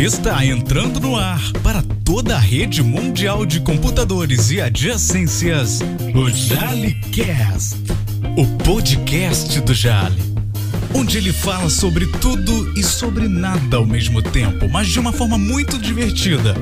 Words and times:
Está 0.00 0.42
entrando 0.46 0.98
no 0.98 1.14
ar 1.14 1.52
para 1.62 1.82
toda 2.02 2.34
a 2.34 2.38
rede 2.38 2.82
mundial 2.82 3.44
de 3.44 3.60
computadores 3.60 4.50
e 4.50 4.58
adjacências, 4.58 5.80
o 6.14 6.30
JaliCast, 6.30 7.76
o 8.34 8.46
podcast 8.64 9.60
do 9.60 9.74
Jali, 9.74 10.16
onde 10.94 11.18
ele 11.18 11.34
fala 11.34 11.68
sobre 11.68 12.06
tudo 12.06 12.72
e 12.78 12.82
sobre 12.82 13.28
nada 13.28 13.76
ao 13.76 13.84
mesmo 13.84 14.22
tempo, 14.22 14.70
mas 14.70 14.88
de 14.88 14.98
uma 14.98 15.12
forma 15.12 15.36
muito 15.36 15.76
divertida. 15.76 16.54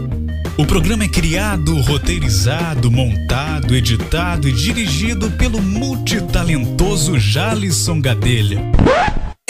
O 0.57 0.67
programa 0.67 1.05
é 1.05 1.09
criado, 1.09 1.81
roteirizado, 1.83 2.91
montado, 2.91 3.77
editado 3.77 4.49
e 4.49 4.53
dirigido 4.53 5.31
pelo 5.31 5.63
multitalentoso 5.63 7.17
Jalisson 7.21 8.01
Gadelha. 8.01 8.61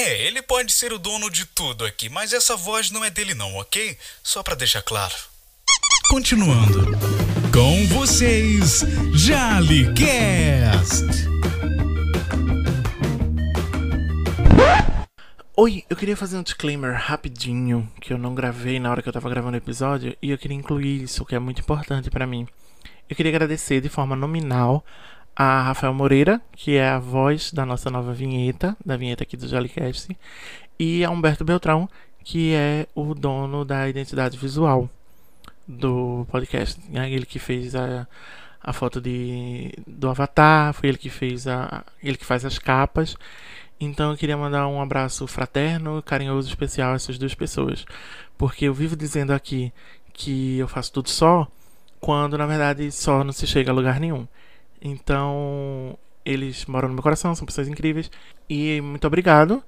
É, 0.00 0.24
ele 0.28 0.40
pode 0.40 0.70
ser 0.72 0.92
o 0.92 0.98
dono 0.98 1.28
de 1.28 1.44
tudo 1.44 1.84
aqui, 1.84 2.08
mas 2.08 2.32
essa 2.32 2.56
voz 2.56 2.88
não 2.88 3.04
é 3.04 3.10
dele 3.10 3.34
não, 3.34 3.56
ok? 3.56 3.98
Só 4.22 4.44
pra 4.44 4.54
deixar 4.54 4.80
claro. 4.80 5.12
Continuando. 6.08 6.96
Com 7.52 7.84
vocês, 7.88 8.84
JaliCast. 9.12 11.02
Oi, 15.56 15.82
eu 15.90 15.96
queria 15.96 16.16
fazer 16.16 16.38
um 16.38 16.44
disclaimer 16.44 16.94
rapidinho 16.94 17.92
que 18.00 18.12
eu 18.12 18.18
não 18.18 18.36
gravei 18.36 18.78
na 18.78 18.92
hora 18.92 19.02
que 19.02 19.08
eu 19.08 19.12
tava 19.12 19.28
gravando 19.28 19.56
o 19.56 19.60
episódio 19.60 20.16
e 20.22 20.30
eu 20.30 20.38
queria 20.38 20.56
incluir 20.56 21.02
isso, 21.02 21.24
que 21.24 21.34
é 21.34 21.40
muito 21.40 21.60
importante 21.60 22.08
pra 22.08 22.24
mim. 22.24 22.46
Eu 23.10 23.16
queria 23.16 23.32
agradecer 23.32 23.80
de 23.80 23.88
forma 23.88 24.14
nominal 24.14 24.84
a 25.40 25.62
Rafael 25.62 25.94
Moreira, 25.94 26.42
que 26.50 26.74
é 26.74 26.88
a 26.88 26.98
voz 26.98 27.52
da 27.52 27.64
nossa 27.64 27.88
nova 27.88 28.12
vinheta, 28.12 28.76
da 28.84 28.96
vinheta 28.96 29.22
aqui 29.22 29.36
do 29.36 29.46
Jollycast, 29.46 30.18
e 30.76 31.04
a 31.04 31.10
Humberto 31.10 31.44
Beltrão, 31.44 31.88
que 32.24 32.52
é 32.54 32.88
o 32.92 33.14
dono 33.14 33.64
da 33.64 33.88
identidade 33.88 34.36
visual 34.36 34.90
do 35.66 36.26
podcast. 36.28 36.80
É 36.92 37.08
ele 37.08 37.24
que 37.24 37.38
fez 37.38 37.76
a, 37.76 38.08
a 38.60 38.72
foto 38.72 39.00
de, 39.00 39.72
do 39.86 40.08
Avatar, 40.10 40.74
foi 40.74 40.88
ele 40.88 40.98
que 40.98 41.08
fez 41.08 41.46
a. 41.46 41.84
ele 42.02 42.16
que 42.16 42.24
faz 42.24 42.44
as 42.44 42.58
capas. 42.58 43.16
Então 43.78 44.10
eu 44.10 44.16
queria 44.16 44.36
mandar 44.36 44.66
um 44.66 44.82
abraço 44.82 45.24
fraterno, 45.28 46.02
carinhoso, 46.02 46.48
especial 46.48 46.94
a 46.94 46.96
essas 46.96 47.16
duas 47.16 47.36
pessoas. 47.36 47.86
Porque 48.36 48.64
eu 48.64 48.74
vivo 48.74 48.96
dizendo 48.96 49.32
aqui 49.32 49.72
que 50.12 50.58
eu 50.58 50.66
faço 50.66 50.92
tudo 50.92 51.08
só, 51.08 51.46
quando 52.00 52.36
na 52.36 52.46
verdade 52.46 52.90
só 52.90 53.22
não 53.22 53.32
se 53.32 53.46
chega 53.46 53.70
a 53.70 53.74
lugar 53.74 54.00
nenhum. 54.00 54.26
Então, 54.80 55.98
eles 56.24 56.66
moram 56.66 56.88
no 56.88 56.94
meu 56.94 57.02
coração, 57.02 57.34
são 57.34 57.46
pessoas 57.46 57.68
incríveis. 57.68 58.10
E 58.48 58.80
muito 58.80 59.06
obrigado 59.06 59.62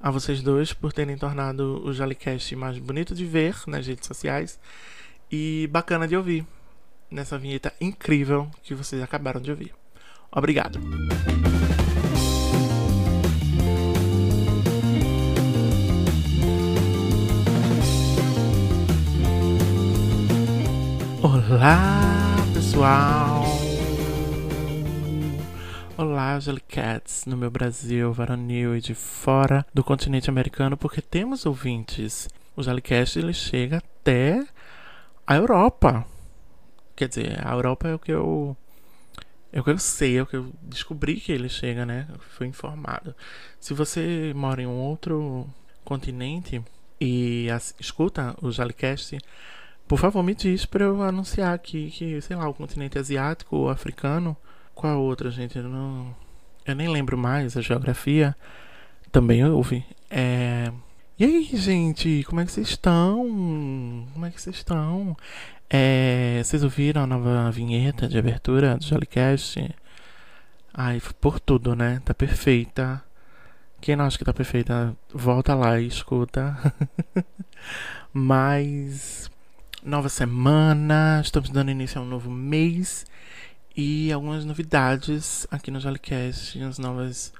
a 0.00 0.10
vocês 0.10 0.42
dois 0.42 0.72
por 0.72 0.92
terem 0.92 1.16
tornado 1.16 1.82
o 1.84 1.92
Jalicast 1.92 2.54
mais 2.56 2.78
bonito 2.78 3.14
de 3.14 3.24
ver 3.24 3.56
nas 3.66 3.86
redes 3.86 4.06
sociais 4.06 4.58
e 5.30 5.68
bacana 5.70 6.06
de 6.06 6.16
ouvir 6.16 6.46
nessa 7.10 7.38
vinheta 7.38 7.72
incrível 7.80 8.50
que 8.62 8.74
vocês 8.74 9.02
acabaram 9.02 9.40
de 9.40 9.50
ouvir. 9.50 9.74
Obrigado. 10.30 10.80
Olá, 21.22 22.36
pessoal! 22.52 23.35
Olá, 26.36 26.40
Jellycats, 26.40 27.24
no 27.24 27.34
meu 27.34 27.50
Brasil, 27.50 28.12
varonil 28.12 28.76
e 28.76 28.80
de 28.82 28.94
fora 28.94 29.64
do 29.72 29.82
continente 29.82 30.28
americano, 30.28 30.76
porque 30.76 31.00
temos 31.00 31.46
ouvintes. 31.46 32.28
O 32.54 32.62
Jellycast 32.62 33.18
ele 33.18 33.32
chega 33.32 33.78
até 33.78 34.46
a 35.26 35.34
Europa. 35.34 36.04
Quer 36.94 37.08
dizer, 37.08 37.40
a 37.42 37.54
Europa 37.54 37.88
é 37.88 37.94
o 37.94 37.98
que 37.98 38.12
eu 38.12 38.54
é 39.50 39.60
o 39.60 39.64
que 39.64 39.70
eu 39.70 39.78
sei, 39.78 40.18
é 40.18 40.22
o 40.22 40.26
que 40.26 40.36
eu 40.36 40.52
descobri 40.60 41.18
que 41.18 41.32
ele 41.32 41.48
chega, 41.48 41.86
né? 41.86 42.06
Fui 42.36 42.46
informado. 42.46 43.14
Se 43.58 43.72
você 43.72 44.34
mora 44.36 44.60
em 44.60 44.66
um 44.66 44.78
outro 44.78 45.48
continente 45.86 46.62
e 47.00 47.46
escuta 47.80 48.36
o 48.42 48.52
Jalicast, 48.52 49.16
por 49.88 49.98
favor 49.98 50.22
me 50.22 50.34
diz 50.34 50.66
para 50.66 50.84
eu 50.84 51.02
anunciar 51.02 51.54
aqui 51.54 51.90
que, 51.90 52.20
sei 52.20 52.36
lá, 52.36 52.46
o 52.46 52.52
continente 52.52 52.98
asiático 52.98 53.56
ou 53.56 53.70
africano 53.70 54.36
qual 54.76 55.02
outra, 55.02 55.30
gente? 55.30 55.56
Eu, 55.56 55.64
não, 55.64 56.14
eu 56.66 56.74
nem 56.74 56.88
lembro 56.88 57.16
mais 57.16 57.56
a 57.56 57.60
geografia. 57.60 58.36
Também 59.12 59.44
houve. 59.44 59.84
É... 60.10 60.72
E 61.18 61.24
aí, 61.24 61.44
gente? 61.54 62.24
Como 62.24 62.40
é 62.40 62.44
que 62.44 62.52
vocês 62.52 62.68
estão? 62.68 64.06
Como 64.12 64.26
é 64.26 64.30
que 64.30 64.40
vocês 64.40 64.56
estão? 64.56 65.16
É... 65.70 66.40
Vocês 66.42 66.64
ouviram 66.64 67.02
a 67.02 67.06
nova 67.06 67.50
vinheta 67.50 68.08
de 68.08 68.18
abertura 68.18 68.76
do 68.76 68.84
Jollycast? 68.84 69.74
Ai, 70.74 71.00
por 71.20 71.38
tudo, 71.38 71.76
né? 71.76 72.02
Tá 72.04 72.12
perfeita. 72.12 73.02
Quem 73.80 73.94
não 73.94 74.04
acha 74.04 74.18
que 74.18 74.24
tá 74.24 74.32
perfeita, 74.32 74.96
volta 75.14 75.54
lá 75.54 75.80
e 75.80 75.86
escuta. 75.86 76.56
Mas. 78.12 79.30
Nova 79.84 80.08
semana, 80.08 81.20
estamos 81.22 81.48
dando 81.48 81.70
início 81.70 82.00
a 82.00 82.04
um 82.04 82.08
novo 82.08 82.28
mês 82.28 83.06
e 83.76 84.10
algumas 84.10 84.44
novidades 84.44 85.46
aqui 85.50 85.70
no 85.70 85.78
Jollycast, 85.78 86.58
as 86.62 86.78
novas, 86.78 87.32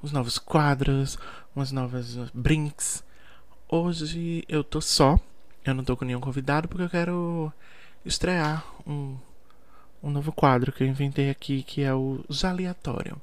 os 0.00 0.12
novos 0.12 0.38
quadros, 0.38 1.18
umas 1.54 1.72
novas 1.72 2.16
brinks. 2.32 3.02
Hoje 3.68 4.44
eu 4.48 4.62
tô 4.62 4.80
só, 4.80 5.18
eu 5.64 5.74
não 5.74 5.82
tô 5.82 5.96
com 5.96 6.04
nenhum 6.04 6.20
convidado 6.20 6.68
porque 6.68 6.84
eu 6.84 6.88
quero 6.88 7.52
estrear 8.04 8.64
um, 8.86 9.16
um 10.00 10.10
novo 10.10 10.30
quadro 10.30 10.70
que 10.70 10.84
eu 10.84 10.86
inventei 10.86 11.28
aqui 11.28 11.64
que 11.64 11.82
é 11.82 11.92
o 11.92 12.24
Jaleatório. 12.30 13.20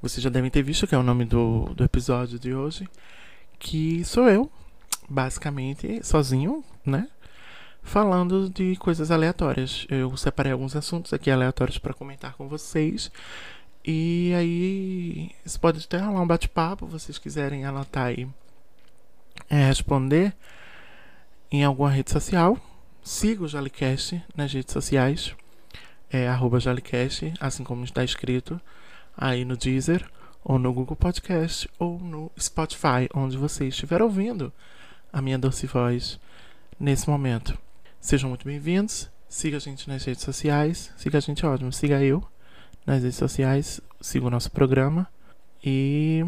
Vocês 0.00 0.22
já 0.22 0.30
devem 0.30 0.50
ter 0.50 0.62
visto 0.62 0.86
que 0.86 0.94
é 0.94 0.98
o 0.98 1.02
nome 1.02 1.24
do, 1.24 1.74
do 1.74 1.82
episódio 1.82 2.38
de 2.38 2.54
hoje, 2.54 2.88
que 3.58 4.04
sou 4.04 4.28
eu, 4.28 4.48
basicamente, 5.08 6.00
sozinho, 6.06 6.62
né? 6.84 7.08
Falando 7.86 8.50
de 8.50 8.76
coisas 8.76 9.10
aleatórias. 9.10 9.86
Eu 9.88 10.14
separei 10.16 10.52
alguns 10.52 10.76
assuntos 10.76 11.12
aqui 11.12 11.30
aleatórios 11.30 11.78
para 11.78 11.94
comentar 11.94 12.34
com 12.34 12.48
vocês. 12.48 13.10
E 13.84 14.34
aí, 14.36 15.30
isso 15.44 15.58
pode 15.60 15.84
até 15.84 15.98
rolar 15.98 16.20
um 16.20 16.26
bate-papo, 16.26 16.86
vocês 16.86 17.16
quiserem 17.16 17.64
anotar 17.64 18.06
aí 18.06 18.28
é, 19.48 19.66
responder 19.66 20.34
em 21.50 21.64
alguma 21.64 21.88
rede 21.90 22.10
social. 22.10 22.58
Siga 23.02 23.44
o 23.44 23.48
Jalicast 23.48 24.20
nas 24.34 24.52
redes 24.52 24.72
sociais, 24.72 25.34
é 26.10 26.26
arroba 26.26 26.58
Jalicast, 26.58 27.32
assim 27.38 27.62
como 27.62 27.84
está 27.84 28.02
escrito 28.02 28.60
aí 29.16 29.44
no 29.44 29.56
Deezer, 29.56 30.04
ou 30.42 30.58
no 30.58 30.72
Google 30.72 30.96
Podcast, 30.96 31.70
ou 31.78 32.00
no 32.00 32.32
Spotify, 32.38 33.08
onde 33.14 33.36
você 33.36 33.68
estiver 33.68 34.02
ouvindo 34.02 34.52
a 35.12 35.22
minha 35.22 35.38
doce 35.38 35.66
voz 35.66 36.18
nesse 36.80 37.08
momento. 37.08 37.56
Sejam 38.00 38.28
muito 38.28 38.44
bem-vindos. 38.44 39.10
Siga 39.28 39.56
a 39.56 39.60
gente 39.60 39.88
nas 39.88 40.04
redes 40.04 40.22
sociais. 40.22 40.92
Siga 40.96 41.18
a 41.18 41.20
gente, 41.20 41.44
ótimo. 41.44 41.72
Siga 41.72 42.02
eu 42.02 42.26
nas 42.86 43.02
redes 43.02 43.16
sociais. 43.16 43.80
Siga 44.00 44.26
o 44.26 44.30
nosso 44.30 44.50
programa. 44.50 45.08
E. 45.62 46.24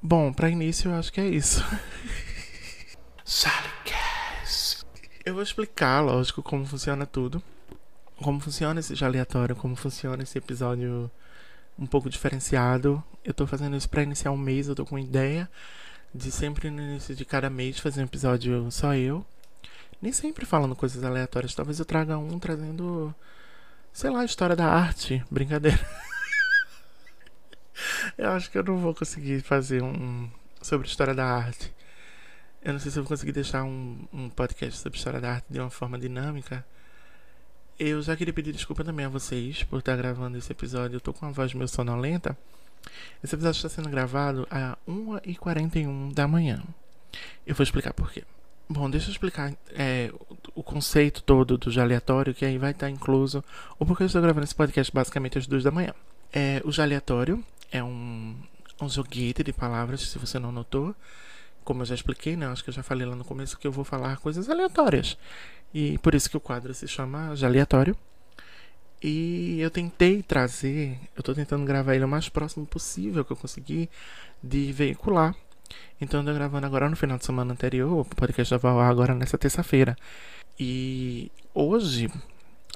Bom, 0.00 0.32
para 0.32 0.50
início 0.50 0.90
eu 0.90 0.94
acho 0.94 1.12
que 1.12 1.20
é 1.20 1.28
isso. 1.28 1.64
eu 5.24 5.34
vou 5.34 5.42
explicar, 5.42 6.00
lógico, 6.00 6.42
como 6.42 6.64
funciona 6.66 7.06
tudo. 7.06 7.42
Como 8.16 8.38
funciona 8.40 8.78
esse 8.80 9.04
aleatório, 9.04 9.56
como 9.56 9.74
funciona 9.74 10.22
esse 10.22 10.38
episódio 10.38 11.10
um 11.78 11.86
pouco 11.86 12.08
diferenciado. 12.08 13.02
Eu 13.24 13.34
tô 13.34 13.46
fazendo 13.46 13.76
isso 13.76 13.88
pra 13.88 14.02
iniciar 14.02 14.30
um 14.30 14.36
mês, 14.36 14.68
eu 14.68 14.74
tô 14.74 14.84
com 14.84 14.98
ideia 14.98 15.50
de 16.14 16.30
sempre 16.30 16.70
no 16.70 16.80
início 16.82 17.14
de 17.14 17.24
cada 17.24 17.48
mês 17.48 17.78
fazer 17.78 18.02
um 18.02 18.04
episódio 18.04 18.70
só 18.70 18.94
eu. 18.94 19.24
Nem 20.02 20.12
sempre 20.12 20.44
falando 20.44 20.74
coisas 20.74 21.04
aleatórias. 21.04 21.54
Talvez 21.54 21.78
eu 21.78 21.84
traga 21.84 22.18
um 22.18 22.36
trazendo, 22.36 23.14
sei 23.92 24.10
lá, 24.10 24.24
história 24.24 24.56
da 24.56 24.66
arte. 24.66 25.24
Brincadeira. 25.30 25.78
eu 28.18 28.32
acho 28.32 28.50
que 28.50 28.58
eu 28.58 28.64
não 28.64 28.78
vou 28.78 28.92
conseguir 28.92 29.42
fazer 29.42 29.80
um 29.80 30.28
sobre 30.60 30.88
história 30.88 31.14
da 31.14 31.24
arte. 31.24 31.72
Eu 32.64 32.72
não 32.72 32.80
sei 32.80 32.90
se 32.90 32.98
eu 32.98 33.04
vou 33.04 33.08
conseguir 33.10 33.30
deixar 33.30 33.62
um, 33.62 34.06
um 34.12 34.28
podcast 34.28 34.80
sobre 34.80 34.98
história 34.98 35.20
da 35.20 35.34
arte 35.34 35.46
de 35.48 35.60
uma 35.60 35.70
forma 35.70 35.96
dinâmica. 35.96 36.66
Eu 37.78 38.02
já 38.02 38.16
queria 38.16 38.34
pedir 38.34 38.52
desculpa 38.52 38.82
também 38.82 39.06
a 39.06 39.08
vocês 39.08 39.62
por 39.62 39.78
estar 39.78 39.96
gravando 39.96 40.36
esse 40.36 40.50
episódio. 40.50 40.96
Eu 40.96 41.00
tô 41.00 41.12
com 41.12 41.26
a 41.26 41.30
voz 41.30 41.54
meio 41.54 41.68
sonolenta. 41.68 42.36
Esse 43.22 43.36
episódio 43.36 43.56
está 43.56 43.68
sendo 43.68 43.88
gravado 43.88 44.48
a 44.50 44.76
1h41 44.88 46.12
da 46.12 46.26
manhã. 46.26 46.60
Eu 47.46 47.54
vou 47.54 47.62
explicar 47.62 47.92
por 47.94 48.10
quê. 48.12 48.24
Bom, 48.68 48.88
deixa 48.88 49.08
eu 49.08 49.12
explicar 49.12 49.52
é, 49.70 50.10
o 50.54 50.62
conceito 50.62 51.22
todo 51.22 51.58
do 51.58 51.80
aleatório, 51.80 52.34
que 52.34 52.44
aí 52.44 52.56
vai 52.56 52.70
estar 52.70 52.88
incluso 52.88 53.44
o 53.78 53.84
porquê 53.84 54.04
eu 54.04 54.06
estou 54.06 54.22
gravando 54.22 54.44
esse 54.44 54.54
podcast 54.54 54.92
basicamente 54.92 55.36
às 55.36 55.46
duas 55.46 55.62
da 55.62 55.70
manhã. 55.70 55.92
É, 56.32 56.62
o 56.64 56.80
aleatório 56.80 57.44
é 57.70 57.82
um, 57.82 58.34
um 58.80 58.88
joguete 58.88 59.42
de 59.42 59.52
palavras, 59.52 60.00
se 60.00 60.18
você 60.18 60.38
não 60.38 60.50
notou, 60.50 60.94
como 61.64 61.82
eu 61.82 61.86
já 61.86 61.94
expliquei, 61.94 62.36
né? 62.36 62.46
Acho 62.46 62.64
que 62.64 62.70
eu 62.70 62.74
já 62.74 62.82
falei 62.82 63.06
lá 63.06 63.14
no 63.14 63.24
começo 63.24 63.58
que 63.58 63.66
eu 63.66 63.72
vou 63.72 63.84
falar 63.84 64.16
coisas 64.18 64.48
aleatórias. 64.48 65.18
E 65.74 65.98
por 65.98 66.14
isso 66.14 66.30
que 66.30 66.36
o 66.36 66.40
quadro 66.40 66.72
se 66.74 66.88
chama 66.88 67.34
aleatório. 67.42 67.96
E 69.02 69.60
eu 69.60 69.70
tentei 69.70 70.22
trazer, 70.22 70.98
eu 71.16 71.22
tô 71.22 71.34
tentando 71.34 71.64
gravar 71.64 71.94
ele 71.94 72.04
o 72.04 72.08
mais 72.08 72.28
próximo 72.28 72.64
possível 72.64 73.24
que 73.24 73.32
eu 73.32 73.36
consegui 73.36 73.90
de 74.42 74.72
veicular. 74.72 75.34
Então 76.00 76.20
eu 76.20 76.26
tô 76.26 76.34
gravando 76.34 76.66
agora 76.66 76.88
no 76.88 76.96
final 76.96 77.18
de 77.18 77.24
semana 77.24 77.52
anterior, 77.52 78.00
o 78.00 78.04
podcast 78.04 78.56
vai 78.56 78.72
agora 78.88 79.14
nessa 79.14 79.38
terça-feira. 79.38 79.96
E 80.58 81.30
hoje, 81.54 82.10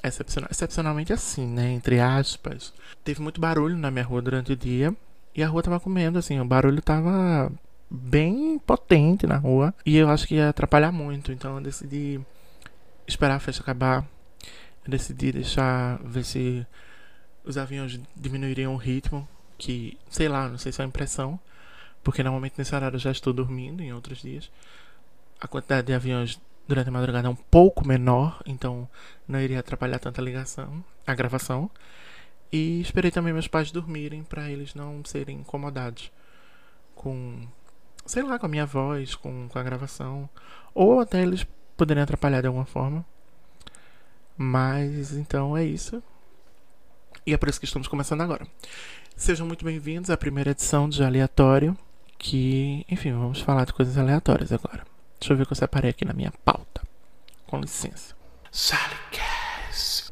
excepcional, 0.03 0.49
excepcionalmente 0.51 1.13
assim, 1.13 1.45
né? 1.45 1.71
Entre 1.71 1.99
aspas, 1.99 2.73
teve 3.03 3.21
muito 3.21 3.39
barulho 3.41 3.77
na 3.77 3.91
minha 3.91 4.05
rua 4.05 4.21
durante 4.21 4.53
o 4.53 4.55
dia. 4.55 4.95
E 5.35 5.43
a 5.43 5.47
rua 5.47 5.61
tava 5.61 5.79
comendo, 5.79 6.17
assim, 6.17 6.39
o 6.39 6.45
barulho 6.45 6.81
tava 6.81 7.51
bem 7.89 8.57
potente 8.59 9.27
na 9.27 9.37
rua. 9.37 9.73
E 9.85 9.95
eu 9.97 10.09
acho 10.09 10.27
que 10.27 10.35
ia 10.35 10.49
atrapalhar 10.49 10.91
muito. 10.91 11.31
Então 11.31 11.55
eu 11.55 11.61
decidi 11.61 12.19
esperar 13.07 13.35
a 13.35 13.39
festa 13.39 13.61
acabar 13.61 14.05
eu 14.87 14.91
decidi 14.91 15.33
deixar, 15.33 15.99
ver 16.03 16.23
se 16.23 16.65
os 17.43 17.57
aviões 17.57 17.99
diminuiriam 18.15 18.73
o 18.73 18.77
ritmo, 18.77 19.27
que, 19.57 19.97
sei 20.09 20.29
lá, 20.29 20.47
não 20.47 20.57
sei 20.57 20.71
se 20.71 20.81
é 20.81 20.85
a 20.85 20.87
impressão, 20.87 21.37
porque 22.07 22.23
normalmente 22.23 22.53
nesse 22.57 22.73
horário 22.73 22.95
eu 22.95 23.01
já 23.01 23.11
estou 23.11 23.33
dormindo 23.33 23.83
em 23.83 23.91
outros 23.91 24.21
dias. 24.21 24.49
A 25.41 25.45
quantidade 25.45 25.87
de 25.87 25.93
aviões 25.93 26.39
durante 26.65 26.87
a 26.87 26.91
madrugada 26.91 27.27
é 27.27 27.29
um 27.29 27.35
pouco 27.35 27.85
menor, 27.85 28.41
então 28.45 28.89
não 29.27 29.41
iria 29.41 29.59
atrapalhar 29.59 29.99
tanta 29.99 30.21
ligação, 30.21 30.81
a 31.05 31.13
gravação. 31.13 31.69
E 32.49 32.79
esperei 32.79 33.11
também 33.11 33.33
meus 33.33 33.49
pais 33.49 33.71
dormirem 33.71 34.23
para 34.23 34.49
eles 34.49 34.73
não 34.73 35.03
serem 35.03 35.39
incomodados 35.39 36.09
com, 36.95 37.45
sei 38.05 38.23
lá, 38.23 38.39
com 38.39 38.45
a 38.45 38.49
minha 38.49 38.65
voz, 38.65 39.13
com, 39.13 39.49
com 39.49 39.59
a 39.59 39.63
gravação, 39.63 40.29
ou 40.73 41.01
até 41.01 41.21
eles 41.21 41.45
poderem 41.75 42.03
atrapalhar 42.03 42.39
de 42.39 42.47
alguma 42.47 42.65
forma. 42.65 43.05
Mas 44.37 45.11
então 45.11 45.57
é 45.57 45.65
isso. 45.65 46.01
E 47.25 47.33
é 47.33 47.37
por 47.37 47.49
isso 47.49 47.59
que 47.59 47.65
estamos 47.65 47.89
começando 47.89 48.21
agora. 48.21 48.47
Sejam 49.13 49.45
muito 49.45 49.65
bem-vindos 49.65 50.09
à 50.09 50.15
primeira 50.15 50.51
edição 50.51 50.87
de 50.87 51.03
Aleatório. 51.03 51.77
Que, 52.17 52.85
enfim, 52.89 53.11
vamos 53.13 53.41
falar 53.41 53.65
de 53.65 53.73
coisas 53.73 53.97
aleatórias 53.97 54.51
agora. 54.51 54.85
Deixa 55.19 55.33
eu 55.33 55.37
ver 55.37 55.43
o 55.43 55.45
que 55.45 55.53
eu 55.53 55.57
separei 55.57 55.89
aqui 55.89 56.05
na 56.05 56.13
minha 56.13 56.31
pauta. 56.43 56.81
Com 57.45 57.59
licença. 57.59 58.15
Salicast. 58.51 60.11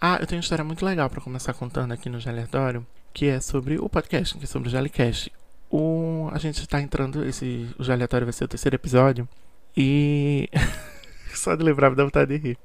Ah, 0.00 0.18
eu 0.20 0.26
tenho 0.26 0.38
uma 0.38 0.42
história 0.42 0.64
muito 0.64 0.84
legal 0.84 1.08
para 1.08 1.20
começar 1.20 1.54
contando 1.54 1.92
aqui 1.92 2.10
no 2.10 2.18
Aleatório, 2.26 2.86
que 3.12 3.26
é 3.26 3.40
sobre 3.40 3.78
o 3.78 3.88
podcast, 3.88 4.36
que 4.36 4.44
é 4.44 4.46
sobre 4.46 4.68
o 4.68 4.70
Jalicast. 4.70 5.32
O, 5.70 6.28
a 6.32 6.38
gente 6.38 6.60
está 6.60 6.80
entrando, 6.80 7.24
esse, 7.24 7.68
o 7.78 7.90
Aleatório 7.90 8.26
vai 8.26 8.32
ser 8.32 8.44
o 8.44 8.48
terceiro 8.48 8.76
episódio, 8.76 9.28
e 9.76 10.48
só 11.34 11.54
de 11.56 11.64
lembrar 11.64 11.90
me 11.90 11.96
dá 11.96 12.04
vontade 12.04 12.38
de 12.38 12.48
rir 12.48 12.58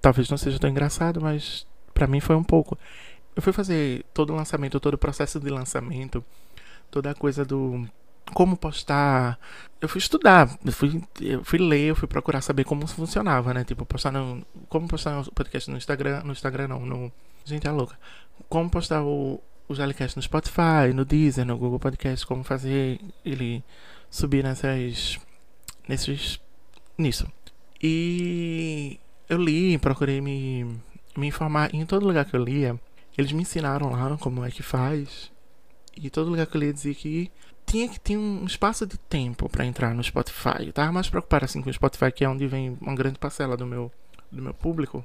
talvez 0.00 0.28
não 0.30 0.38
seja 0.38 0.58
tão 0.58 0.70
engraçado, 0.70 1.20
mas 1.20 1.66
para 1.92 2.06
mim 2.06 2.20
foi 2.20 2.36
um 2.36 2.44
pouco. 2.44 2.78
Eu 3.34 3.42
fui 3.42 3.52
fazer 3.52 4.04
todo 4.12 4.32
o 4.32 4.36
lançamento, 4.36 4.80
todo 4.80 4.94
o 4.94 4.98
processo 4.98 5.38
de 5.38 5.50
lançamento, 5.50 6.24
toda 6.90 7.10
a 7.10 7.14
coisa 7.14 7.44
do 7.44 7.86
como 8.32 8.56
postar. 8.56 9.38
Eu 9.80 9.88
fui 9.88 9.98
estudar, 9.98 10.58
eu 10.64 10.72
fui, 10.72 11.02
eu 11.20 11.44
fui 11.44 11.58
ler, 11.58 11.90
eu 11.90 11.96
fui 11.96 12.06
procurar 12.06 12.40
saber 12.42 12.64
como 12.64 12.86
funcionava, 12.86 13.54
né? 13.54 13.64
Tipo, 13.64 13.86
postar 13.86 14.12
no, 14.12 14.44
como 14.68 14.86
postar 14.86 15.20
o 15.20 15.32
podcast 15.32 15.70
no 15.70 15.76
Instagram, 15.76 16.22
no 16.24 16.32
Instagram 16.32 16.68
não, 16.68 16.86
no 16.86 17.12
gente 17.44 17.66
é 17.66 17.70
louca. 17.70 17.98
Como 18.48 18.70
postar 18.70 19.02
o 19.02 19.40
o 19.70 19.74
Jalicast 19.74 20.16
no 20.16 20.22
Spotify, 20.22 20.92
no 20.92 21.04
Deezer, 21.04 21.46
no 21.46 21.56
Google 21.56 21.78
Podcast, 21.78 22.26
como 22.26 22.42
fazer 22.42 23.00
ele 23.24 23.62
subir 24.10 24.42
nessas 24.42 25.16
nesses 25.86 26.40
nisso. 26.98 27.30
E 27.80 28.98
eu 29.28 29.38
li, 29.38 29.78
procurei 29.78 30.20
me, 30.20 30.64
me 31.16 31.28
informar. 31.28 31.72
E 31.72 31.78
em 31.78 31.86
todo 31.86 32.04
lugar 32.04 32.24
que 32.24 32.34
eu 32.34 32.42
lia, 32.42 32.78
eles 33.16 33.30
me 33.30 33.42
ensinaram 33.42 33.90
lá 33.90 34.16
como 34.18 34.44
é 34.44 34.50
que 34.50 34.62
faz. 34.62 35.30
E 35.96 36.08
todo 36.10 36.30
lugar 36.30 36.46
que 36.46 36.56
eu 36.56 36.60
lia 36.60 36.72
dizia 36.72 36.94
que 36.94 37.30
tinha 37.66 37.88
que 37.88 38.00
ter 38.00 38.16
um 38.16 38.44
espaço 38.44 38.86
de 38.86 38.98
tempo 38.98 39.48
para 39.48 39.64
entrar 39.64 39.94
no 39.94 40.02
Spotify. 40.02 40.66
Eu 40.66 40.72
tava 40.72 40.90
mais 40.90 41.08
preocupado 41.08 41.44
assim 41.44 41.62
com 41.62 41.70
o 41.70 41.72
Spotify, 41.72 42.10
que 42.10 42.24
é 42.24 42.28
onde 42.28 42.46
vem 42.46 42.76
uma 42.80 42.94
grande 42.94 43.18
parcela 43.18 43.56
do 43.56 43.66
meu, 43.66 43.92
do 44.30 44.42
meu 44.42 44.54
público. 44.54 45.04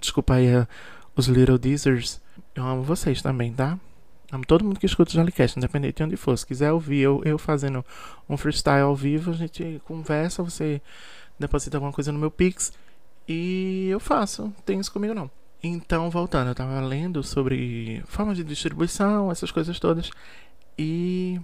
Desculpa 0.00 0.34
aí 0.34 0.54
uh, 0.54 0.66
os 1.14 1.26
Little 1.26 1.58
Deezers. 1.58 2.20
Eu 2.54 2.64
amo 2.64 2.82
vocês 2.82 3.20
também, 3.20 3.52
tá? 3.52 3.78
Amo 4.30 4.44
todo 4.46 4.64
mundo 4.64 4.78
que 4.78 4.86
escuta 4.86 5.10
o 5.10 5.14
Jollycast, 5.14 5.58
independente 5.58 5.96
de 5.96 6.02
onde 6.04 6.16
for. 6.16 6.36
Se 6.36 6.46
quiser 6.46 6.72
ouvir 6.72 7.00
eu, 7.00 7.22
eu 7.24 7.38
fazendo 7.38 7.84
um 8.28 8.36
freestyle 8.36 8.82
ao 8.82 8.94
vivo, 8.94 9.30
a 9.30 9.34
gente 9.34 9.80
conversa, 9.84 10.42
você 10.42 10.80
deposita 11.38 11.76
alguma 11.76 11.92
coisa 11.92 12.12
no 12.12 12.18
meu 12.18 12.30
Pix 12.30 12.72
e 13.26 13.88
eu 13.90 14.00
faço, 14.00 14.52
tem 14.64 14.80
isso 14.80 14.92
comigo 14.92 15.14
não. 15.14 15.30
Então, 15.62 16.08
voltando, 16.08 16.48
eu 16.48 16.54
tava 16.54 16.80
lendo 16.80 17.22
sobre 17.22 18.02
formas 18.06 18.36
de 18.36 18.44
distribuição, 18.44 19.30
essas 19.30 19.50
coisas 19.50 19.78
todas. 19.80 20.10
E 20.78 21.40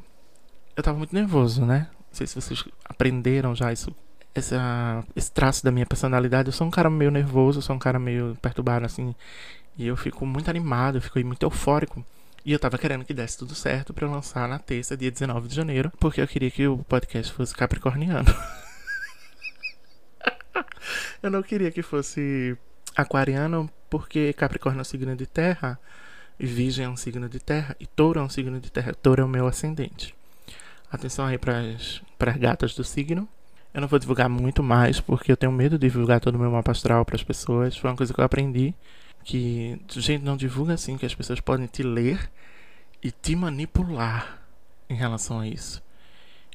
eu 0.77 0.83
tava 0.83 0.97
muito 0.97 1.15
nervoso, 1.15 1.65
né? 1.65 1.89
Não 1.93 2.13
sei 2.13 2.27
se 2.27 2.35
vocês 2.37 2.65
aprenderam 2.85 3.55
já 3.57 3.73
isso, 3.73 3.95
essa, 4.33 5.05
esse 5.17 5.33
traço 5.33 5.65
da 5.65 5.73
minha 5.73 5.87
personalidade. 5.87 6.49
Eu 6.49 6.53
sou 6.53 6.67
um 6.67 6.71
cara 6.71 6.89
meio 6.89 7.11
nervoso, 7.11 7.61
sou 7.61 7.75
um 7.75 7.79
cara 7.79 7.99
meio 7.99 8.37
perturbado, 8.41 8.87
assim. 8.87 9.15
E 9.77 9.87
eu 9.87 9.97
fico 9.97 10.25
muito 10.25 10.49
animado, 10.49 10.99
eu 10.99 11.03
fico 11.03 11.19
muito 11.27 11.43
eufórico. 11.43 12.05
E 12.45 12.53
eu 12.53 12.59
tava 12.59 12.79
querendo 12.79 13.05
que 13.05 13.15
desse 13.15 13.39
tudo 13.39 13.55
certo 13.55 13.93
para 13.93 14.07
eu 14.07 14.11
lançar 14.11 14.49
na 14.49 14.59
terça, 14.59 14.97
dia 14.97 15.11
19 15.11 15.49
de 15.49 15.57
janeiro, 15.57 15.91
porque 15.99 16.21
eu 16.21 16.29
queria 16.29 16.51
que 16.51 16.69
o 16.69 16.79
podcast 16.79 17.33
fosse 17.33 17.55
capricorniano. 17.55 18.29
eu 21.23 21.31
não 21.31 21.43
queria 21.43 21.73
que 21.73 21.83
fosse 21.83 22.57
aquariano, 22.97 23.71
porque 23.91 24.33
Capricórnio 24.33 24.81
é 24.81 24.83
um 24.83 24.85
signo 24.85 25.17
de 25.17 25.27
terra, 25.27 25.79
Virgem 26.39 26.85
é 26.85 26.89
um 26.89 26.97
signo 26.97 27.29
de 27.29 27.39
terra, 27.39 27.77
e 27.79 27.87
Touro 27.87 28.21
é 28.21 28.23
um 28.23 28.29
signo 28.29 28.61
de 28.61 28.71
terra. 28.71 28.93
Touro 28.95 29.23
é 29.23 29.25
o 29.25 29.29
meu 29.29 29.47
ascendente. 29.47 30.15
Atenção 30.91 31.27
aí 31.27 31.39
para 31.39 31.61
as 31.61 32.37
gatas 32.37 32.75
do 32.75 32.85
signo. 32.85 33.29
Eu 33.73 33.81
não 33.81 33.89
vou 33.89 33.99
divulgar 33.99 34.29
muito 34.29 34.63
mais, 34.63 35.01
porque 35.01 35.33
eu 35.33 35.37
tenho 35.37 35.51
medo 35.51 35.77
de 35.77 35.89
divulgar 35.89 36.21
todo 36.21 36.37
o 36.37 36.39
meu 36.39 36.51
mapa 36.51 36.71
astral 36.71 37.05
para 37.05 37.17
as 37.17 37.25
pessoas. 37.25 37.77
Foi 37.77 37.91
uma 37.91 37.97
coisa 37.97 38.15
que 38.15 38.21
eu 38.21 38.25
aprendi. 38.25 38.73
Que, 39.25 39.81
gente, 39.89 40.23
não 40.23 40.37
divulga 40.37 40.75
assim, 40.75 40.97
que 40.97 41.07
as 41.07 41.15
pessoas 41.15 41.41
podem 41.41 41.67
te 41.67 41.83
ler 41.83 42.31
e 43.03 43.11
te 43.11 43.35
manipular 43.35 44.41
em 44.89 44.95
relação 44.95 45.41
a 45.41 45.49
isso. 45.49 45.83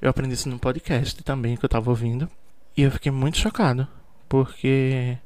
Eu 0.01 0.09
aprendi 0.09 0.33
isso 0.33 0.47
no 0.47 0.57
podcast 0.57 1.21
também, 1.23 1.57
que 1.57 1.65
eu 1.65 1.69
tava 1.69 1.89
ouvindo. 1.89 2.29
E 2.77 2.83
eu 2.83 2.91
fiquei 2.91 3.11
muito 3.11 3.37
chocado. 3.37 3.85
Porque 4.29 5.17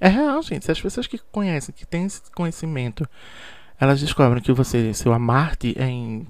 é 0.00 0.08
real, 0.08 0.42
gente. 0.42 0.64
Se 0.64 0.72
as 0.72 0.80
pessoas 0.80 1.06
que 1.06 1.18
conhecem, 1.18 1.74
que 1.74 1.86
têm 1.86 2.04
esse 2.04 2.22
conhecimento, 2.32 3.08
elas 3.78 4.00
descobrem 4.00 4.42
que 4.42 4.52
você, 4.52 4.92
seu 4.94 5.16
Marte 5.18 5.74
é 5.78 5.86
em, 5.86 6.26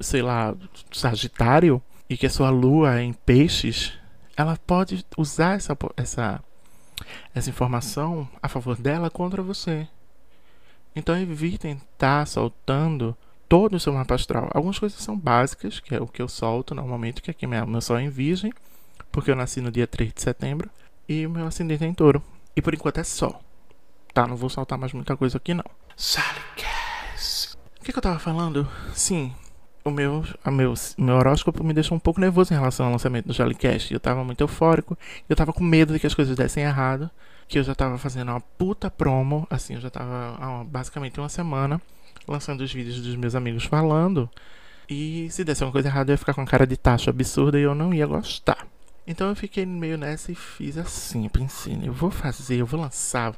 sei 0.00 0.22
lá, 0.22 0.54
Sagitário 0.92 1.82
e 2.08 2.16
que 2.16 2.26
a 2.26 2.30
sua 2.30 2.50
Lua 2.50 2.98
é 2.98 3.02
em 3.02 3.12
Peixes, 3.12 3.92
ela 4.36 4.56
pode 4.66 5.04
usar 5.16 5.56
essa, 5.56 5.76
essa, 5.96 6.42
essa 7.34 7.50
informação 7.50 8.28
a 8.42 8.48
favor 8.48 8.76
dela 8.76 9.10
contra 9.10 9.42
você. 9.42 9.86
Então 10.96 11.16
evitem 11.16 11.80
estar 11.92 12.26
soltando 12.26 13.16
todo 13.48 13.74
o 13.74 13.80
seu 13.80 13.92
mapa 13.92 14.14
astral. 14.14 14.50
Algumas 14.52 14.78
coisas 14.78 15.00
são 15.00 15.16
básicas, 15.16 15.78
que 15.78 15.94
é 15.94 16.00
o 16.00 16.06
que 16.06 16.22
eu 16.22 16.28
solto 16.28 16.74
normalmente, 16.74 17.22
que 17.22 17.30
aqui 17.30 17.46
meu, 17.46 17.66
meu 17.66 17.80
sol 17.80 17.98
é 17.98 18.02
em 18.02 18.08
virgem 18.08 18.52
porque 19.10 19.30
eu 19.30 19.36
nasci 19.36 19.60
no 19.60 19.70
dia 19.70 19.86
3 19.86 20.12
de 20.12 20.22
setembro 20.22 20.70
e 21.08 21.26
meu 21.26 21.46
ascendente 21.46 21.84
é 21.84 21.86
em 21.86 21.94
touro. 21.94 22.22
E 22.60 22.62
por 22.62 22.74
enquanto 22.74 22.98
é 22.98 23.04
só. 23.04 23.40
Tá, 24.12 24.26
não 24.26 24.36
vou 24.36 24.50
saltar 24.50 24.78
mais 24.78 24.92
muita 24.92 25.16
coisa 25.16 25.38
aqui 25.38 25.54
não. 25.54 25.64
Salicast. 25.96 27.56
O 27.80 27.82
que, 27.82 27.90
que 27.90 27.98
eu 27.98 28.02
tava 28.02 28.18
falando? 28.18 28.68
Sim, 28.92 29.32
o 29.82 29.90
meu, 29.90 30.22
a 30.44 30.50
meu, 30.50 30.74
meu 30.98 31.16
horóscopo 31.16 31.64
me 31.64 31.72
deixou 31.72 31.96
um 31.96 31.98
pouco 31.98 32.20
nervoso 32.20 32.52
em 32.52 32.58
relação 32.58 32.84
ao 32.84 32.92
lançamento 32.92 33.28
do 33.28 33.32
Jollycast. 33.32 33.94
Eu 33.94 33.98
tava 33.98 34.22
muito 34.22 34.42
eufórico, 34.42 34.94
eu 35.26 35.34
tava 35.34 35.54
com 35.54 35.64
medo 35.64 35.94
de 35.94 35.98
que 35.98 36.06
as 36.06 36.12
coisas 36.12 36.36
dessem 36.36 36.62
errado, 36.62 37.10
que 37.48 37.58
eu 37.58 37.62
já 37.62 37.74
tava 37.74 37.96
fazendo 37.96 38.28
uma 38.28 38.42
puta 38.42 38.90
promo, 38.90 39.46
assim, 39.48 39.76
eu 39.76 39.80
já 39.80 39.88
tava 39.88 40.62
basicamente 40.64 41.18
uma 41.18 41.30
semana 41.30 41.80
lançando 42.28 42.60
os 42.60 42.70
vídeos 42.70 43.00
dos 43.00 43.16
meus 43.16 43.34
amigos 43.34 43.64
falando, 43.64 44.28
e 44.86 45.30
se 45.30 45.44
desse 45.44 45.64
uma 45.64 45.72
coisa 45.72 45.88
errada 45.88 46.10
eu 46.10 46.12
ia 46.12 46.18
ficar 46.18 46.34
com 46.34 46.44
cara 46.44 46.66
de 46.66 46.76
taxa 46.76 47.08
absurda 47.08 47.58
e 47.58 47.62
eu 47.62 47.74
não 47.74 47.94
ia 47.94 48.06
gostar. 48.06 48.59
Então 49.10 49.28
eu 49.28 49.34
fiquei 49.34 49.66
meio 49.66 49.98
nessa 49.98 50.30
e 50.30 50.36
fiz 50.36 50.78
assim, 50.78 51.28
pensei, 51.28 51.76
eu 51.82 51.92
vou 51.92 52.12
fazer, 52.12 52.58
eu 52.58 52.64
vou 52.64 52.80
lançar, 52.80 53.34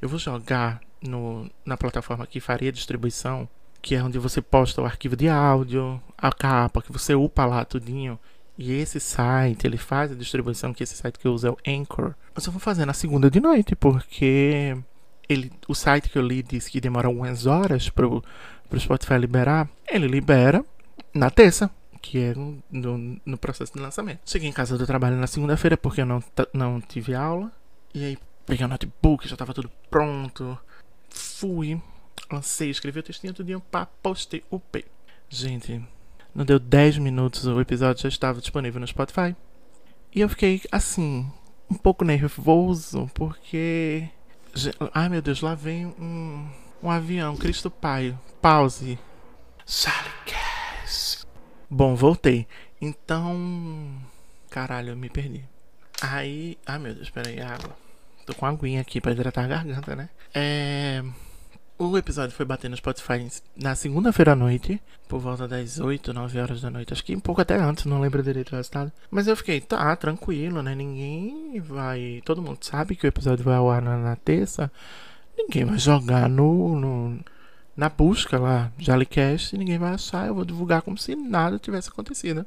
eu 0.00 0.08
vou 0.08 0.20
jogar 0.20 0.80
no, 1.02 1.50
na 1.64 1.76
plataforma 1.76 2.24
que 2.28 2.38
faria 2.38 2.70
distribuição, 2.70 3.48
que 3.82 3.96
é 3.96 4.02
onde 4.04 4.20
você 4.20 4.40
posta 4.40 4.80
o 4.80 4.84
arquivo 4.84 5.16
de 5.16 5.28
áudio, 5.28 6.00
a 6.16 6.30
capa, 6.30 6.80
que 6.80 6.92
você 6.92 7.16
upa 7.16 7.44
lá 7.44 7.64
tudinho. 7.64 8.16
E 8.56 8.72
esse 8.72 9.00
site, 9.00 9.66
ele 9.66 9.76
faz 9.76 10.12
a 10.12 10.14
distribuição, 10.14 10.72
que 10.72 10.84
esse 10.84 10.96
site 10.96 11.18
que 11.18 11.26
eu 11.26 11.32
uso 11.32 11.48
é 11.48 11.50
o 11.50 11.58
Anchor. 11.66 12.14
Eu 12.36 12.52
vou 12.52 12.60
fazer 12.60 12.86
na 12.86 12.92
segunda 12.92 13.28
de 13.28 13.40
noite, 13.40 13.74
porque 13.74 14.76
ele, 15.28 15.50
o 15.66 15.74
site 15.74 16.08
que 16.08 16.18
eu 16.18 16.22
li 16.22 16.40
disse 16.40 16.70
que 16.70 16.80
demora 16.80 17.08
algumas 17.08 17.46
horas 17.46 17.88
pro, 17.88 18.22
pro 18.70 18.78
Spotify 18.78 19.18
liberar. 19.18 19.68
Ele 19.88 20.06
libera 20.06 20.64
na 21.12 21.30
terça. 21.30 21.68
Que 21.96 22.18
é 22.18 22.34
no, 22.34 23.20
no 23.24 23.38
processo 23.38 23.72
de 23.72 23.80
lançamento. 23.80 24.20
Cheguei 24.24 24.48
em 24.48 24.52
casa 24.52 24.76
do 24.76 24.86
trabalho 24.86 25.16
na 25.16 25.26
segunda-feira 25.26 25.76
porque 25.76 26.02
eu 26.02 26.06
não, 26.06 26.22
não 26.52 26.80
tive 26.80 27.14
aula. 27.14 27.50
E 27.94 28.04
aí 28.04 28.18
peguei 28.44 28.64
o 28.64 28.68
notebook, 28.68 29.28
já 29.28 29.36
tava 29.36 29.54
tudo 29.54 29.70
pronto. 29.90 30.58
Fui, 31.08 31.80
lancei, 32.30 32.70
escrevi 32.70 33.00
o 33.00 33.02
textinho, 33.02 33.34
tudo 33.34 33.46
dia, 33.46 33.58
pá, 33.58 33.86
postei, 33.86 34.42
upei. 34.50 34.84
Gente, 35.28 35.82
não 36.34 36.44
deu 36.44 36.58
10 36.58 36.98
minutos, 36.98 37.46
o 37.46 37.60
episódio 37.60 38.02
já 38.02 38.08
estava 38.08 38.40
disponível 38.40 38.80
no 38.80 38.86
Spotify. 38.86 39.34
E 40.14 40.20
eu 40.20 40.28
fiquei 40.28 40.62
assim, 40.70 41.30
um 41.70 41.74
pouco 41.74 42.04
nervoso, 42.04 43.10
porque. 43.14 44.08
Ai 44.94 45.08
meu 45.08 45.20
Deus, 45.20 45.40
lá 45.40 45.54
vem 45.54 45.86
um, 45.86 46.48
um 46.82 46.90
avião, 46.90 47.36
Cristo 47.36 47.70
Pai. 47.70 48.16
Pause. 48.40 48.98
Cass. 49.66 50.45
Bom, 51.68 51.94
voltei. 51.94 52.46
Então. 52.80 53.88
Caralho, 54.50 54.90
eu 54.90 54.96
me 54.96 55.10
perdi. 55.10 55.44
Aí. 56.00 56.56
Ai 56.66 56.78
meu 56.78 56.94
Deus, 56.94 57.10
peraí, 57.10 57.40
água. 57.40 57.76
Tô 58.24 58.34
com 58.34 58.46
aguinha 58.46 58.80
aqui 58.80 59.00
pra 59.00 59.12
hidratar 59.12 59.44
a 59.44 59.48
garganta, 59.48 59.94
né? 59.94 60.08
É. 60.34 61.02
O 61.78 61.96
episódio 61.98 62.34
foi 62.34 62.46
bater 62.46 62.70
no 62.70 62.76
Spotify 62.76 63.28
na 63.54 63.74
segunda-feira 63.74 64.32
à 64.32 64.34
noite, 64.34 64.80
por 65.06 65.20
volta 65.20 65.46
das 65.46 65.78
8, 65.78 66.10
9 66.10 66.40
horas 66.40 66.62
da 66.62 66.70
noite. 66.70 66.94
Acho 66.94 67.04
que 67.04 67.14
um 67.14 67.20
pouco 67.20 67.42
até 67.42 67.54
antes, 67.54 67.84
não 67.84 68.00
lembro 68.00 68.22
direito 68.22 68.50
do 68.50 68.56
resultado. 68.56 68.90
Mas 69.10 69.26
eu 69.26 69.36
fiquei, 69.36 69.60
tá, 69.60 69.94
tranquilo, 69.94 70.62
né? 70.62 70.74
Ninguém 70.74 71.60
vai. 71.60 72.22
Todo 72.24 72.40
mundo 72.40 72.58
sabe 72.62 72.96
que 72.96 73.06
o 73.06 73.08
episódio 73.08 73.44
vai 73.44 73.56
ao 73.56 73.70
ar 73.70 73.82
na, 73.82 73.98
na 73.98 74.16
terça. 74.16 74.72
Ninguém 75.36 75.66
vai 75.66 75.78
jogar 75.78 76.30
no, 76.30 76.80
no 76.80 77.20
na 77.76 77.88
busca 77.88 78.38
lá, 78.38 78.72
Jalicast, 78.78 79.56
ninguém 79.56 79.78
vai 79.78 79.92
achar. 79.92 80.26
Eu 80.26 80.34
vou 80.34 80.44
divulgar 80.44 80.82
como 80.82 80.96
se 80.96 81.14
nada 81.14 81.58
tivesse 81.58 81.90
acontecido. 81.90 82.46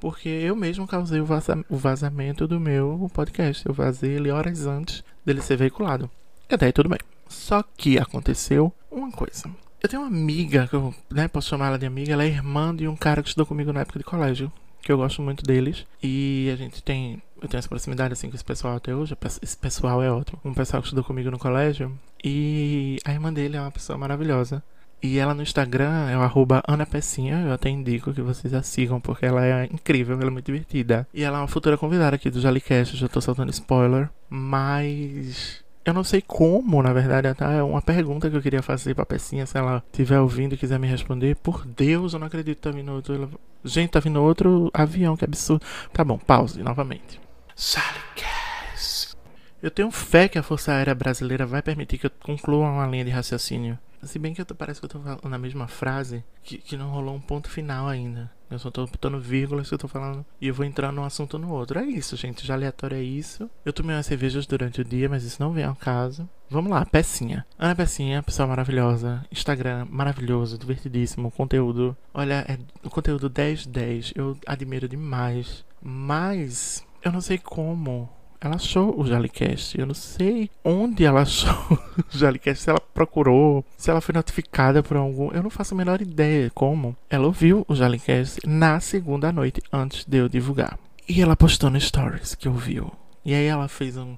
Porque 0.00 0.28
eu 0.28 0.56
mesmo 0.56 0.86
causei 0.86 1.20
o, 1.20 1.26
o 1.68 1.76
vazamento 1.76 2.46
do 2.46 2.58
meu 2.58 3.10
podcast. 3.12 3.66
Eu 3.66 3.74
vazei 3.74 4.12
ele 4.12 4.30
horas 4.30 4.66
antes 4.66 5.04
dele 5.24 5.42
ser 5.42 5.56
veiculado. 5.56 6.10
E 6.48 6.54
até 6.54 6.66
aí 6.66 6.72
tudo 6.72 6.88
bem. 6.88 6.98
Só 7.28 7.62
que 7.76 7.98
aconteceu 7.98 8.72
uma 8.90 9.10
coisa. 9.10 9.50
Eu 9.82 9.88
tenho 9.88 10.02
uma 10.02 10.08
amiga, 10.08 10.66
que 10.66 10.74
eu 10.74 10.94
né, 11.10 11.28
posso 11.28 11.48
chamar 11.48 11.68
ela 11.68 11.78
de 11.78 11.86
amiga, 11.86 12.12
ela 12.12 12.24
é 12.24 12.28
irmã 12.28 12.74
de 12.74 12.88
um 12.88 12.96
cara 12.96 13.22
que 13.22 13.28
estudou 13.28 13.46
comigo 13.46 13.72
na 13.72 13.80
época 13.80 13.98
de 13.98 14.04
colégio. 14.04 14.50
Que 14.80 14.90
eu 14.90 14.96
gosto 14.96 15.20
muito 15.20 15.44
deles. 15.44 15.84
E 16.02 16.50
a 16.52 16.56
gente 16.56 16.82
tem. 16.82 17.22
Eu 17.40 17.48
tenho 17.48 17.58
essa 17.58 17.68
proximidade 17.68 18.12
assim 18.12 18.28
com 18.28 18.36
esse 18.36 18.44
pessoal 18.44 18.76
até 18.76 18.94
hoje. 18.94 19.16
Esse 19.42 19.56
pessoal 19.56 20.02
é 20.02 20.10
ótimo. 20.10 20.40
Um 20.44 20.54
pessoal 20.54 20.82
que 20.82 20.88
estudou 20.88 21.04
comigo 21.04 21.30
no 21.30 21.38
colégio. 21.38 21.92
E 22.22 22.98
a 23.04 23.12
irmã 23.12 23.32
dele 23.32 23.56
é 23.56 23.60
uma 23.60 23.70
pessoa 23.70 23.98
maravilhosa. 23.98 24.62
E 25.00 25.18
ela 25.18 25.32
no 25.32 25.42
Instagram 25.42 26.08
é 26.10 26.16
o 26.16 26.22
arroba 26.22 26.62
Ana 26.66 26.84
Pecinha. 26.84 27.44
Eu 27.46 27.52
até 27.52 27.68
indico 27.68 28.12
que 28.12 28.20
vocês 28.20 28.52
a 28.52 28.62
sigam, 28.62 29.00
porque 29.00 29.26
ela 29.26 29.44
é 29.44 29.66
incrível, 29.66 30.16
ela 30.16 30.26
é 30.26 30.30
muito 30.30 30.46
divertida. 30.46 31.06
E 31.14 31.22
ela 31.22 31.38
é 31.38 31.40
uma 31.40 31.48
futura 31.48 31.78
convidada 31.78 32.16
aqui 32.16 32.28
do 32.28 32.40
Jalicast. 32.40 32.96
Já 32.96 33.08
tô 33.08 33.20
soltando 33.20 33.50
spoiler. 33.50 34.10
Mas 34.28 35.62
eu 35.84 35.94
não 35.94 36.04
sei 36.04 36.20
como, 36.20 36.82
na 36.82 36.92
verdade, 36.92 37.32
tá? 37.34 37.52
É 37.52 37.62
uma 37.62 37.80
pergunta 37.80 38.28
que 38.28 38.36
eu 38.36 38.42
queria 38.42 38.62
fazer 38.62 38.94
pra 38.94 39.06
Pecinha, 39.06 39.46
se 39.46 39.56
ela 39.56 39.82
estiver 39.90 40.20
ouvindo 40.20 40.54
e 40.54 40.58
quiser 40.58 40.78
me 40.78 40.86
responder. 40.88 41.36
Por 41.36 41.64
Deus, 41.64 42.12
eu 42.12 42.18
não 42.18 42.26
acredito 42.26 42.56
que 42.56 42.62
tá 42.62 42.70
vindo 42.70 42.92
outro. 42.92 43.30
Gente, 43.64 43.90
tá 43.90 44.00
vindo 44.00 44.22
outro 44.22 44.70
avião, 44.74 45.16
que 45.16 45.24
absurdo. 45.24 45.64
Tá 45.92 46.04
bom, 46.04 46.18
pause 46.18 46.62
novamente. 46.62 47.20
Sally 47.60 47.98
Cass. 48.14 49.16
Eu 49.60 49.68
tenho 49.68 49.90
fé 49.90 50.28
que 50.28 50.38
a 50.38 50.44
Força 50.44 50.72
Aérea 50.72 50.94
Brasileira 50.94 51.44
vai 51.44 51.60
permitir 51.60 51.98
que 51.98 52.06
eu 52.06 52.10
conclua 52.22 52.70
uma 52.70 52.86
linha 52.86 53.04
de 53.04 53.10
raciocínio 53.10 53.76
se 54.02 54.18
bem 54.18 54.34
que 54.34 54.40
eu 54.40 54.46
tô, 54.46 54.54
parece 54.54 54.80
que 54.80 54.86
eu 54.86 54.90
tô 54.90 55.00
falando 55.00 55.34
a 55.34 55.38
mesma 55.38 55.66
frase, 55.66 56.22
que, 56.42 56.58
que 56.58 56.76
não 56.76 56.90
rolou 56.90 57.14
um 57.14 57.20
ponto 57.20 57.50
final 57.50 57.88
ainda. 57.88 58.30
Eu 58.50 58.58
só 58.58 58.70
tô 58.70 58.86
botando 58.86 59.20
vírgulas 59.20 59.68
que 59.68 59.74
eu 59.74 59.78
tô 59.78 59.88
falando 59.88 60.24
e 60.40 60.48
eu 60.48 60.54
vou 60.54 60.64
entrar 60.64 60.90
num 60.90 61.04
assunto 61.04 61.38
no 61.38 61.52
outro. 61.52 61.78
É 61.78 61.84
isso, 61.84 62.16
gente. 62.16 62.46
Já 62.46 62.54
aleatório 62.54 62.96
é 62.96 63.02
isso. 63.02 63.50
Eu 63.64 63.74
tomei 63.74 63.94
umas 63.94 64.06
cervejas 64.06 64.46
durante 64.46 64.80
o 64.80 64.84
dia, 64.84 65.08
mas 65.08 65.24
isso 65.24 65.42
não 65.42 65.52
vem 65.52 65.64
ao 65.64 65.74
caso. 65.74 66.26
Vamos 66.48 66.70
lá, 66.70 66.86
Pecinha. 66.86 67.44
Ana 67.58 67.74
Pecinha, 67.74 68.22
pessoa 68.22 68.48
maravilhosa. 68.48 69.22
Instagram 69.30 69.86
maravilhoso, 69.90 70.56
divertidíssimo. 70.56 71.30
Conteúdo. 71.30 71.94
Olha, 72.14 72.44
é 72.48 72.58
o 72.82 72.88
conteúdo 72.88 73.28
10-10. 73.28 74.12
Eu 74.14 74.38
admiro 74.46 74.88
demais. 74.88 75.62
Mas 75.82 76.82
eu 77.02 77.12
não 77.12 77.20
sei 77.20 77.38
como 77.38 78.08
ela 78.40 78.54
achou 78.54 78.98
o 78.98 79.06
Jalicast. 79.06 79.78
Eu 79.78 79.86
não 79.86 79.94
sei 79.94 80.50
onde 80.64 81.04
ela 81.04 81.22
achou 81.22 81.78
o 82.12 82.16
Jalicast, 82.16 82.64
se 82.64 82.70
ela 82.70 82.80
procurou, 82.80 83.64
se 83.76 83.90
ela 83.90 84.00
foi 84.00 84.14
notificada 84.14 84.82
por 84.82 84.96
algum. 84.96 85.30
Eu 85.32 85.42
não 85.42 85.50
faço 85.50 85.74
a 85.74 85.76
menor 85.76 86.00
ideia 86.00 86.50
como. 86.54 86.96
Ela 87.10 87.26
ouviu 87.26 87.64
o 87.68 87.74
Jalicast 87.74 88.40
na 88.46 88.80
segunda 88.80 89.32
noite, 89.32 89.60
antes 89.72 90.04
de 90.04 90.18
eu 90.18 90.28
divulgar. 90.28 90.78
E 91.08 91.20
ela 91.20 91.36
postou 91.36 91.70
no 91.70 91.80
Stories 91.80 92.34
que 92.34 92.48
ouviu. 92.48 92.92
E 93.24 93.34
aí 93.34 93.46
ela 93.46 93.66
fez 93.66 93.96
um, 93.96 94.16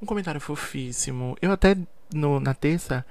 um 0.00 0.06
comentário 0.06 0.40
fofíssimo. 0.40 1.36
Eu 1.42 1.52
até 1.52 1.76
no, 2.14 2.40
na 2.40 2.54
terça 2.54 3.04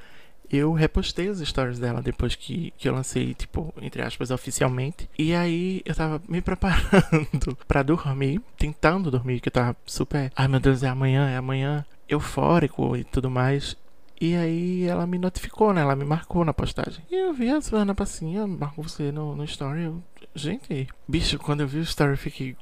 eu 0.52 0.74
repostei 0.74 1.30
os 1.30 1.40
stories 1.40 1.80
dela 1.80 2.02
depois 2.02 2.36
que, 2.36 2.74
que 2.78 2.88
eu 2.88 2.94
lancei, 2.94 3.34
tipo, 3.34 3.74
entre 3.82 4.02
aspas, 4.02 4.32
oficialmente. 4.32 5.10
E 5.18 5.34
aí 5.34 5.82
eu 5.86 5.96
tava 5.96 6.22
me 6.28 6.42
preparando 6.42 7.58
para 7.68 7.84
dormir, 7.84 8.42
tentando 8.58 9.12
dormir, 9.12 9.40
que 9.40 9.50
eu 9.50 9.54
tava 9.54 9.76
super. 9.86 10.32
Ai 10.36 10.48
meu 10.48 10.60
Deus, 10.60 10.84
é 10.84 10.88
amanhã, 10.88 11.30
é 11.30 11.38
amanhã. 11.38 11.86
Eufórico 12.08 12.96
e 12.96 13.04
tudo 13.04 13.30
mais. 13.30 13.76
E 14.20 14.36
aí 14.36 14.84
ela 14.86 15.06
me 15.06 15.20
notificou, 15.20 15.74
né? 15.74 15.82
Ela 15.82 15.96
me 15.96 16.06
marcou 16.06 16.44
na 16.44 16.54
postagem. 16.54 17.04
E 17.12 17.16
eu 17.16 17.34
vi 17.34 17.50
a 17.50 17.60
Ana 17.74 17.94
Passinha, 17.94 18.48
marcou 18.48 18.84
você 18.84 19.12
no, 19.12 19.36
no 19.36 19.44
story. 19.44 19.84
Eu, 19.84 20.04
gente, 20.34 20.88
bicho, 21.08 21.38
quando 21.38 21.62
eu 21.62 21.68
vi 21.68 21.80
o 21.80 21.82
story 21.82 22.12
eu 22.12 22.18
fiquei. 22.18 22.56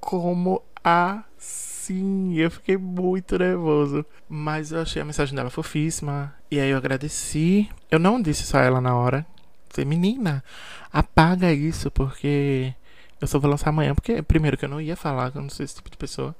Como 0.00 0.62
assim? 0.84 1.67
Sim, 1.88 2.34
eu 2.34 2.50
fiquei 2.50 2.76
muito 2.76 3.38
nervoso. 3.38 4.04
Mas 4.28 4.72
eu 4.72 4.82
achei 4.82 5.00
a 5.00 5.04
mensagem 5.06 5.34
dela 5.34 5.48
fofíssima. 5.48 6.34
E 6.50 6.60
aí 6.60 6.68
eu 6.68 6.76
agradeci. 6.76 7.66
Eu 7.90 7.98
não 7.98 8.20
disse 8.20 8.42
só 8.42 8.58
ela 8.58 8.78
na 8.78 8.94
hora. 8.94 9.24
Falei, 9.70 9.86
menina, 9.86 10.44
apaga 10.92 11.50
isso, 11.50 11.90
porque 11.90 12.74
eu 13.18 13.26
só 13.26 13.38
vou 13.38 13.50
lançar 13.50 13.70
amanhã. 13.70 13.94
Porque, 13.94 14.20
primeiro, 14.20 14.58
que 14.58 14.66
eu 14.66 14.68
não 14.68 14.82
ia 14.82 14.96
falar, 14.96 15.30
que 15.32 15.38
eu 15.38 15.42
não 15.42 15.48
sou 15.48 15.64
esse 15.64 15.76
tipo 15.76 15.90
de 15.90 15.96
pessoa. 15.96 16.36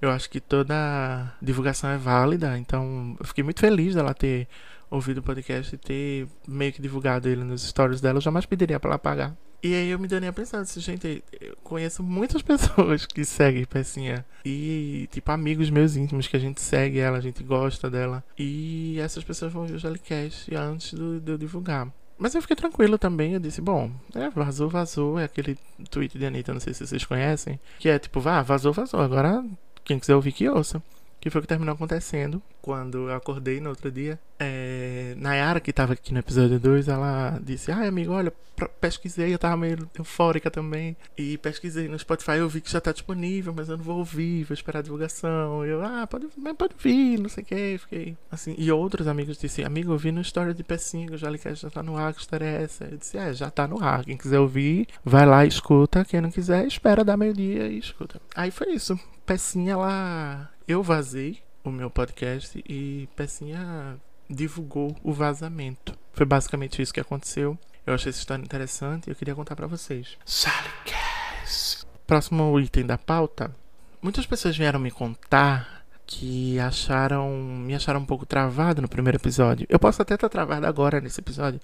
Eu 0.00 0.12
acho 0.12 0.30
que 0.30 0.38
toda 0.38 1.34
divulgação 1.42 1.90
é 1.90 1.98
válida. 1.98 2.56
Então, 2.56 3.16
eu 3.18 3.26
fiquei 3.26 3.42
muito 3.42 3.58
feliz 3.58 3.96
dela 3.96 4.14
ter 4.14 4.46
ouvido 4.88 5.18
o 5.18 5.22
podcast 5.24 5.74
e 5.74 5.78
ter 5.78 6.28
meio 6.46 6.72
que 6.72 6.80
divulgado 6.80 7.28
ele 7.28 7.42
nos 7.42 7.66
stories 7.66 8.00
dela. 8.00 8.18
Eu 8.18 8.22
jamais 8.22 8.46
pediria 8.46 8.78
pra 8.78 8.90
ela 8.90 8.96
apagar. 8.96 9.34
E 9.64 9.74
aí 9.74 9.88
eu 9.88 9.98
me 9.98 10.06
dei 10.06 10.28
a 10.28 10.30
pensar, 10.30 10.60
assim, 10.60 10.78
gente, 10.78 11.24
eu 11.40 11.56
conheço 11.64 12.02
muitas 12.02 12.42
pessoas 12.44 13.06
que 13.06 13.24
seguem 13.24 13.64
Pecinha. 13.64 14.22
E, 14.44 15.08
tipo, 15.10 15.32
amigos 15.32 15.70
meus 15.70 15.96
íntimos 15.96 16.26
que 16.26 16.36
a 16.36 16.38
gente 16.38 16.60
segue 16.60 16.98
ela, 16.98 17.16
a 17.16 17.20
gente 17.22 17.42
gosta 17.42 17.90
dela. 17.90 18.22
E 18.38 18.98
essas 19.00 19.24
pessoas 19.24 19.50
vão 19.54 19.64
ver 19.64 19.76
o 19.76 19.78
Jellycast 19.78 20.54
antes 20.54 20.92
do, 20.92 21.18
de 21.18 21.32
eu 21.32 21.38
divulgar. 21.38 21.90
Mas 22.18 22.34
eu 22.34 22.42
fiquei 22.42 22.54
tranquilo 22.54 22.98
também. 22.98 23.32
Eu 23.32 23.40
disse, 23.40 23.62
bom, 23.62 23.90
é, 24.14 24.28
vazou, 24.28 24.68
vazou. 24.68 25.18
É 25.18 25.24
aquele 25.24 25.56
tweet 25.90 26.18
de 26.18 26.26
Anitta, 26.26 26.52
não 26.52 26.60
sei 26.60 26.74
se 26.74 26.86
vocês 26.86 27.06
conhecem. 27.06 27.58
Que 27.78 27.88
é 27.88 27.98
tipo, 27.98 28.20
vá, 28.20 28.42
vazou, 28.42 28.70
vazou. 28.70 29.00
Agora, 29.00 29.42
quem 29.82 29.98
quiser 29.98 30.14
ouvir, 30.14 30.32
que 30.32 30.46
ouça. 30.46 30.82
Que 31.24 31.30
foi 31.30 31.38
o 31.38 31.42
que 31.42 31.48
terminou 31.48 31.74
acontecendo 31.74 32.42
quando 32.60 33.08
eu 33.08 33.14
acordei 33.14 33.58
no 33.58 33.70
outro 33.70 33.90
dia. 33.90 34.20
É, 34.38 35.14
Nayara, 35.16 35.58
que 35.58 35.72
tava 35.72 35.94
aqui 35.94 36.12
no 36.12 36.18
episódio 36.18 36.60
2, 36.60 36.86
ela 36.86 37.40
disse: 37.42 37.72
Ai, 37.72 37.88
amigo, 37.88 38.12
olha, 38.12 38.30
pesquisei, 38.78 39.32
eu 39.32 39.38
tava 39.38 39.56
meio 39.56 39.88
eufórica 39.98 40.50
também. 40.50 40.94
E 41.16 41.38
pesquisei 41.38 41.88
no 41.88 41.98
Spotify, 41.98 42.32
eu 42.32 42.48
vi 42.50 42.60
que 42.60 42.70
já 42.70 42.78
tá 42.78 42.92
disponível, 42.92 43.54
mas 43.56 43.70
eu 43.70 43.78
não 43.78 43.84
vou 43.84 44.00
ouvir, 44.00 44.44
vou 44.44 44.52
esperar 44.52 44.80
a 44.80 44.82
divulgação. 44.82 45.64
E 45.64 45.70
eu, 45.70 45.82
ah, 45.82 46.06
pode, 46.06 46.26
pode 46.58 46.74
vir, 46.78 47.18
não 47.18 47.30
sei 47.30 47.42
o 47.42 47.46
que. 47.46 47.78
Fiquei 47.78 48.16
assim. 48.30 48.54
E 48.58 48.70
outros 48.70 49.08
amigos 49.08 49.38
disseram: 49.38 49.68
Amigo, 49.68 49.92
eu 49.92 49.96
vi 49.96 50.12
no 50.12 50.20
História 50.20 50.52
de 50.52 50.62
Pecinha, 50.62 51.06
que 51.06 51.14
o 51.14 51.18
Jalicast 51.18 51.62
já 51.62 51.70
tá 51.70 51.82
no 51.82 51.96
ar, 51.96 52.12
que 52.12 52.20
história 52.20 52.44
é 52.44 52.64
essa? 52.64 52.84
Eu 52.84 52.98
disse: 52.98 53.16
É, 53.16 53.32
já 53.32 53.50
tá 53.50 53.66
no 53.66 53.82
ar. 53.82 54.04
Quem 54.04 54.18
quiser 54.18 54.40
ouvir, 54.40 54.88
vai 55.02 55.24
lá 55.24 55.46
escuta. 55.46 56.04
Quem 56.04 56.20
não 56.20 56.30
quiser, 56.30 56.66
espera 56.66 57.02
dar 57.02 57.16
meio-dia 57.16 57.66
e 57.66 57.78
escuta. 57.78 58.20
Aí 58.36 58.50
foi 58.50 58.72
isso. 58.72 59.00
Pecinha, 59.24 59.72
ela 59.72 60.50
eu 60.66 60.82
vazei 60.82 61.42
o 61.62 61.70
meu 61.70 61.90
podcast 61.90 62.62
e 62.66 63.08
Pecinha 63.14 63.98
divulgou 64.28 64.96
o 65.02 65.12
vazamento. 65.12 65.96
Foi 66.12 66.24
basicamente 66.24 66.80
isso 66.80 66.92
que 66.92 67.00
aconteceu. 67.00 67.58
Eu 67.86 67.94
achei 67.94 68.10
essa 68.10 68.18
história 68.18 68.42
interessante 68.42 69.06
e 69.06 69.10
eu 69.10 69.16
queria 69.16 69.34
contar 69.34 69.54
para 69.54 69.66
vocês. 69.66 70.16
Sally 70.24 70.70
Cass. 70.86 71.86
Próximo 72.06 72.58
item 72.58 72.86
da 72.86 72.96
pauta. 72.96 73.54
Muitas 74.00 74.26
pessoas 74.26 74.56
vieram 74.56 74.80
me 74.80 74.90
contar 74.90 75.84
que 76.06 76.58
acharam 76.58 77.30
me 77.30 77.74
acharam 77.74 78.00
um 78.00 78.06
pouco 78.06 78.26
travado 78.26 78.80
no 78.80 78.88
primeiro 78.88 79.18
episódio. 79.18 79.66
Eu 79.68 79.78
posso 79.78 80.00
até 80.00 80.14
estar 80.14 80.28
travado 80.28 80.66
agora 80.66 81.00
nesse 81.00 81.20
episódio, 81.20 81.60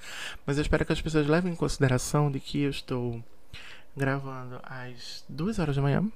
mas 0.46 0.56
eu 0.56 0.62
espero 0.62 0.84
que 0.84 0.92
as 0.92 1.00
pessoas 1.00 1.26
levem 1.26 1.52
em 1.52 1.56
consideração 1.56 2.30
de 2.30 2.40
que 2.40 2.62
eu 2.62 2.70
estou 2.70 3.22
gravando 3.96 4.60
às 4.62 5.24
duas 5.28 5.58
horas 5.58 5.76
da 5.76 5.82
manhã, 5.82 6.06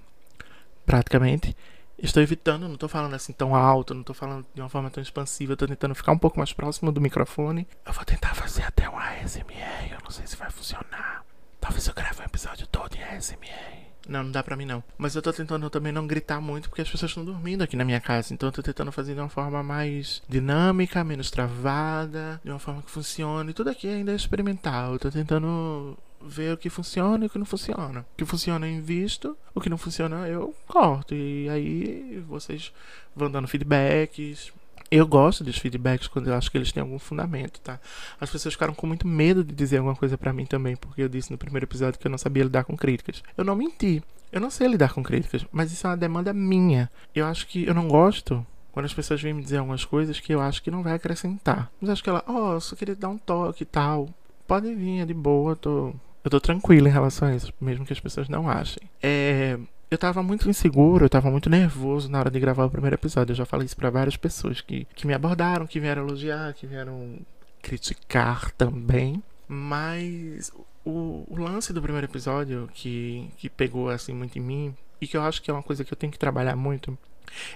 praticamente, 0.86 1.54
Estou 1.98 2.22
evitando, 2.22 2.66
não 2.66 2.74
estou 2.74 2.88
falando 2.88 3.14
assim 3.14 3.32
tão 3.32 3.54
alto, 3.54 3.94
não 3.94 4.00
estou 4.00 4.14
falando 4.14 4.44
de 4.54 4.60
uma 4.60 4.68
forma 4.68 4.90
tão 4.90 5.02
expansiva, 5.02 5.52
estou 5.52 5.68
tentando 5.68 5.94
ficar 5.94 6.12
um 6.12 6.18
pouco 6.18 6.38
mais 6.38 6.52
próximo 6.52 6.92
do 6.92 7.00
microfone. 7.00 7.66
Eu 7.86 7.92
vou 7.92 8.04
tentar 8.04 8.34
fazer 8.34 8.62
até 8.62 8.88
um 8.88 8.98
ASMR, 8.98 9.92
eu 9.92 9.98
não 10.02 10.10
sei 10.10 10.26
se 10.26 10.36
vai 10.36 10.50
funcionar. 10.50 11.24
Talvez 11.60 11.86
eu 11.86 11.94
grave 11.94 12.20
um 12.20 12.24
episódio 12.24 12.66
todo 12.66 12.94
em 12.94 13.02
ASMR. 13.02 13.84
Não, 14.08 14.22
não 14.22 14.30
dá 14.30 14.42
pra 14.42 14.56
mim 14.56 14.66
não. 14.66 14.82
Mas 14.98 15.14
eu 15.14 15.22
tô 15.22 15.32
tentando 15.32 15.68
também 15.70 15.92
não 15.92 16.06
gritar 16.06 16.40
muito 16.40 16.68
porque 16.68 16.82
as 16.82 16.90
pessoas 16.90 17.10
estão 17.10 17.24
dormindo 17.24 17.62
aqui 17.62 17.76
na 17.76 17.84
minha 17.84 18.00
casa. 18.00 18.34
Então 18.34 18.48
eu 18.48 18.52
tô 18.52 18.62
tentando 18.62 18.92
fazer 18.92 19.14
de 19.14 19.20
uma 19.20 19.28
forma 19.28 19.62
mais 19.62 20.22
dinâmica, 20.28 21.02
menos 21.02 21.30
travada, 21.30 22.40
de 22.44 22.50
uma 22.50 22.58
forma 22.58 22.82
que 22.82 22.90
funcione. 22.90 23.54
Tudo 23.54 23.70
aqui 23.70 23.88
ainda 23.88 24.12
é 24.12 24.16
experimental. 24.16 24.92
Eu 24.92 24.98
tô 24.98 25.10
tentando 25.10 25.96
ver 26.24 26.54
o 26.54 26.56
que 26.56 26.70
funciona 26.70 27.24
e 27.24 27.26
o 27.26 27.30
que 27.30 27.38
não 27.38 27.46
funciona. 27.46 28.00
O 28.00 28.16
que 28.16 28.24
funciona 28.24 28.66
eu 28.66 28.72
invisto, 28.72 29.36
o 29.54 29.60
que 29.60 29.68
não 29.68 29.78
funciona 29.78 30.28
eu 30.28 30.54
corto. 30.66 31.14
E 31.14 31.48
aí 31.48 32.24
vocês 32.28 32.72
vão 33.14 33.30
dando 33.30 33.48
feedbacks, 33.48 34.52
eu 34.90 35.06
gosto 35.06 35.42
dos 35.42 35.58
feedbacks 35.58 36.06
quando 36.06 36.28
eu 36.28 36.34
acho 36.34 36.50
que 36.50 36.56
eles 36.56 36.70
têm 36.70 36.80
algum 36.80 36.98
fundamento, 36.98 37.60
tá? 37.60 37.80
As 38.20 38.30
pessoas 38.30 38.54
ficaram 38.54 38.74
com 38.74 38.86
muito 38.86 39.06
medo 39.06 39.42
de 39.42 39.52
dizer 39.52 39.78
alguma 39.78 39.96
coisa 39.96 40.16
para 40.16 40.32
mim 40.32 40.46
também, 40.46 40.76
porque 40.76 41.02
eu 41.02 41.08
disse 41.08 41.30
no 41.32 41.38
primeiro 41.38 41.64
episódio 41.66 41.98
que 41.98 42.06
eu 42.06 42.10
não 42.10 42.18
sabia 42.18 42.44
lidar 42.44 42.64
com 42.64 42.76
críticas. 42.76 43.22
Eu 43.36 43.44
não 43.44 43.56
menti. 43.56 44.02
Eu 44.30 44.40
não 44.40 44.50
sei 44.50 44.68
lidar 44.68 44.92
com 44.92 45.02
críticas, 45.02 45.44
mas 45.50 45.72
isso 45.72 45.86
é 45.86 45.90
uma 45.90 45.96
demanda 45.96 46.32
minha. 46.32 46.90
Eu 47.14 47.26
acho 47.26 47.46
que 47.46 47.64
eu 47.64 47.74
não 47.74 47.88
gosto 47.88 48.46
quando 48.72 48.86
as 48.86 48.94
pessoas 48.94 49.22
vêm 49.22 49.32
me 49.32 49.42
dizer 49.42 49.58
algumas 49.58 49.84
coisas 49.84 50.18
que 50.18 50.34
eu 50.34 50.40
acho 50.40 50.62
que 50.62 50.70
não 50.70 50.82
vai 50.82 50.94
acrescentar. 50.94 51.70
Mas 51.80 51.90
acho 51.90 52.02
que 52.02 52.10
ela, 52.10 52.24
ó, 52.26 52.56
oh, 52.56 52.60
só 52.60 52.74
queria 52.76 52.96
dar 52.96 53.08
um 53.08 53.18
toque 53.18 53.62
e 53.62 53.66
tal. 53.66 54.08
Pode 54.46 54.74
vir, 54.74 55.00
é 55.00 55.04
de 55.04 55.14
boa, 55.14 55.52
eu 55.52 55.56
tô, 55.56 55.94
eu 56.24 56.30
tô 56.30 56.40
tranquilo 56.40 56.88
em 56.88 56.90
relação 56.90 57.28
a 57.28 57.36
isso, 57.36 57.52
mesmo 57.60 57.84
que 57.84 57.92
as 57.92 58.00
pessoas 58.00 58.28
não 58.28 58.48
achem. 58.48 58.88
É, 59.02 59.58
eu 59.90 59.98
tava 59.98 60.22
muito 60.22 60.48
inseguro, 60.48 61.04
eu 61.04 61.10
tava 61.10 61.30
muito 61.30 61.50
nervoso 61.50 62.10
na 62.10 62.18
hora 62.18 62.30
de 62.30 62.40
gravar 62.40 62.64
o 62.64 62.70
primeiro 62.70 62.96
episódio. 62.96 63.32
Eu 63.32 63.36
já 63.36 63.44
falei 63.44 63.66
isso 63.66 63.76
para 63.76 63.90
várias 63.90 64.16
pessoas 64.16 64.60
que, 64.60 64.86
que 64.94 65.06
me 65.06 65.12
abordaram, 65.12 65.66
que 65.66 65.78
vieram 65.78 66.02
elogiar, 66.02 66.54
que 66.54 66.66
vieram 66.66 67.18
criticar 67.62 68.50
também. 68.52 69.22
Mas 69.46 70.50
o, 70.84 71.24
o, 71.28 71.36
lance 71.38 71.72
do 71.72 71.82
primeiro 71.82 72.06
episódio 72.06 72.68
que, 72.72 73.28
que 73.36 73.50
pegou 73.50 73.90
assim 73.90 74.14
muito 74.14 74.38
em 74.38 74.42
mim 74.42 74.74
e 75.00 75.06
que 75.06 75.16
eu 75.16 75.22
acho 75.22 75.42
que 75.42 75.50
é 75.50 75.54
uma 75.54 75.62
coisa 75.62 75.84
que 75.84 75.92
eu 75.92 75.96
tenho 75.96 76.12
que 76.12 76.18
trabalhar 76.18 76.56
muito 76.56 76.96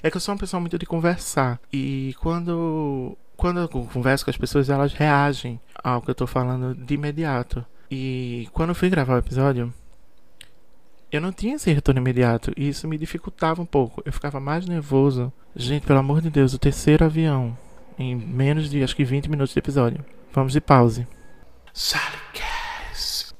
é 0.02 0.10
que 0.10 0.16
eu 0.16 0.20
sou 0.20 0.34
uma 0.34 0.40
pessoa 0.40 0.60
muito 0.60 0.78
de 0.78 0.84
conversar 0.84 1.60
e 1.72 2.14
quando 2.20 3.16
quando 3.36 3.60
eu 3.60 3.68
converso 3.68 4.24
com 4.24 4.30
as 4.30 4.36
pessoas 4.36 4.68
elas 4.68 4.92
reagem 4.92 5.60
ao 5.82 6.02
que 6.02 6.10
eu 6.10 6.14
tô 6.14 6.26
falando 6.26 6.74
de 6.74 6.94
imediato 6.94 7.64
e 7.90 8.48
quando 8.52 8.70
eu 8.70 8.74
fui 8.74 8.88
gravar 8.90 9.14
o 9.14 9.18
episódio 9.18 9.72
eu 11.10 11.20
não 11.20 11.32
tinha 11.32 11.56
esse 11.56 11.72
retorno 11.72 12.00
imediato 12.00 12.52
e 12.56 12.68
isso 12.68 12.86
me 12.86 12.98
dificultava 12.98 13.62
um 13.62 13.66
pouco. 13.66 14.02
Eu 14.04 14.12
ficava 14.12 14.38
mais 14.38 14.66
nervoso. 14.66 15.32
Gente, 15.56 15.86
pelo 15.86 15.98
amor 15.98 16.20
de 16.20 16.28
Deus, 16.28 16.52
o 16.52 16.58
terceiro 16.58 17.04
avião 17.04 17.56
em 17.98 18.14
menos 18.14 18.70
de 18.70 18.82
acho 18.82 18.94
que 18.94 19.04
20 19.04 19.28
minutos 19.28 19.52
de 19.52 19.58
episódio. 19.58 20.04
Vamos 20.32 20.52
de 20.52 20.60
pause. 20.60 21.06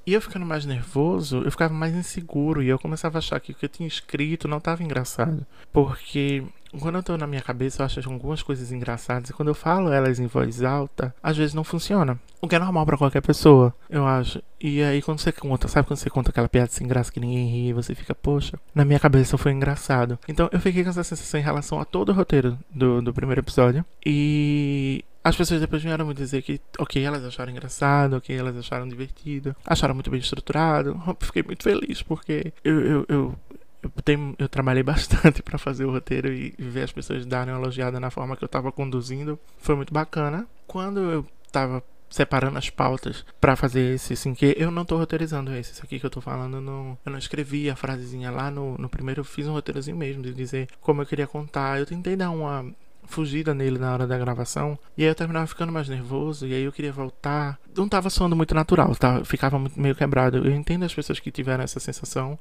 E 0.07 0.14
eu 0.14 0.23
ficando 0.23 0.47
mais 0.47 0.64
nervoso, 0.64 1.43
eu 1.45 1.50
ficava 1.50 1.75
mais 1.75 1.95
inseguro 1.95 2.62
e 2.62 2.69
eu 2.69 2.78
começava 2.78 3.19
a 3.19 3.21
achar 3.21 3.38
que 3.40 3.52
o 3.52 3.55
que 3.55 3.67
eu 3.67 3.69
tinha 3.69 3.87
escrito 3.87 4.49
não 4.49 4.57
estava 4.57 4.83
engraçado. 4.83 5.47
Porque 5.71 6.43
quando 6.79 6.97
eu 6.97 7.03
tô 7.03 7.17
na 7.17 7.27
minha 7.27 7.43
cabeça, 7.43 7.83
eu 7.83 7.87
acho 7.87 8.01
algumas 8.11 8.43
coisas 8.43 8.73
engraçadas. 8.73 9.31
E 9.31 9.33
quando 9.33 9.49
eu 9.49 9.55
falo 9.55 9.93
elas 9.93 10.19
em 10.19 10.27
voz 10.27 10.63
alta, 10.63 11.15
às 11.23 11.37
vezes 11.37 11.55
não 11.55 11.65
funciona. 11.65 12.19
O 12.41 12.47
que 12.47 12.55
é 12.55 12.59
normal 12.59 12.87
para 12.87 12.97
qualquer 12.97 13.21
pessoa, 13.21 13.75
eu 13.91 14.07
acho. 14.07 14.41
E 14.61 14.83
aí, 14.83 15.03
quando 15.03 15.19
você 15.21 15.33
conta, 15.33 15.67
sabe 15.67 15.89
quando 15.89 15.99
você 15.99 16.11
conta 16.11 16.31
aquela 16.31 16.49
piada 16.49 16.71
sem 16.71 16.87
graça 16.87 17.11
que 17.11 17.21
ninguém 17.21 17.49
ri, 17.49 17.73
você 17.73 17.95
fica, 17.95 18.15
poxa, 18.15 18.59
na 18.75 18.85
minha 18.85 19.01
cabeça 19.01 19.37
foi 19.37 19.53
engraçado. 19.53 20.19
Então, 20.29 20.49
eu 20.53 20.61
fiquei 20.61 20.85
com 20.85 20.91
essa 20.91 21.03
sensação 21.03 21.41
em 21.41 21.43
relação 21.43 21.81
a 21.81 21.85
todo 21.85 22.11
o 22.11 22.13
roteiro 22.13 22.59
do, 22.71 23.03
do 23.03 23.13
primeiro 23.13 23.41
episódio. 23.41 23.85
E 24.07 25.05
as 25.23 25.37
pessoas 25.37 25.61
depois 25.61 25.83
vieram 25.83 26.07
me 26.07 26.15
dizer 26.15 26.43
que, 26.43 26.61
ok, 26.79 27.05
elas 27.05 27.25
acharam 27.25 27.53
engraçado, 27.53 28.17
ok, 28.17 28.37
elas 28.37 28.57
acharam 28.57 28.89
divertido, 28.89 29.55
acharam 29.67 29.95
muito 29.95 30.11
bem 30.11 30.21
estruturado. 30.21 30.99
Fiquei 31.21 31.43
muito 31.43 31.63
feliz 31.63 32.03
porque 32.03 32.53
eu, 32.65 32.81
eu, 32.81 33.07
eu 33.09 33.35
eu, 33.83 33.91
tenho, 34.05 34.35
eu 34.39 34.49
trabalhei 34.49 34.83
bastante 34.85 35.43
para 35.43 35.59
fazer 35.59 35.85
o 35.85 35.91
roteiro 35.91 36.33
e 36.33 36.55
ver 36.59 36.83
as 36.83 36.93
pessoas 36.93 37.25
darem 37.25 37.53
uma 37.53 37.61
elogiada 37.61 37.99
na 38.01 38.11
forma 38.11 38.37
que 38.37 38.45
eu 38.45 38.47
estava 38.47 38.73
conduzindo. 38.73 39.39
Foi 39.59 39.75
muito 39.75 39.93
bacana. 39.93 40.47
Quando 40.67 41.01
eu 41.01 41.27
estava 41.47 41.83
separando 42.11 42.59
as 42.59 42.71
pautas 42.71 43.25
para 43.41 43.55
fazer 43.55 43.95
esse 43.95 44.14
assim 44.14 44.35
que 44.35 44.55
eu 44.59 44.71
não 44.71 44.85
tô 44.85 44.97
roteirizando 44.97 45.55
esse, 45.55 45.73
isso 45.73 45.83
aqui 45.85 46.01
que 46.01 46.07
eu 46.07 46.11
tô 46.11 46.21
falando 46.21 46.61
no, 46.61 46.99
eu 47.05 47.12
não 47.12 47.19
escrevi 47.19 47.69
a 47.69 47.77
frasezinha 47.77 48.31
lá 48.31 48.51
no, 48.51 48.79
no 48.79 48.88
primeiro 48.88 49.21
eu 49.21 49.25
fiz 49.25 49.47
um 49.47 49.53
roteirozinho 49.53 49.97
mesmo 49.97 50.23
de 50.23 50.33
dizer 50.33 50.69
como 50.81 51.03
eu 51.03 51.07
queria 51.07 51.27
contar 51.27 51.79
eu 51.79 51.85
tentei 51.85 52.17
dar 52.17 52.31
uma 52.31 52.64
fugida 53.09 53.55
nele 53.55 53.79
na 53.79 53.92
hora 53.92 54.07
da 54.07 54.16
gravação. 54.16 54.79
E 54.97 55.03
aí 55.03 55.09
eu 55.09 55.14
terminava 55.14 55.47
ficando 55.47 55.73
mais 55.73 55.88
nervoso. 55.88 56.47
E 56.47 56.55
aí 56.55 56.62
eu 56.62 56.73
queria 56.73 56.92
voltar. 56.92 57.59
Não 57.77 57.88
tava 57.88 58.11
soando 58.11 58.37
muito 58.37 58.55
natural, 58.55 58.94
tá? 58.94 59.25
Ficava 59.25 59.61
meio 59.77 59.94
quebrado. 59.94 60.38
Eu 60.38 60.55
entendo 60.55 60.85
as 60.85 60.94
pessoas 60.94 61.18
que 61.18 61.31
tiveram 61.31 61.64
essa 61.64 61.81
sensação. 61.81 62.38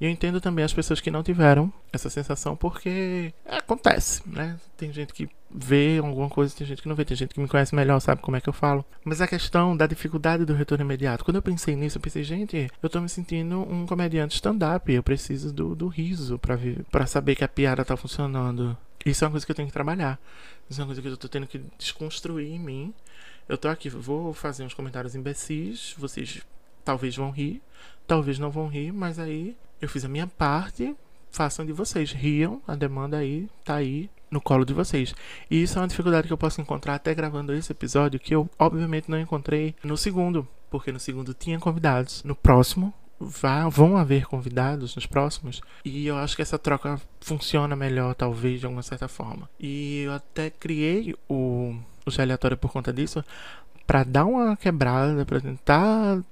E 0.00 0.04
eu 0.04 0.10
entendo 0.10 0.40
também 0.40 0.64
as 0.64 0.72
pessoas 0.72 1.00
que 1.00 1.10
não 1.10 1.22
tiveram 1.22 1.72
essa 1.92 2.10
sensação, 2.10 2.56
porque 2.56 3.32
acontece, 3.46 4.22
né? 4.26 4.58
Tem 4.76 4.92
gente 4.92 5.12
que 5.12 5.28
vê 5.50 5.98
alguma 6.02 6.28
coisa, 6.28 6.54
tem 6.54 6.66
gente 6.66 6.82
que 6.82 6.88
não 6.88 6.94
vê, 6.94 7.04
tem 7.04 7.16
gente 7.16 7.34
que 7.34 7.40
me 7.40 7.48
conhece 7.48 7.74
melhor, 7.74 7.98
sabe 8.00 8.20
como 8.20 8.36
é 8.36 8.40
que 8.40 8.48
eu 8.48 8.52
falo. 8.52 8.84
Mas 9.04 9.20
a 9.20 9.26
questão 9.26 9.76
da 9.76 9.86
dificuldade 9.86 10.44
do 10.44 10.54
retorno 10.54 10.84
imediato. 10.84 11.24
Quando 11.24 11.36
eu 11.36 11.42
pensei 11.42 11.74
nisso, 11.74 11.98
eu 11.98 12.02
pensei, 12.02 12.22
gente, 12.22 12.70
eu 12.82 12.88
tô 12.88 13.00
me 13.00 13.08
sentindo 13.08 13.60
um 13.60 13.86
comediante 13.86 14.34
stand-up. 14.34 14.92
Eu 14.92 15.02
preciso 15.02 15.52
do, 15.52 15.74
do 15.74 15.88
riso 15.88 16.38
para 16.90 17.06
saber 17.06 17.34
que 17.34 17.44
a 17.44 17.48
piada 17.48 17.84
tá 17.84 17.96
funcionando. 17.96 18.76
Isso 19.04 19.24
é 19.24 19.26
uma 19.26 19.32
coisa 19.32 19.46
que 19.46 19.52
eu 19.52 19.56
tenho 19.56 19.68
que 19.68 19.72
trabalhar. 19.72 20.18
Isso 20.68 20.80
é 20.80 20.82
uma 20.82 20.88
coisa 20.88 21.00
que 21.00 21.08
eu 21.08 21.16
tô 21.16 21.28
tendo 21.28 21.46
que 21.46 21.58
desconstruir 21.78 22.50
em 22.52 22.58
mim. 22.58 22.94
Eu 23.48 23.56
tô 23.56 23.68
aqui, 23.68 23.88
vou 23.88 24.34
fazer 24.34 24.64
uns 24.64 24.74
comentários 24.74 25.14
imbecis, 25.14 25.94
vocês 25.96 26.42
talvez 26.84 27.16
vão 27.16 27.30
rir, 27.30 27.62
talvez 28.06 28.38
não 28.38 28.50
vão 28.50 28.68
rir, 28.68 28.92
mas 28.92 29.18
aí 29.18 29.56
eu 29.80 29.88
fiz 29.88 30.04
a 30.04 30.08
minha 30.08 30.26
parte, 30.26 30.94
façam 31.30 31.64
de 31.64 31.72
vocês, 31.72 32.12
riam, 32.12 32.60
a 32.66 32.74
demanda 32.74 33.16
aí 33.16 33.48
tá 33.64 33.76
aí 33.76 34.10
no 34.30 34.40
colo 34.40 34.64
de 34.64 34.74
vocês. 34.74 35.14
E 35.50 35.62
isso 35.62 35.78
é 35.78 35.82
uma 35.82 35.88
dificuldade 35.88 36.26
que 36.26 36.32
eu 36.32 36.38
posso 36.38 36.60
encontrar 36.60 36.94
até 36.94 37.14
gravando 37.14 37.54
esse 37.54 37.72
episódio, 37.72 38.20
que 38.20 38.34
eu 38.34 38.48
obviamente 38.58 39.10
não 39.10 39.18
encontrei 39.18 39.74
no 39.82 39.96
segundo, 39.96 40.46
porque 40.70 40.92
no 40.92 41.00
segundo 41.00 41.32
tinha 41.32 41.58
convidados. 41.58 42.22
No 42.24 42.34
próximo 42.34 42.92
vá, 43.18 43.68
vão 43.68 43.96
haver 43.96 44.26
convidados 44.26 44.94
nos 44.94 45.06
próximos 45.06 45.60
e 45.84 46.06
eu 46.06 46.16
acho 46.16 46.36
que 46.36 46.42
essa 46.42 46.58
troca 46.58 47.00
funciona 47.20 47.74
melhor, 47.74 48.14
talvez, 48.14 48.60
de 48.60 48.66
alguma 48.66 48.82
certa 48.82 49.08
forma. 49.08 49.48
E 49.58 50.02
eu 50.02 50.12
até 50.12 50.50
criei 50.50 51.14
o, 51.28 51.76
o 52.06 52.20
aleatório 52.20 52.56
por 52.56 52.70
conta 52.70 52.92
disso 52.92 53.24
para 53.86 54.04
dar 54.04 54.24
uma 54.24 54.56
quebrada, 54.56 55.24
para 55.24 55.40
tentar, 55.40 56.22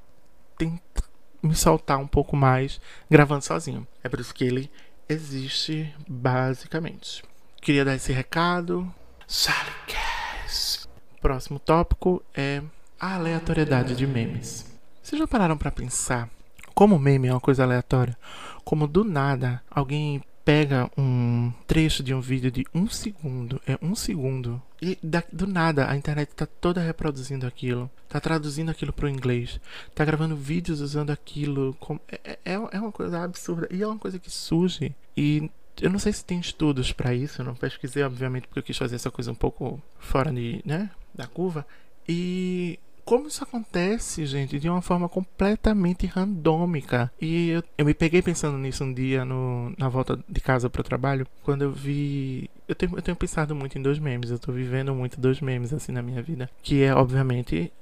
tentar 0.57 1.05
me 1.43 1.55
soltar 1.55 1.99
um 1.99 2.07
pouco 2.07 2.37
mais 2.37 2.81
gravando 3.11 3.43
sozinho. 3.43 3.87
É 4.03 4.09
por 4.09 4.21
isso 4.21 4.35
que 4.35 4.45
ele 4.45 4.71
existe 5.09 5.93
basicamente. 6.07 7.23
Queria 7.61 7.85
dar 7.85 7.95
esse 7.95 8.13
recado. 8.13 8.93
Salicast. 9.27 10.87
Próximo 11.21 11.59
tópico 11.59 12.23
é 12.35 12.63
a 13.01 13.15
aleatoriedade 13.15 13.97
de 13.97 14.07
memes. 14.07 14.67
Vocês 15.03 15.19
já 15.19 15.27
pararam 15.27 15.57
para 15.57 15.71
pensar 15.71 16.29
como 16.77 16.99
meme 16.99 17.29
é 17.29 17.33
uma 17.33 17.41
coisa 17.41 17.65
aleatória, 17.65 18.15
como 18.63 18.87
do 18.87 19.03
nada 19.03 19.63
alguém 19.71 20.23
pega 20.45 20.91
um 20.97 21.51
trecho 21.67 22.03
de 22.03 22.13
um 22.13 22.21
vídeo 22.21 22.51
de 22.51 22.67
um 22.75 22.87
segundo, 22.87 23.59
é 23.67 23.79
um 23.81 23.95
segundo, 23.95 24.63
e 24.81 24.99
da, 25.03 25.23
do 25.33 25.47
nada 25.47 25.91
a 25.91 25.97
internet 25.97 26.29
está 26.29 26.45
toda 26.45 26.83
reproduzindo 26.83 27.47
aquilo, 27.47 27.91
está 28.05 28.21
traduzindo 28.21 28.71
aquilo 28.71 28.93
para 28.93 29.07
o 29.07 29.09
inglês, 29.09 29.59
está 29.89 30.05
gravando 30.05 30.37
vídeos 30.37 30.83
usando 30.83 31.09
aquilo, 31.09 31.75
com, 31.81 31.99
é, 32.09 32.39
é, 32.45 32.53
é 32.53 32.79
uma 32.79 32.93
coisa 32.93 33.25
absurda 33.25 33.67
e 33.71 33.83
é 33.83 33.87
uma 33.87 33.99
coisa 33.99 34.19
que 34.19 34.31
surge 34.31 34.95
e 35.17 35.51
eu 35.81 35.89
não 35.89 35.99
sei 35.99 36.13
se 36.13 36.27
tem 36.27 36.39
estudos 36.39 36.93
para 36.93 37.15
isso, 37.15 37.41
eu 37.41 37.47
não 37.47 37.55
pesquisei 37.55 38.03
obviamente 38.03 38.49
porque 38.49 38.59
eu 38.59 38.63
quis 38.63 38.77
fazer 38.77 38.97
essa 38.97 39.11
coisa 39.11 39.33
um 39.33 39.35
pouco 39.35 39.83
fora 39.99 40.31
de, 40.31 40.61
né, 40.63 40.91
da 41.15 41.27
curva 41.27 41.67
e 42.07 42.79
como 43.07 43.29
isso 43.29 43.45
acontece, 43.45 44.27
gente, 44.27 44.59
de 44.59 44.69
uma 44.69 44.83
forma 44.83 45.09
completamente 45.09 46.07
randômica. 46.07 47.11
E 47.21 47.51
eu, 47.51 47.63
eu 47.79 47.87
me 47.87 47.95
peguei 47.95 48.21
pensando 48.21 48.59
nisso 48.59 48.83
um 48.83 48.93
dia 48.93 49.25
no, 49.25 49.73
na 49.79 49.89
volta 49.89 50.19
de 50.29 50.41
casa 50.41 50.69
para 50.69 50.81
o 50.81 50.85
trabalho, 50.85 51.25
quando 51.45 51.63
eu 51.63 51.71
vi. 51.71 52.51
Eu 52.67 52.75
tenho, 52.75 52.97
eu 52.97 53.01
tenho 53.01 53.17
pensado 53.17 53.55
muito 53.55 53.79
em 53.79 53.83
dois 53.83 54.01
memes, 54.01 54.31
eu 54.31 54.41
tô 54.41 54.51
vivendo 54.51 54.93
muito 54.93 55.21
dois 55.21 55.41
memes 55.41 55.73
assim 55.73 55.93
na 55.93 56.03
minha 56.03 56.21
vida. 56.21 56.51
Que 56.65 56.83
é, 56.83 56.93
obviamente, 56.93 57.73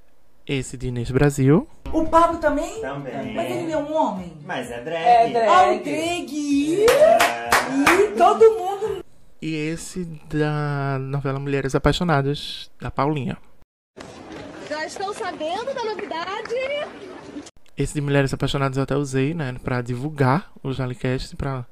esse 0.47 0.77
de 0.77 0.89
Inês 0.89 1.11
Brasil. 1.11 1.67
O 1.91 2.05
Pablo 2.05 2.39
também? 2.39 2.83
Também. 2.83 3.35
Mas 3.35 3.51
ele 3.51 3.73
é 3.73 3.79
um 3.79 3.97
homem? 3.97 4.31
Mas 4.45 4.71
é 4.71 4.83
drag. 4.83 5.07
É 5.07 5.31
drag. 5.31 5.49
Ah, 5.49 5.73
o 5.73 5.83
drag! 5.83 6.87
E 8.03 8.17
todo 8.19 8.59
mundo. 8.59 9.03
E 9.41 9.55
esse 9.55 10.05
da 10.29 10.99
novela 11.01 11.39
Mulheres 11.39 11.75
Apaixonadas, 11.75 12.71
da 12.79 12.91
Paulinha. 12.91 13.39
Estão 14.87 15.15
sabendo 15.15 15.73
da 15.73 15.83
novidade? 15.83 16.55
Esse 17.77 17.95
de 17.95 18.01
Mulheres 18.03 18.35
Apaixonadas 18.35 18.77
eu 18.77 18.83
até 18.83 18.95
usei, 18.95 19.33
né, 19.33 19.57
pra 19.65 19.81
divulgar 19.81 20.53
o 20.63 20.73
Jalicast, 20.73 21.35
pra 21.37 21.65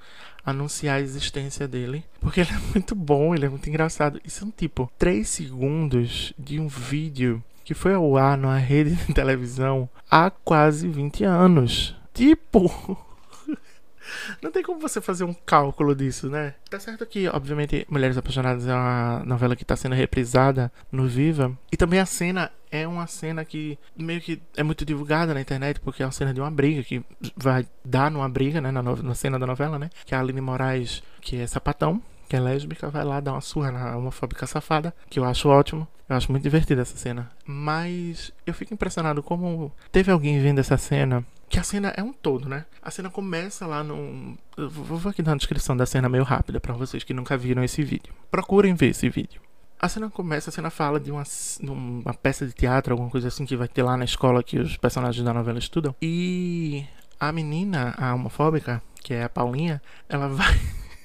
anunciar 0.44 0.96
a 0.96 1.00
existência 1.00 1.68
dele. 1.68 2.02
Porque 2.20 2.40
ele 2.40 2.50
é 2.50 2.58
muito 2.72 2.94
bom, 2.94 3.34
ele 3.34 3.44
é 3.44 3.48
muito 3.48 3.68
engraçado. 3.68 4.18
E 4.24 4.30
são 4.30 4.50
tipo 4.50 4.90
3 4.98 5.28
segundos 5.28 6.32
de 6.38 6.58
um 6.58 6.68
vídeo 6.68 7.44
que 7.64 7.74
foi 7.74 7.92
ao 7.94 8.16
ar 8.16 8.38
numa 8.38 8.56
rede 8.58 8.94
de 8.94 9.12
televisão 9.12 9.88
há 10.10 10.30
quase 10.30 10.88
20 10.88 11.24
anos. 11.24 11.94
Tipo, 12.14 12.96
não 14.40 14.50
tem 14.50 14.62
como 14.62 14.80
você 14.80 15.00
fazer 15.00 15.24
um 15.24 15.34
cálculo 15.34 15.94
disso, 15.94 16.28
né? 16.28 16.54
Tá 16.68 16.78
certo 16.78 17.06
que, 17.06 17.28
obviamente, 17.28 17.86
Mulheres 17.88 18.16
Apaixonadas 18.16 18.66
é 18.66 18.74
uma 18.74 19.22
novela 19.24 19.56
que 19.56 19.64
tá 19.64 19.76
sendo 19.76 19.94
reprisada 19.94 20.72
no 20.90 21.06
Viva. 21.06 21.56
E 21.70 21.76
também 21.76 22.00
a 22.00 22.06
cena 22.06 22.50
é 22.70 22.86
uma 22.88 23.06
cena 23.06 23.44
que 23.44 23.78
meio 23.96 24.20
que 24.20 24.40
é 24.56 24.62
muito 24.62 24.84
divulgada 24.84 25.34
na 25.34 25.40
internet, 25.40 25.80
porque 25.80 26.02
é 26.02 26.06
uma 26.06 26.12
cena 26.12 26.32
de 26.32 26.40
uma 26.40 26.50
briga 26.50 26.82
que 26.82 27.04
vai 27.36 27.66
dar 27.84 28.10
numa 28.10 28.28
briga, 28.28 28.60
né? 28.60 28.70
Na, 28.70 28.82
na 28.82 29.14
cena 29.14 29.38
da 29.38 29.46
novela, 29.46 29.78
né? 29.78 29.90
Que 30.04 30.14
a 30.14 30.20
Aline 30.20 30.40
Moraes, 30.40 31.02
que 31.20 31.36
é 31.36 31.46
sapatão, 31.46 32.02
que 32.28 32.36
é 32.36 32.40
lésbica, 32.40 32.88
vai 32.88 33.04
lá 33.04 33.20
dar 33.20 33.32
uma 33.32 33.42
surra 33.42 33.70
na 33.70 33.96
homofóbica 33.96 34.46
safada, 34.46 34.94
que 35.10 35.18
eu 35.18 35.24
acho 35.24 35.48
ótimo. 35.48 35.86
Eu 36.08 36.16
acho 36.16 36.30
muito 36.30 36.42
divertida 36.42 36.82
essa 36.82 36.96
cena. 36.96 37.30
Mas 37.46 38.32
eu 38.46 38.54
fico 38.54 38.74
impressionado 38.74 39.22
como 39.22 39.72
teve 39.90 40.10
alguém 40.10 40.40
vendo 40.40 40.58
essa 40.58 40.76
cena 40.76 41.24
que 41.52 41.58
a 41.58 41.62
cena 41.62 41.92
é 41.94 42.02
um 42.02 42.14
todo, 42.14 42.48
né? 42.48 42.64
A 42.80 42.90
cena 42.90 43.10
começa 43.10 43.66
lá 43.66 43.84
no. 43.84 44.38
Eu 44.56 44.70
vou 44.70 45.10
aqui 45.10 45.20
uma 45.20 45.36
descrição 45.36 45.76
da 45.76 45.84
cena 45.84 46.08
meio 46.08 46.24
rápida 46.24 46.58
para 46.58 46.72
vocês 46.72 47.04
que 47.04 47.12
nunca 47.12 47.36
viram 47.36 47.62
esse 47.62 47.82
vídeo. 47.82 48.10
Procurem 48.30 48.74
ver 48.74 48.88
esse 48.88 49.10
vídeo. 49.10 49.38
A 49.78 49.86
cena 49.86 50.08
começa, 50.08 50.48
a 50.48 50.52
cena 50.52 50.70
fala 50.70 50.98
de 50.98 51.12
uma, 51.12 51.22
de 51.22 51.70
uma 51.70 52.14
peça 52.14 52.46
de 52.46 52.54
teatro, 52.54 52.94
alguma 52.94 53.10
coisa 53.10 53.28
assim 53.28 53.44
que 53.44 53.54
vai 53.54 53.68
ter 53.68 53.82
lá 53.82 53.98
na 53.98 54.06
escola 54.06 54.42
que 54.42 54.58
os 54.58 54.78
personagens 54.78 55.22
da 55.22 55.34
novela 55.34 55.58
estudam. 55.58 55.94
E 56.00 56.86
a 57.20 57.30
menina, 57.30 57.94
a 57.98 58.14
homofóbica, 58.14 58.82
que 59.02 59.12
é 59.12 59.24
a 59.24 59.28
Paulinha, 59.28 59.82
ela 60.08 60.28
vai. 60.28 60.58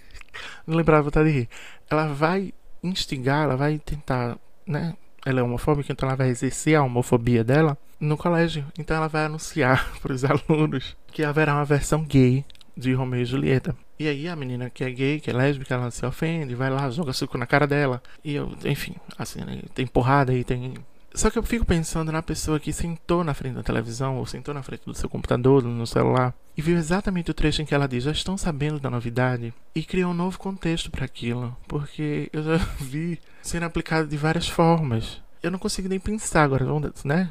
Não 0.65 0.77
lembrava 0.77 1.03
vontade 1.03 1.29
de 1.29 1.39
rir. 1.39 1.49
Ela 1.89 2.07
vai 2.07 2.53
instigar, 2.81 3.43
ela 3.43 3.57
vai 3.57 3.79
tentar, 3.79 4.37
né? 4.65 4.95
Ela 5.25 5.41
é 5.41 5.43
homofóbica, 5.43 5.91
então 5.91 6.07
ela 6.07 6.15
vai 6.15 6.29
exercer 6.29 6.75
a 6.75 6.83
homofobia 6.83 7.43
dela 7.43 7.77
no 7.99 8.17
colégio. 8.17 8.65
Então 8.77 8.97
ela 8.97 9.07
vai 9.07 9.25
anunciar 9.25 9.91
para 10.01 10.13
os 10.13 10.23
alunos 10.23 10.95
que 11.11 11.23
haverá 11.23 11.55
uma 11.55 11.65
versão 11.65 12.03
gay 12.03 12.45
de 12.75 12.93
Romeu 12.93 13.21
e 13.21 13.25
Julieta. 13.25 13.75
E 13.99 14.07
aí 14.07 14.27
a 14.27 14.35
menina 14.35 14.69
que 14.69 14.83
é 14.83 14.91
gay, 14.91 15.19
que 15.19 15.29
é 15.29 15.33
lésbica, 15.33 15.73
ela 15.73 15.89
se 15.89 16.05
ofende, 16.05 16.53
vai 16.53 16.69
lá, 16.69 16.89
joga 16.91 17.13
suco 17.13 17.37
na 17.37 17.47
cara 17.47 17.65
dela. 17.65 18.01
E 18.23 18.35
eu, 18.35 18.55
enfim, 18.63 18.95
assim, 19.17 19.43
né, 19.43 19.61
tem 19.73 19.87
porrada 19.87 20.33
e 20.33 20.43
tem. 20.43 20.75
Só 21.15 21.31
que 21.31 21.39
eu 21.39 21.43
fico 21.43 21.65
pensando 21.65 22.11
na 22.11 22.21
pessoa 22.21 22.59
que 22.59 22.71
sentou 22.71 23.23
na 23.23 23.33
frente 23.33 23.55
da 23.55 23.63
televisão 23.63 24.17
ou 24.17 24.25
sentou 24.27 24.53
na 24.53 24.61
frente 24.61 24.85
do 24.85 24.93
seu 24.93 25.09
computador, 25.09 25.63
no 25.63 25.87
celular, 25.87 26.31
e 26.55 26.61
viu 26.61 26.77
exatamente 26.77 27.31
o 27.31 27.33
trecho 27.33 27.63
em 27.63 27.65
que 27.65 27.73
ela 27.73 27.87
diz: 27.87 28.03
Já 28.03 28.11
estão 28.11 28.37
sabendo 28.37 28.79
da 28.79 28.91
novidade? 28.91 29.51
E 29.73 29.83
criou 29.83 30.11
um 30.11 30.15
novo 30.15 30.37
contexto 30.37 30.91
para 30.91 31.05
aquilo. 31.05 31.57
Porque 31.67 32.29
eu 32.31 32.43
já 32.43 32.57
vi 32.79 33.19
sendo 33.41 33.63
aplicado 33.63 34.07
de 34.07 34.17
várias 34.17 34.47
formas 34.47 35.19
eu 35.41 35.51
não 35.51 35.59
consigo 35.59 35.87
nem 35.87 35.99
pensar 35.99 36.43
agora, 36.43 36.65
né? 37.03 37.29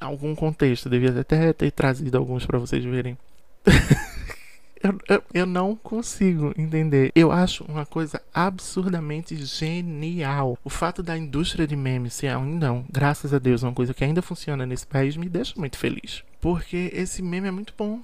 Algum 0.00 0.34
contexto, 0.34 0.88
devia 0.88 1.20
até 1.20 1.52
ter 1.52 1.70
trazido 1.70 2.16
alguns 2.16 2.46
para 2.46 2.58
vocês 2.58 2.84
verem. 2.84 3.18
eu, 4.82 4.98
eu, 5.08 5.22
eu, 5.32 5.46
não 5.46 5.74
consigo 5.74 6.52
entender. 6.56 7.10
Eu 7.14 7.32
acho 7.32 7.64
uma 7.64 7.86
coisa 7.86 8.20
absurdamente 8.32 9.36
genial. 9.44 10.58
O 10.62 10.70
fato 10.70 11.02
da 11.02 11.16
indústria 11.16 11.66
de 11.66 11.76
memes 11.76 12.14
ser 12.14 12.28
ainda, 12.28 12.84
graças 12.90 13.32
a 13.32 13.38
Deus, 13.38 13.62
uma 13.62 13.72
coisa 13.72 13.94
que 13.94 14.04
ainda 14.04 14.22
funciona 14.22 14.66
nesse 14.66 14.86
país 14.86 15.16
me 15.16 15.28
deixa 15.28 15.54
muito 15.56 15.78
feliz. 15.78 16.22
Porque 16.40 16.90
esse 16.92 17.22
meme 17.22 17.48
é 17.48 17.50
muito 17.50 17.74
bom. 17.76 18.00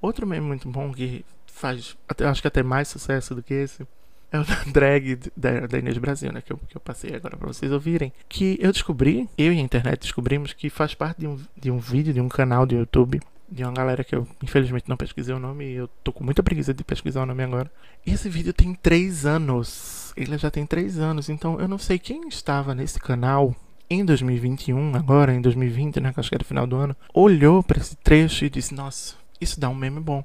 Outro 0.00 0.26
meme 0.26 0.46
muito 0.46 0.68
bom 0.68 0.92
que 0.92 1.24
faz, 1.46 1.96
até, 2.06 2.26
acho 2.26 2.42
que 2.42 2.48
até 2.48 2.62
mais 2.62 2.88
sucesso 2.88 3.34
do 3.34 3.42
que 3.42 3.54
esse, 3.54 3.86
é 4.30 4.38
o 4.38 4.44
drag 4.72 5.18
da, 5.36 5.66
da 5.66 5.78
Inês 5.78 5.98
Brasil, 5.98 6.32
né? 6.32 6.40
Que 6.40 6.52
eu, 6.52 6.58
que 6.68 6.76
eu 6.76 6.80
passei 6.80 7.14
agora 7.14 7.36
pra 7.36 7.48
vocês 7.48 7.70
ouvirem. 7.72 8.12
Que 8.28 8.58
eu 8.60 8.72
descobri, 8.72 9.28
eu 9.36 9.52
e 9.52 9.58
a 9.58 9.62
internet 9.62 10.00
descobrimos 10.00 10.52
que 10.52 10.70
faz 10.70 10.94
parte 10.94 11.20
de 11.20 11.26
um, 11.26 11.38
de 11.56 11.70
um 11.70 11.78
vídeo, 11.78 12.12
de 12.12 12.20
um 12.20 12.28
canal 12.28 12.66
do 12.66 12.74
YouTube. 12.74 13.20
De 13.48 13.62
uma 13.62 13.72
galera 13.72 14.02
que 14.02 14.14
eu 14.14 14.26
infelizmente 14.42 14.88
não 14.88 14.96
pesquisei 14.96 15.32
o 15.32 15.38
nome 15.38 15.64
e 15.64 15.74
eu 15.74 15.88
tô 16.02 16.12
com 16.12 16.24
muita 16.24 16.42
preguiça 16.42 16.74
de 16.74 16.82
pesquisar 16.82 17.22
o 17.22 17.26
nome 17.26 17.44
agora. 17.44 17.70
Esse 18.04 18.28
vídeo 18.28 18.52
tem 18.52 18.74
3 18.74 19.24
anos. 19.24 20.12
Ele 20.16 20.36
já 20.36 20.50
tem 20.50 20.66
3 20.66 20.98
anos, 20.98 21.28
então 21.28 21.60
eu 21.60 21.68
não 21.68 21.78
sei 21.78 21.96
quem 21.96 22.26
estava 22.26 22.74
nesse 22.74 22.98
canal 22.98 23.54
em 23.88 24.04
2021, 24.04 24.96
agora 24.96 25.32
em 25.32 25.40
2020, 25.40 26.00
né, 26.00 26.12
que 26.12 26.18
acho 26.18 26.28
que 26.28 26.34
era 26.34 26.42
final 26.42 26.66
do 26.66 26.74
ano, 26.74 26.96
olhou 27.14 27.62
para 27.62 27.78
esse 27.78 27.94
trecho 27.96 28.44
e 28.44 28.50
disse: 28.50 28.74
Nossa, 28.74 29.14
isso 29.40 29.60
dá 29.60 29.68
um 29.68 29.74
meme 29.74 30.00
bom. 30.00 30.24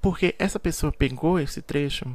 Porque 0.00 0.34
essa 0.38 0.60
pessoa 0.60 0.92
pegou 0.92 1.40
esse 1.40 1.62
trecho 1.62 2.06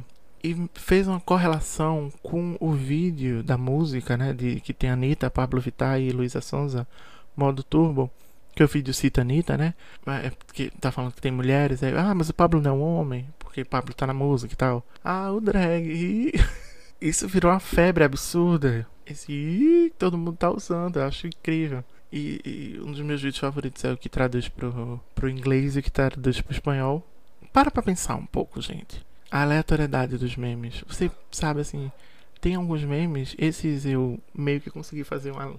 e 0.44 0.68
fez 0.74 1.08
uma 1.08 1.18
correlação 1.18 2.12
com 2.22 2.54
o 2.60 2.70
vídeo 2.70 3.42
da 3.42 3.56
música, 3.56 4.14
né, 4.14 4.34
de 4.34 4.60
que 4.60 4.74
tem 4.74 4.90
Anitta, 4.90 5.30
Pablo 5.30 5.58
Vittar 5.58 5.98
e 5.98 6.10
Luísa 6.10 6.42
Sonza, 6.42 6.86
modo 7.34 7.62
turbo, 7.62 8.10
que 8.54 8.62
o 8.62 8.68
vídeo 8.68 8.92
cita 8.92 9.22
Anitta, 9.22 9.56
né, 9.56 9.72
é 10.06 10.30
que 10.52 10.70
tá 10.78 10.92
falando 10.92 11.14
que 11.14 11.22
tem 11.22 11.32
mulheres, 11.32 11.82
aí, 11.82 11.96
ah, 11.96 12.14
mas 12.14 12.28
o 12.28 12.34
Pablo 12.34 12.60
não 12.60 12.72
é 12.72 12.74
um 12.74 12.82
homem, 12.82 13.26
porque 13.38 13.64
Pablo 13.64 13.94
tá 13.94 14.06
na 14.06 14.12
música 14.12 14.52
e 14.52 14.56
tal. 14.56 14.84
Ah, 15.02 15.32
o 15.32 15.40
drag. 15.40 16.32
Isso 17.00 17.26
virou 17.26 17.50
uma 17.50 17.60
febre 17.60 18.04
absurda. 18.04 18.86
Esse 19.06 19.92
todo 19.98 20.18
mundo 20.18 20.36
tá 20.36 20.50
usando, 20.50 20.98
eu 20.98 21.04
acho 21.04 21.26
incrível. 21.26 21.82
E, 22.12 22.40
e, 22.44 22.80
um 22.82 22.92
dos 22.92 23.00
meus 23.00 23.20
vídeos 23.20 23.38
favoritos 23.38 23.82
é 23.84 23.92
o 23.92 23.96
que 23.96 24.08
traduz 24.08 24.48
pro, 24.48 25.00
pro 25.14 25.28
inglês 25.28 25.76
e 25.76 25.78
o 25.78 25.82
que 25.82 25.90
traduz 25.90 26.40
pro 26.40 26.52
espanhol. 26.52 27.06
Para 27.52 27.70
pra 27.70 27.82
pensar 27.82 28.16
um 28.16 28.26
pouco, 28.26 28.60
gente 28.60 29.04
a 29.34 29.42
aleatoriedade 29.42 30.16
dos 30.16 30.36
memes. 30.36 30.84
Você 30.86 31.10
sabe 31.28 31.60
assim, 31.60 31.90
tem 32.40 32.54
alguns 32.54 32.84
memes, 32.84 33.34
esses 33.36 33.84
eu 33.84 34.20
meio 34.32 34.60
que 34.60 34.70
consegui 34.70 35.02
fazer 35.02 35.32
uma, 35.32 35.58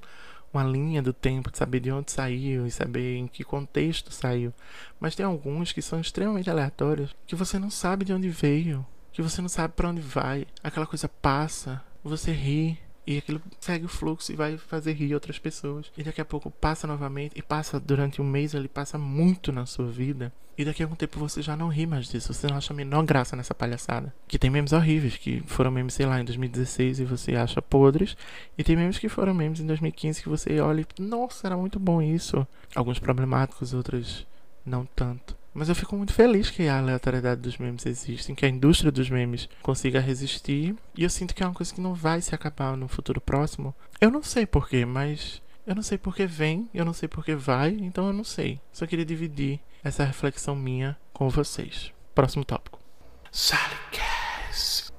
uma 0.53 0.63
linha 0.63 1.01
do 1.01 1.11
tempo, 1.11 1.51
de 1.51 1.57
saber 1.57 1.81
de 1.81 1.91
onde 1.91 2.09
saiu 2.09 2.65
e 2.65 2.71
saber 2.71 3.17
em 3.17 3.27
que 3.27 3.43
contexto 3.43 4.13
saiu. 4.13 4.53
Mas 4.97 5.13
tem 5.13 5.25
alguns 5.25 5.73
que 5.73 5.81
são 5.81 5.99
extremamente 5.99 6.49
aleatórios, 6.49 7.13
que 7.27 7.35
você 7.35 7.59
não 7.59 7.69
sabe 7.69 8.05
de 8.05 8.13
onde 8.13 8.29
veio, 8.29 8.85
que 9.11 9.21
você 9.21 9.41
não 9.41 9.49
sabe 9.49 9.73
para 9.73 9.89
onde 9.89 9.99
vai. 9.99 10.47
Aquela 10.63 10.88
coisa 10.88 11.09
passa, 11.09 11.83
você 12.01 12.31
ri, 12.31 12.79
e 13.07 13.17
aquilo 13.17 13.41
segue 13.59 13.85
o 13.85 13.89
fluxo 13.89 14.31
e 14.31 14.35
vai 14.35 14.57
fazer 14.57 14.93
rir 14.93 15.13
outras 15.13 15.37
pessoas. 15.37 15.91
E 15.97 16.03
daqui 16.03 16.21
a 16.21 16.25
pouco 16.25 16.49
passa 16.49 16.87
novamente. 16.87 17.37
E 17.37 17.41
passa 17.41 17.79
durante 17.79 18.21
um 18.21 18.25
mês, 18.25 18.53
ele 18.53 18.67
passa 18.67 18.97
muito 18.97 19.51
na 19.51 19.65
sua 19.65 19.87
vida. 19.87 20.33
E 20.57 20.63
daqui 20.63 20.81
a 20.81 20.85
algum 20.85 20.95
tempo 20.95 21.19
você 21.19 21.41
já 21.41 21.55
não 21.55 21.67
ri 21.67 21.85
mais 21.85 22.07
disso. 22.07 22.33
Você 22.33 22.47
não 22.47 22.55
acha 22.57 22.73
a 22.73 22.75
menor 22.75 23.03
graça 23.03 23.35
nessa 23.35 23.53
palhaçada. 23.53 24.13
Que 24.27 24.39
tem 24.39 24.49
memes 24.49 24.71
horríveis, 24.71 25.17
que 25.17 25.43
foram 25.45 25.69
memes, 25.69 25.93
sei 25.93 26.05
lá, 26.05 26.19
em 26.19 26.25
2016 26.25 27.01
e 27.01 27.05
você 27.05 27.35
acha 27.35 27.61
podres. 27.61 28.15
E 28.57 28.63
tem 28.63 28.75
memes 28.75 28.97
que 28.97 29.09
foram 29.09 29.33
memes 29.33 29.59
em 29.59 29.67
2015 29.67 30.23
que 30.23 30.29
você 30.29 30.59
olha 30.59 30.81
e, 30.81 31.01
nossa, 31.01 31.47
era 31.47 31.57
muito 31.57 31.79
bom 31.79 32.01
isso. 32.01 32.47
Alguns 32.73 32.99
problemáticos, 32.99 33.73
outros 33.73 34.25
não 34.65 34.85
tanto. 34.95 35.35
Mas 35.57 35.69
eu 35.69 35.75
fico 35.75 35.95
muito 35.95 36.11
feliz 36.13 36.49
que 36.49 36.67
a 36.67 36.79
aleatoriedade 36.79 37.39
dos 37.39 37.57
memes 37.57 37.85
existe, 37.85 38.35
que 38.35 38.45
a 38.45 38.49
indústria 38.49 38.91
dos 38.91 39.09
memes 39.09 39.47
consiga 39.61 40.01
resistir. 40.01 40.75
E 40.97 41.03
eu 41.03 41.09
sinto 41.09 41.33
que 41.33 41.41
é 41.41 41.45
uma 41.45 41.53
coisa 41.53 41.73
que 41.73 41.79
não 41.79 41.93
vai 41.93 42.21
se 42.21 42.35
acabar 42.35 42.75
no 42.75 42.89
futuro 42.89 43.21
próximo. 43.21 43.73
Eu 44.01 44.11
não 44.11 44.21
sei 44.21 44.45
porquê, 44.45 44.83
mas 44.83 45.41
eu 45.65 45.73
não 45.73 45.81
sei 45.81 45.97
porque 45.97 46.25
vem, 46.25 46.69
eu 46.73 46.83
não 46.83 46.91
sei 46.91 47.07
porque 47.07 47.35
vai, 47.35 47.69
então 47.69 48.07
eu 48.07 48.11
não 48.11 48.25
sei. 48.25 48.59
Só 48.73 48.85
queria 48.85 49.05
dividir 49.05 49.61
essa 49.81 50.03
reflexão 50.03 50.57
minha 50.57 50.97
com 51.13 51.29
vocês. 51.29 51.93
Próximo 52.13 52.43
tópico. 52.43 52.77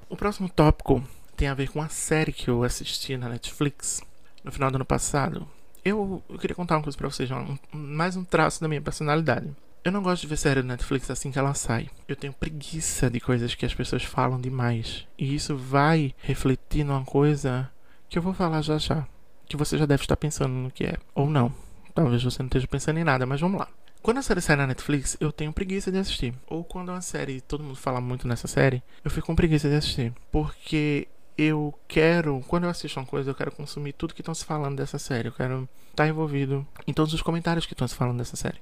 O 0.08 0.16
próximo 0.16 0.48
tópico 0.48 1.04
tem 1.36 1.48
a 1.48 1.54
ver 1.54 1.68
com 1.68 1.82
a 1.82 1.90
série 1.90 2.32
que 2.32 2.48
eu 2.48 2.64
assisti 2.64 3.14
na 3.18 3.28
Netflix 3.28 4.00
no 4.42 4.50
final 4.50 4.70
do 4.70 4.76
ano 4.76 4.86
passado. 4.86 5.46
Eu, 5.84 6.22
eu 6.30 6.38
queria 6.38 6.56
contar 6.56 6.76
uma 6.76 6.82
coisa 6.82 6.96
pra 6.96 7.10
vocês, 7.10 7.30
um, 7.30 7.58
mais 7.74 8.16
um 8.16 8.24
traço 8.24 8.58
da 8.62 8.68
minha 8.68 8.80
personalidade. 8.80 9.54
Eu 9.87 9.92
não 9.92 10.03
gosto 10.03 10.22
de 10.22 10.27
ver 10.27 10.37
série 10.37 10.62
da 10.62 10.66
Netflix 10.66 11.09
assim 11.12 11.31
que 11.31 11.38
ela 11.38 11.55
sai. 11.55 11.88
Eu 12.09 12.16
tenho 12.16 12.33
preguiça 12.33 13.09
de 13.09 13.20
coisas 13.20 13.55
que 13.55 13.64
as 13.64 13.72
pessoas 13.72 14.03
falam 14.03 14.40
demais. 14.40 15.07
E 15.16 15.33
isso 15.33 15.57
vai 15.57 16.12
refletir 16.18 16.83
numa 16.83 17.05
coisa 17.05 17.70
que 18.09 18.18
eu 18.18 18.22
vou 18.22 18.35
falar 18.35 18.62
já 18.62 18.79
já. 18.79 19.07
Que 19.46 19.57
você 19.57 19.79
já 19.79 19.87
deve 19.87 20.03
estar 20.03 20.16
pensando 20.16 20.53
no 20.55 20.72
que 20.72 20.83
é. 20.83 20.96
Ou 21.14 21.31
não. 21.31 21.55
Talvez 21.94 22.20
você 22.20 22.42
não 22.42 22.49
esteja 22.49 22.66
pensando 22.66 22.99
em 22.99 23.05
nada, 23.05 23.27
mas 23.27 23.40
vamos 23.40 23.61
lá. 23.61 23.68
Quando 24.03 24.18
a 24.18 24.22
série 24.22 24.40
sai 24.40 24.57
na 24.57 24.66
Netflix, 24.66 25.16
eu 25.20 25.31
tenho 25.31 25.53
preguiça 25.53 25.92
de 25.92 25.99
assistir. 25.99 26.35
Ou 26.49 26.64
quando 26.64 26.90
é 26.90 26.94
uma 26.94 27.01
série, 27.01 27.40
todo 27.40 27.62
mundo 27.62 27.77
fala 27.77 28.01
muito 28.01 28.27
nessa 28.27 28.49
série, 28.49 28.83
eu 29.05 29.11
fico 29.12 29.29
com 29.29 29.37
preguiça 29.37 29.68
de 29.68 29.77
assistir. 29.77 30.12
Porque 30.33 31.07
eu 31.37 31.75
quero, 31.87 32.42
quando 32.49 32.64
eu 32.64 32.70
assisto 32.70 32.99
uma 32.99 33.07
coisa, 33.07 33.31
eu 33.31 33.35
quero 33.35 33.53
consumir 33.53 33.92
tudo 33.92 34.14
que 34.14 34.22
estão 34.22 34.35
se 34.35 34.44
falando 34.44 34.77
dessa 34.77 34.99
série. 34.99 35.29
Eu 35.29 35.33
quero 35.33 35.68
estar 35.90 36.05
tá 36.05 36.09
envolvido 36.09 36.66
em 36.87 36.92
todos 36.92 37.12
os 37.12 37.22
comentários 37.22 37.66
que 37.66 37.75
estão 37.75 37.87
se 37.87 37.94
falando 37.94 38.18
dessa 38.18 38.37
série. 38.37 38.59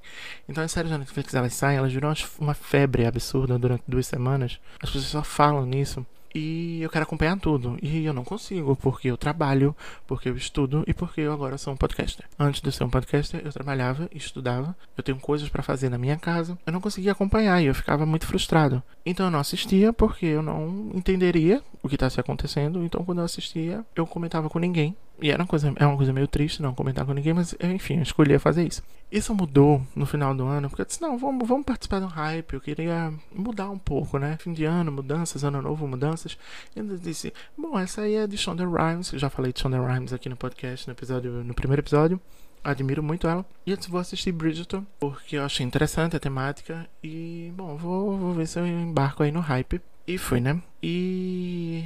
Então 0.47 0.63
as 0.63 0.71
séries 0.71 0.91
da 0.91 0.97
Netflix 0.97 1.33
elas 1.33 1.53
saem, 1.53 1.77
elas 1.77 1.93
viram 1.93 2.13
uma 2.39 2.53
febre 2.53 3.05
absurda 3.05 3.57
durante 3.57 3.83
duas 3.87 4.07
semanas. 4.07 4.59
As 4.81 4.89
pessoas 4.89 5.11
só 5.11 5.23
falam 5.23 5.65
nisso. 5.65 6.05
E 6.35 6.81
eu 6.81 6.89
quero 6.89 7.03
acompanhar 7.03 7.39
tudo. 7.39 7.77
E 7.81 8.03
eu 8.03 8.13
não 8.13 8.25
consigo, 8.25 8.75
porque 8.75 9.09
eu 9.09 9.15
trabalho, 9.15 9.73
porque 10.05 10.27
eu 10.27 10.35
estudo 10.35 10.83
e 10.85 10.93
porque 10.93 11.21
eu 11.21 11.31
agora 11.31 11.57
sou 11.57 11.73
um 11.73 11.77
podcaster. 11.77 12.25
Antes 12.37 12.59
de 12.59 12.71
ser 12.73 12.83
um 12.83 12.89
podcaster, 12.89 13.41
eu 13.43 13.53
trabalhava, 13.53 14.09
estudava, 14.13 14.75
eu 14.97 15.03
tenho 15.03 15.17
coisas 15.17 15.47
para 15.47 15.63
fazer 15.63 15.89
na 15.89 15.97
minha 15.97 16.17
casa. 16.17 16.57
Eu 16.65 16.73
não 16.73 16.81
conseguia 16.81 17.13
acompanhar 17.13 17.61
e 17.61 17.67
eu 17.67 17.73
ficava 17.73 18.05
muito 18.05 18.27
frustrado. 18.27 18.83
Então 19.05 19.27
eu 19.27 19.31
não 19.31 19.39
assistia 19.39 19.93
porque 19.93 20.25
eu 20.25 20.41
não 20.41 20.91
entenderia 20.93 21.63
o 21.81 21.87
que 21.87 21.95
está 21.95 22.09
se 22.09 22.19
acontecendo. 22.19 22.83
Então 22.83 23.05
quando 23.05 23.19
eu 23.19 23.25
assistia, 23.25 23.85
eu 23.95 24.05
comentava 24.05 24.49
com 24.49 24.59
ninguém 24.59 24.93
E 25.21 25.31
era 25.31 25.41
uma 25.41 25.47
coisa, 25.47 25.73
é 25.75 25.85
uma 25.85 25.95
coisa 25.95 26.11
meio 26.11 26.27
triste 26.27 26.61
não 26.61 26.73
comentar 26.73 27.05
com 27.05 27.13
ninguém, 27.13 27.33
mas 27.33 27.55
enfim, 27.61 27.97
eu 27.97 28.03
escolhi 28.03 28.37
fazer 28.37 28.67
isso. 28.67 28.83
Isso 29.11 29.33
mudou 29.33 29.81
no 29.95 30.05
final 30.05 30.35
do 30.35 30.45
ano, 30.45 30.67
porque 30.67 30.81
eu 30.81 30.85
disse, 30.85 31.01
não, 31.01 31.17
vamos, 31.17 31.47
vamos 31.47 31.65
participar 31.65 31.99
de 31.99 32.05
um 32.05 32.09
hype, 32.09 32.53
eu 32.53 32.61
queria 32.61 33.13
mudar 33.33 33.69
um 33.69 33.77
pouco, 33.77 34.17
né? 34.17 34.37
Fim 34.39 34.51
de 34.51 34.65
ano, 34.65 34.91
mudanças, 34.91 35.43
ano 35.43 35.61
novo, 35.61 35.87
mudanças. 35.87 36.37
E 36.75 36.79
eu 36.79 36.97
disse, 36.97 37.33
bom, 37.57 37.79
essa 37.79 38.01
aí 38.01 38.15
é 38.15 38.27
de 38.27 38.37
Shonda 38.37 38.65
Rhimes, 38.65 39.13
eu 39.13 39.19
já 39.19 39.29
falei 39.29 39.53
de 39.53 39.59
Shonda 39.59 39.79
Rhimes 39.79 40.11
aqui 40.11 40.27
no 40.27 40.35
podcast, 40.35 40.87
no 40.87 40.93
episódio, 40.93 41.31
no 41.43 41.53
primeiro 41.53 41.81
episódio. 41.81 42.19
Admiro 42.63 43.03
muito 43.03 43.27
ela. 43.27 43.45
E 43.63 43.71
eu 43.71 43.77
disse, 43.77 43.91
vou 43.91 44.01
assistir 44.01 44.31
Bridgerton, 44.31 44.83
porque 44.99 45.37
eu 45.37 45.45
achei 45.45 45.63
interessante 45.63 46.15
a 46.15 46.19
temática. 46.19 46.89
E, 47.03 47.53
bom, 47.55 47.77
vou, 47.77 48.17
vou 48.17 48.33
ver 48.33 48.47
se 48.47 48.59
eu 48.59 48.65
embarco 48.65 49.21
aí 49.21 49.31
no 49.31 49.39
hype. 49.39 49.79
E 50.07 50.17
foi, 50.17 50.39
né? 50.39 50.59
E 50.81 51.85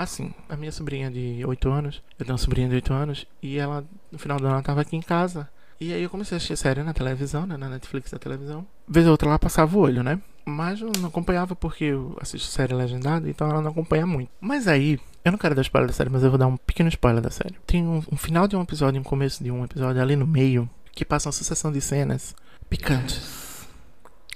Assim, 0.00 0.32
a 0.48 0.56
minha 0.56 0.72
sobrinha 0.72 1.10
de 1.10 1.44
8 1.44 1.70
anos, 1.70 2.02
eu 2.18 2.24
tenho 2.24 2.32
uma 2.32 2.38
sobrinha 2.38 2.66
de 2.66 2.74
8 2.74 2.90
anos, 2.90 3.26
e 3.42 3.58
ela, 3.58 3.84
no 4.10 4.18
final 4.18 4.38
do 4.38 4.46
ano, 4.46 4.54
ela 4.54 4.62
tava 4.62 4.80
aqui 4.80 4.96
em 4.96 5.02
casa. 5.02 5.46
E 5.78 5.92
aí 5.92 6.02
eu 6.02 6.08
comecei 6.08 6.34
a 6.34 6.38
assistir 6.38 6.56
série 6.56 6.82
na 6.82 6.94
televisão, 6.94 7.44
né, 7.44 7.54
na 7.58 7.68
Netflix 7.68 8.10
da 8.10 8.18
televisão. 8.18 8.66
Vez 8.88 9.04
ou 9.04 9.12
outra 9.12 9.28
ela 9.28 9.38
passava 9.38 9.76
o 9.76 9.80
olho, 9.82 10.02
né? 10.02 10.18
Mas 10.46 10.80
eu 10.80 10.90
não 10.98 11.10
acompanhava 11.10 11.54
porque 11.54 11.84
eu 11.84 12.16
assisto 12.18 12.48
série 12.48 12.72
legendada, 12.72 13.28
então 13.28 13.46
ela 13.50 13.60
não 13.60 13.72
acompanha 13.72 14.06
muito. 14.06 14.30
Mas 14.40 14.66
aí, 14.66 14.98
eu 15.22 15.32
não 15.32 15.38
quero 15.38 15.54
dar 15.54 15.60
spoiler 15.60 15.88
da 15.88 15.92
série, 15.94 16.08
mas 16.08 16.22
eu 16.22 16.30
vou 16.30 16.38
dar 16.38 16.46
um 16.46 16.56
pequeno 16.56 16.88
spoiler 16.88 17.20
da 17.20 17.30
série. 17.30 17.56
Tem 17.66 17.86
um, 17.86 18.02
um 18.10 18.16
final 18.16 18.48
de 18.48 18.56
um 18.56 18.62
episódio 18.62 18.96
e 18.96 19.00
um 19.00 19.04
começo 19.04 19.44
de 19.44 19.50
um 19.50 19.62
episódio 19.66 20.00
ali 20.00 20.16
no 20.16 20.26
meio, 20.26 20.66
que 20.92 21.04
passa 21.04 21.28
uma 21.28 21.32
sucessão 21.32 21.70
de 21.70 21.82
cenas 21.82 22.34
picantes. 22.70 23.68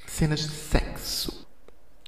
Cenas 0.07 0.40
de 0.40 0.50
sexo 0.50 1.43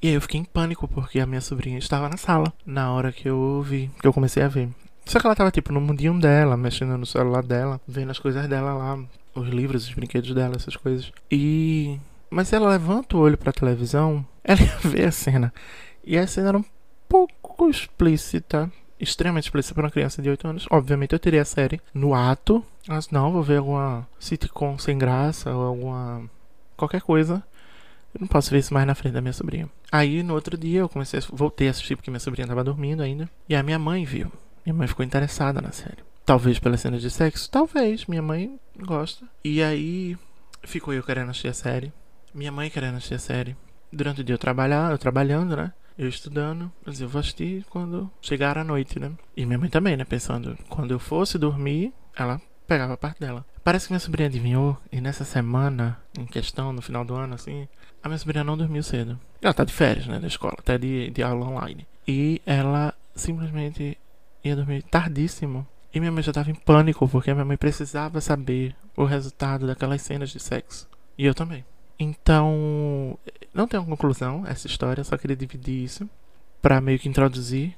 e 0.07 0.11
aí 0.11 0.14
eu 0.14 0.21
fiquei 0.21 0.40
em 0.40 0.45
pânico 0.45 0.87
porque 0.87 1.19
a 1.19 1.27
minha 1.27 1.40
sobrinha 1.40 1.79
estava 1.79 2.09
na 2.09 2.16
sala 2.16 2.53
na 2.64 2.92
hora 2.92 3.11
que 3.11 3.29
eu 3.29 3.61
vi, 3.66 3.90
que 4.01 4.07
eu 4.07 4.12
comecei 4.12 4.40
a 4.40 4.47
ver. 4.47 4.69
Só 5.05 5.19
que 5.19 5.27
ela 5.27 5.35
tava 5.35 5.51
tipo 5.51 5.73
no 5.73 5.81
mundinho 5.81 6.16
dela, 6.21 6.57
mexendo 6.57 6.97
no 6.97 7.05
celular 7.05 7.42
dela, 7.42 7.81
vendo 7.88 8.12
as 8.12 8.19
coisas 8.21 8.47
dela 8.47 8.73
lá, 8.73 8.97
os 9.35 9.49
livros, 9.49 9.88
os 9.88 9.92
brinquedos 9.92 10.33
dela, 10.33 10.55
essas 10.55 10.77
coisas. 10.77 11.11
E 11.29 11.99
mas 12.31 12.53
ela 12.53 12.71
levanta 12.71 13.16
o 13.16 13.21
olho 13.21 13.37
para 13.37 13.51
a 13.51 13.53
televisão, 13.53 14.25
ela 14.45 14.61
vê 14.85 15.07
a 15.07 15.11
cena. 15.11 15.53
E 16.05 16.16
a 16.16 16.25
cena 16.25 16.51
era 16.51 16.59
um 16.59 16.64
pouco 17.09 17.69
explícita, 17.69 18.71
extremamente 19.01 19.47
explícita 19.47 19.75
para 19.75 19.87
uma 19.87 19.90
criança 19.90 20.23
de 20.23 20.31
8 20.31 20.47
anos. 20.47 20.66
Obviamente 20.71 21.14
eu 21.14 21.19
teria 21.19 21.42
a 21.42 21.45
série 21.45 21.81
no 21.92 22.14
ato, 22.14 22.64
mas 22.87 23.11
não, 23.11 23.33
vou 23.33 23.42
ver 23.42 23.59
alguma 23.59 24.07
sitcom 24.21 24.79
sem 24.79 24.97
graça 24.97 25.53
ou 25.53 25.62
alguma 25.62 26.31
qualquer 26.77 27.01
coisa 27.01 27.42
eu 28.16 28.20
não 28.20 28.26
posso 28.26 28.50
ver 28.50 28.59
isso 28.59 28.72
mais 28.72 28.87
na 28.87 28.94
frente 28.94 29.12
da 29.12 29.20
minha 29.20 29.33
sobrinha. 29.33 29.68
Aí 29.92 30.22
no 30.22 30.35
outro 30.35 30.57
dia 30.57 30.81
eu 30.81 30.88
comecei 30.88 31.20
a, 31.20 31.22
voltei 31.31 31.68
a 31.68 31.70
assistir 31.70 31.96
porque 31.96 32.11
minha 32.11 32.18
sobrinha 32.18 32.44
estava 32.44 32.64
dormindo 32.64 33.02
ainda. 33.02 33.29
E 33.46 33.55
a 33.55 33.62
minha 33.62 33.79
mãe 33.79 34.05
viu. 34.05 34.33
Minha 34.64 34.74
mãe 34.74 34.88
ficou 34.88 35.05
interessada 35.05 35.61
na 35.61 35.70
série. 35.70 36.02
Talvez 36.24 36.59
pela 36.59 36.79
cena 36.79 36.98
de 36.98 37.11
sexo, 37.11 37.50
talvez. 37.50 38.07
Minha 38.07 38.22
mãe 38.22 38.59
gosta. 38.79 39.26
E 39.44 39.62
aí 39.62 40.16
ficou 40.64 40.94
eu 40.94 41.02
querendo 41.02 41.29
assistir 41.29 41.48
a 41.48 41.52
série. 41.52 41.92
Minha 42.35 42.50
mãe 42.50 42.70
querendo 42.70 42.96
assistir 42.96 43.14
a 43.14 43.18
série. 43.18 43.57
Durante 43.92 44.22
o 44.22 44.24
dia 44.24 44.35
eu 44.35 44.38
trabalhar, 44.38 44.90
eu 44.90 44.98
trabalhando, 44.98 45.55
né? 45.55 45.72
Eu 45.98 46.09
estudando, 46.09 46.72
mas 46.85 47.00
eu 47.00 47.09
vou 47.09 47.20
assistir 47.20 47.64
quando 47.70 48.11
chegar 48.20 48.57
a 48.57 48.64
noite, 48.64 48.98
né? 48.98 49.12
E 49.37 49.44
minha 49.44 49.59
mãe 49.59 49.68
também, 49.68 49.96
né? 49.96 50.05
Pensando, 50.05 50.57
quando 50.68 50.90
eu 50.90 50.98
fosse 50.98 51.38
dormir, 51.38 51.92
ela 52.14 52.40
pegava 52.66 52.94
a 52.94 52.96
parte 52.96 53.20
dela. 53.20 53.44
Parece 53.62 53.87
que 53.87 53.92
minha 53.92 54.00
sobrinha 54.00 54.29
adivinhou, 54.29 54.76
e 54.92 55.00
nessa 55.00 55.24
semana 55.24 55.98
em 56.18 56.26
questão, 56.26 56.72
no 56.72 56.83
final 56.83 57.05
do 57.05 57.14
ano, 57.14 57.35
assim, 57.35 57.68
a 58.07 58.09
minha 58.09 58.19
sobrinha 58.19 58.45
não 58.45 58.57
dormiu 58.57 58.83
cedo. 58.83 59.19
Ela 59.42 59.53
tá 59.53 59.64
de 59.64 59.73
férias, 59.73 60.07
né, 60.07 60.19
da 60.19 60.27
escola, 60.27 60.55
até 60.59 60.79
de, 60.79 61.11
de 61.11 61.23
aula 61.23 61.47
online. 61.47 61.87
E 62.07 62.40
ela 62.47 62.95
simplesmente 63.14 63.99
ia 64.45 64.57
dormir 64.57 64.83
tardíssimo. 64.85 65.66
E 65.92 65.99
minha 65.99 66.12
mãe 66.12 66.23
já 66.23 66.33
tava 66.33 66.51
em 66.51 66.55
pânico, 66.55 67.09
porque 67.09 67.33
minha 67.33 67.45
mãe 67.45 67.57
precisava 67.57 68.21
saber 68.21 68.75
o 68.97 69.05
resultado 69.05 69.66
daquelas 69.66 70.03
cenas 70.03 70.31
de 70.31 70.38
sexo. 70.38 70.88
E 71.19 71.27
eu 71.27 71.35
também. 71.35 71.64
Então, 71.99 73.19
não 73.53 73.66
tem 73.66 73.81
uma 73.81 73.88
conclusão 73.88 74.45
essa 74.47 74.66
história, 74.66 75.03
só 75.03 75.16
queria 75.16 75.37
dividir 75.37 75.83
isso 75.83 76.09
para 76.62 76.81
meio 76.81 76.99
que 76.99 77.09
introduzir 77.09 77.77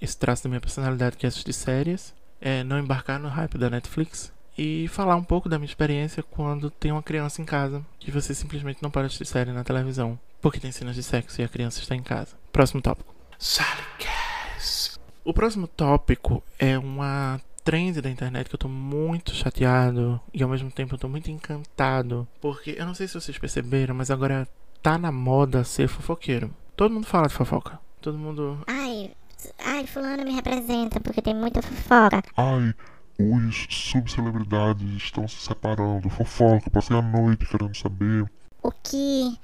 esse 0.00 0.16
traço 0.16 0.44
da 0.44 0.48
minha 0.48 0.60
personalidade 0.60 1.16
que 1.16 1.26
é 1.26 1.28
assistir 1.28 1.52
séries, 1.52 2.14
é 2.40 2.64
não 2.64 2.78
embarcar 2.78 3.18
no 3.18 3.28
hype 3.28 3.56
da 3.56 3.70
Netflix 3.70 4.32
e 4.62 4.86
falar 4.88 5.16
um 5.16 5.24
pouco 5.24 5.48
da 5.48 5.58
minha 5.58 5.66
experiência 5.66 6.22
quando 6.22 6.68
tem 6.68 6.92
uma 6.92 7.02
criança 7.02 7.40
em 7.40 7.46
casa 7.46 7.82
que 7.98 8.10
você 8.10 8.34
simplesmente 8.34 8.82
não 8.82 8.90
pode 8.90 9.06
assistir 9.06 9.24
série 9.24 9.52
na 9.52 9.64
televisão 9.64 10.18
porque 10.38 10.60
tem 10.60 10.70
cenas 10.70 10.94
de 10.94 11.02
sexo 11.02 11.40
e 11.40 11.44
a 11.44 11.48
criança 11.48 11.80
está 11.80 11.94
em 11.94 12.02
casa. 12.02 12.36
Próximo 12.52 12.82
tópico. 12.82 13.14
Salicast. 13.38 15.00
O 15.24 15.32
próximo 15.32 15.66
tópico 15.66 16.42
é 16.58 16.78
uma 16.78 17.40
trend 17.64 18.02
da 18.02 18.10
internet 18.10 18.50
que 18.50 18.54
eu 18.54 18.58
tô 18.58 18.68
muito 18.68 19.34
chateado 19.34 20.20
e 20.32 20.42
ao 20.42 20.48
mesmo 20.50 20.70
tempo 20.70 20.94
eu 20.94 20.98
tô 20.98 21.08
muito 21.08 21.30
encantado 21.30 22.28
porque 22.38 22.74
eu 22.76 22.84
não 22.84 22.94
sei 22.94 23.08
se 23.08 23.14
vocês 23.14 23.38
perceberam, 23.38 23.94
mas 23.94 24.10
agora 24.10 24.46
tá 24.82 24.98
na 24.98 25.10
moda 25.10 25.64
ser 25.64 25.88
fofoqueiro. 25.88 26.54
Todo 26.76 26.92
mundo 26.92 27.06
fala 27.06 27.28
de 27.28 27.34
fofoca. 27.34 27.78
Todo 28.02 28.18
mundo. 28.18 28.62
Ai, 28.66 29.10
ai, 29.64 29.86
fulano 29.86 30.22
me 30.22 30.34
representa 30.34 31.00
porque 31.00 31.22
tem 31.22 31.34
muita 31.34 31.62
fofoca. 31.62 32.22
Ai, 32.36 32.74
os 33.20 33.66
subcelebridades 33.68 34.90
estão 34.96 35.28
se 35.28 35.36
separando, 35.36 36.08
fofoca, 36.08 36.70
passei 36.70 36.96
a 36.96 37.02
noite 37.02 37.46
querendo 37.46 37.76
saber. 37.76 38.30
O 38.62 38.70
que 38.70 39.38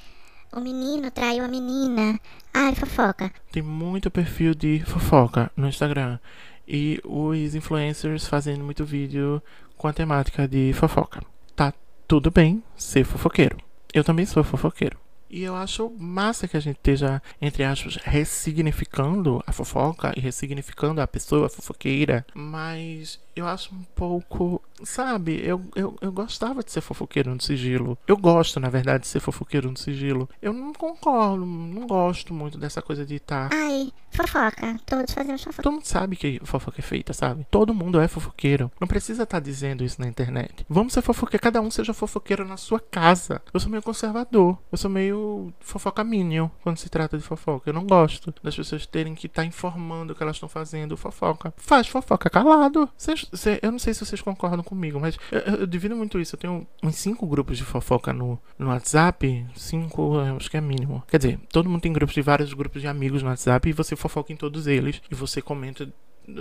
o 0.52 0.60
menino 0.60 1.10
traiu 1.10 1.44
a 1.44 1.48
menina. 1.48 2.18
Ai, 2.52 2.74
fofoca. 2.74 3.30
Tem 3.52 3.62
muito 3.62 4.10
perfil 4.10 4.54
de 4.54 4.82
fofoca 4.86 5.50
no 5.56 5.68
Instagram. 5.68 6.18
E 6.66 7.00
os 7.04 7.54
influencers 7.54 8.26
fazendo 8.26 8.64
muito 8.64 8.84
vídeo 8.84 9.42
com 9.76 9.86
a 9.86 9.92
temática 9.92 10.48
de 10.48 10.72
fofoca. 10.72 11.22
Tá 11.54 11.72
tudo 12.08 12.30
bem 12.30 12.62
ser 12.76 13.04
fofoqueiro. 13.04 13.58
Eu 13.92 14.02
também 14.02 14.26
sou 14.26 14.42
fofoqueiro. 14.42 14.98
E 15.28 15.42
eu 15.42 15.56
acho 15.56 15.90
massa 15.98 16.46
que 16.46 16.56
a 16.56 16.60
gente 16.60 16.76
esteja, 16.76 17.20
entre 17.40 17.64
aspas, 17.64 17.96
ressignificando 17.96 19.42
a 19.46 19.52
fofoca 19.52 20.12
e 20.16 20.20
ressignificando 20.20 21.00
a 21.00 21.06
pessoa 21.06 21.48
fofoqueira. 21.48 22.24
Mas 22.34 23.20
eu 23.36 23.46
acho 23.46 23.74
um 23.74 23.82
pouco. 23.94 24.62
Sabe, 24.82 25.40
eu, 25.42 25.62
eu, 25.74 25.96
eu 26.00 26.12
gostava 26.12 26.62
de 26.62 26.72
ser 26.72 26.80
fofoqueiro 26.80 27.34
no 27.34 27.40
sigilo. 27.40 27.98
Eu 28.06 28.16
gosto, 28.16 28.58
na 28.58 28.68
verdade, 28.68 29.02
de 29.02 29.08
ser 29.08 29.20
fofoqueiro 29.20 29.70
no 29.70 29.76
sigilo. 29.76 30.28
Eu 30.40 30.52
não 30.52 30.72
concordo, 30.72 31.44
não 31.44 31.86
gosto 31.86 32.32
muito 32.32 32.58
dessa 32.58 32.80
coisa 32.82 33.04
de 33.04 33.16
estar. 33.16 33.50
Tá... 33.50 33.56
Ai, 33.56 33.92
fofoca. 34.10 34.80
Todos 34.86 35.12
fazemos 35.12 35.42
fofoca. 35.42 35.62
Todo 35.62 35.72
mundo 35.74 35.84
sabe 35.84 36.16
que 36.16 36.40
fofoca 36.44 36.80
é 36.80 36.82
feita, 36.82 37.12
sabe? 37.12 37.46
Todo 37.50 37.74
mundo 37.74 38.00
é 38.00 38.08
fofoqueiro. 38.08 38.70
Não 38.80 38.88
precisa 38.88 39.24
estar 39.24 39.38
tá 39.38 39.44
dizendo 39.44 39.84
isso 39.84 40.00
na 40.00 40.08
internet. 40.08 40.64
Vamos 40.68 40.92
ser 40.92 41.02
fofoqueiro, 41.02 41.42
cada 41.42 41.60
um 41.60 41.70
seja 41.70 41.92
fofoqueiro 41.92 42.46
na 42.46 42.56
sua 42.56 42.80
casa. 42.80 43.42
Eu 43.52 43.60
sou 43.60 43.70
meio 43.70 43.82
conservador. 43.82 44.58
Eu 44.72 44.78
sou 44.78 44.90
meio 44.90 45.52
fofoca 45.60 46.02
minion 46.02 46.48
quando 46.62 46.78
se 46.78 46.88
trata 46.88 47.16
de 47.16 47.24
fofoca. 47.24 47.68
Eu 47.68 47.74
não 47.74 47.86
gosto 47.86 48.32
das 48.42 48.56
pessoas 48.56 48.86
terem 48.86 49.14
que 49.14 49.26
estar 49.26 49.42
tá 49.42 49.46
informando 49.46 50.12
o 50.12 50.16
que 50.16 50.22
elas 50.22 50.36
estão 50.36 50.48
fazendo 50.48 50.96
fofoca. 50.96 51.52
Faz 51.56 51.86
fofoca 51.86 52.30
calado. 52.30 52.88
Vocês 53.30 53.58
eu 53.62 53.72
não 53.72 53.78
sei 53.78 53.94
se 53.94 54.04
vocês 54.04 54.20
concordam 54.20 54.62
comigo, 54.62 55.00
mas 55.00 55.18
eu, 55.30 55.40
eu 55.60 55.66
divido 55.66 55.96
muito 55.96 56.18
isso. 56.20 56.34
Eu 56.34 56.40
tenho 56.40 56.66
uns 56.82 56.96
cinco 56.96 57.26
grupos 57.26 57.56
de 57.58 57.64
fofoca 57.64 58.12
no, 58.12 58.38
no 58.58 58.68
WhatsApp. 58.68 59.46
Cinco, 59.54 60.18
acho 60.36 60.50
que 60.50 60.56
é 60.56 60.60
mínimo. 60.60 61.02
Quer 61.08 61.18
dizer, 61.18 61.40
todo 61.50 61.68
mundo 61.68 61.82
tem 61.82 61.92
grupos 61.92 62.14
de 62.14 62.22
vários 62.22 62.52
grupos 62.52 62.80
de 62.80 62.88
amigos 62.88 63.22
no 63.22 63.28
WhatsApp 63.28 63.68
e 63.68 63.72
você 63.72 63.96
fofoca 63.96 64.32
em 64.32 64.36
todos 64.36 64.66
eles. 64.66 65.00
E 65.10 65.14
você 65.14 65.40
comenta 65.42 65.88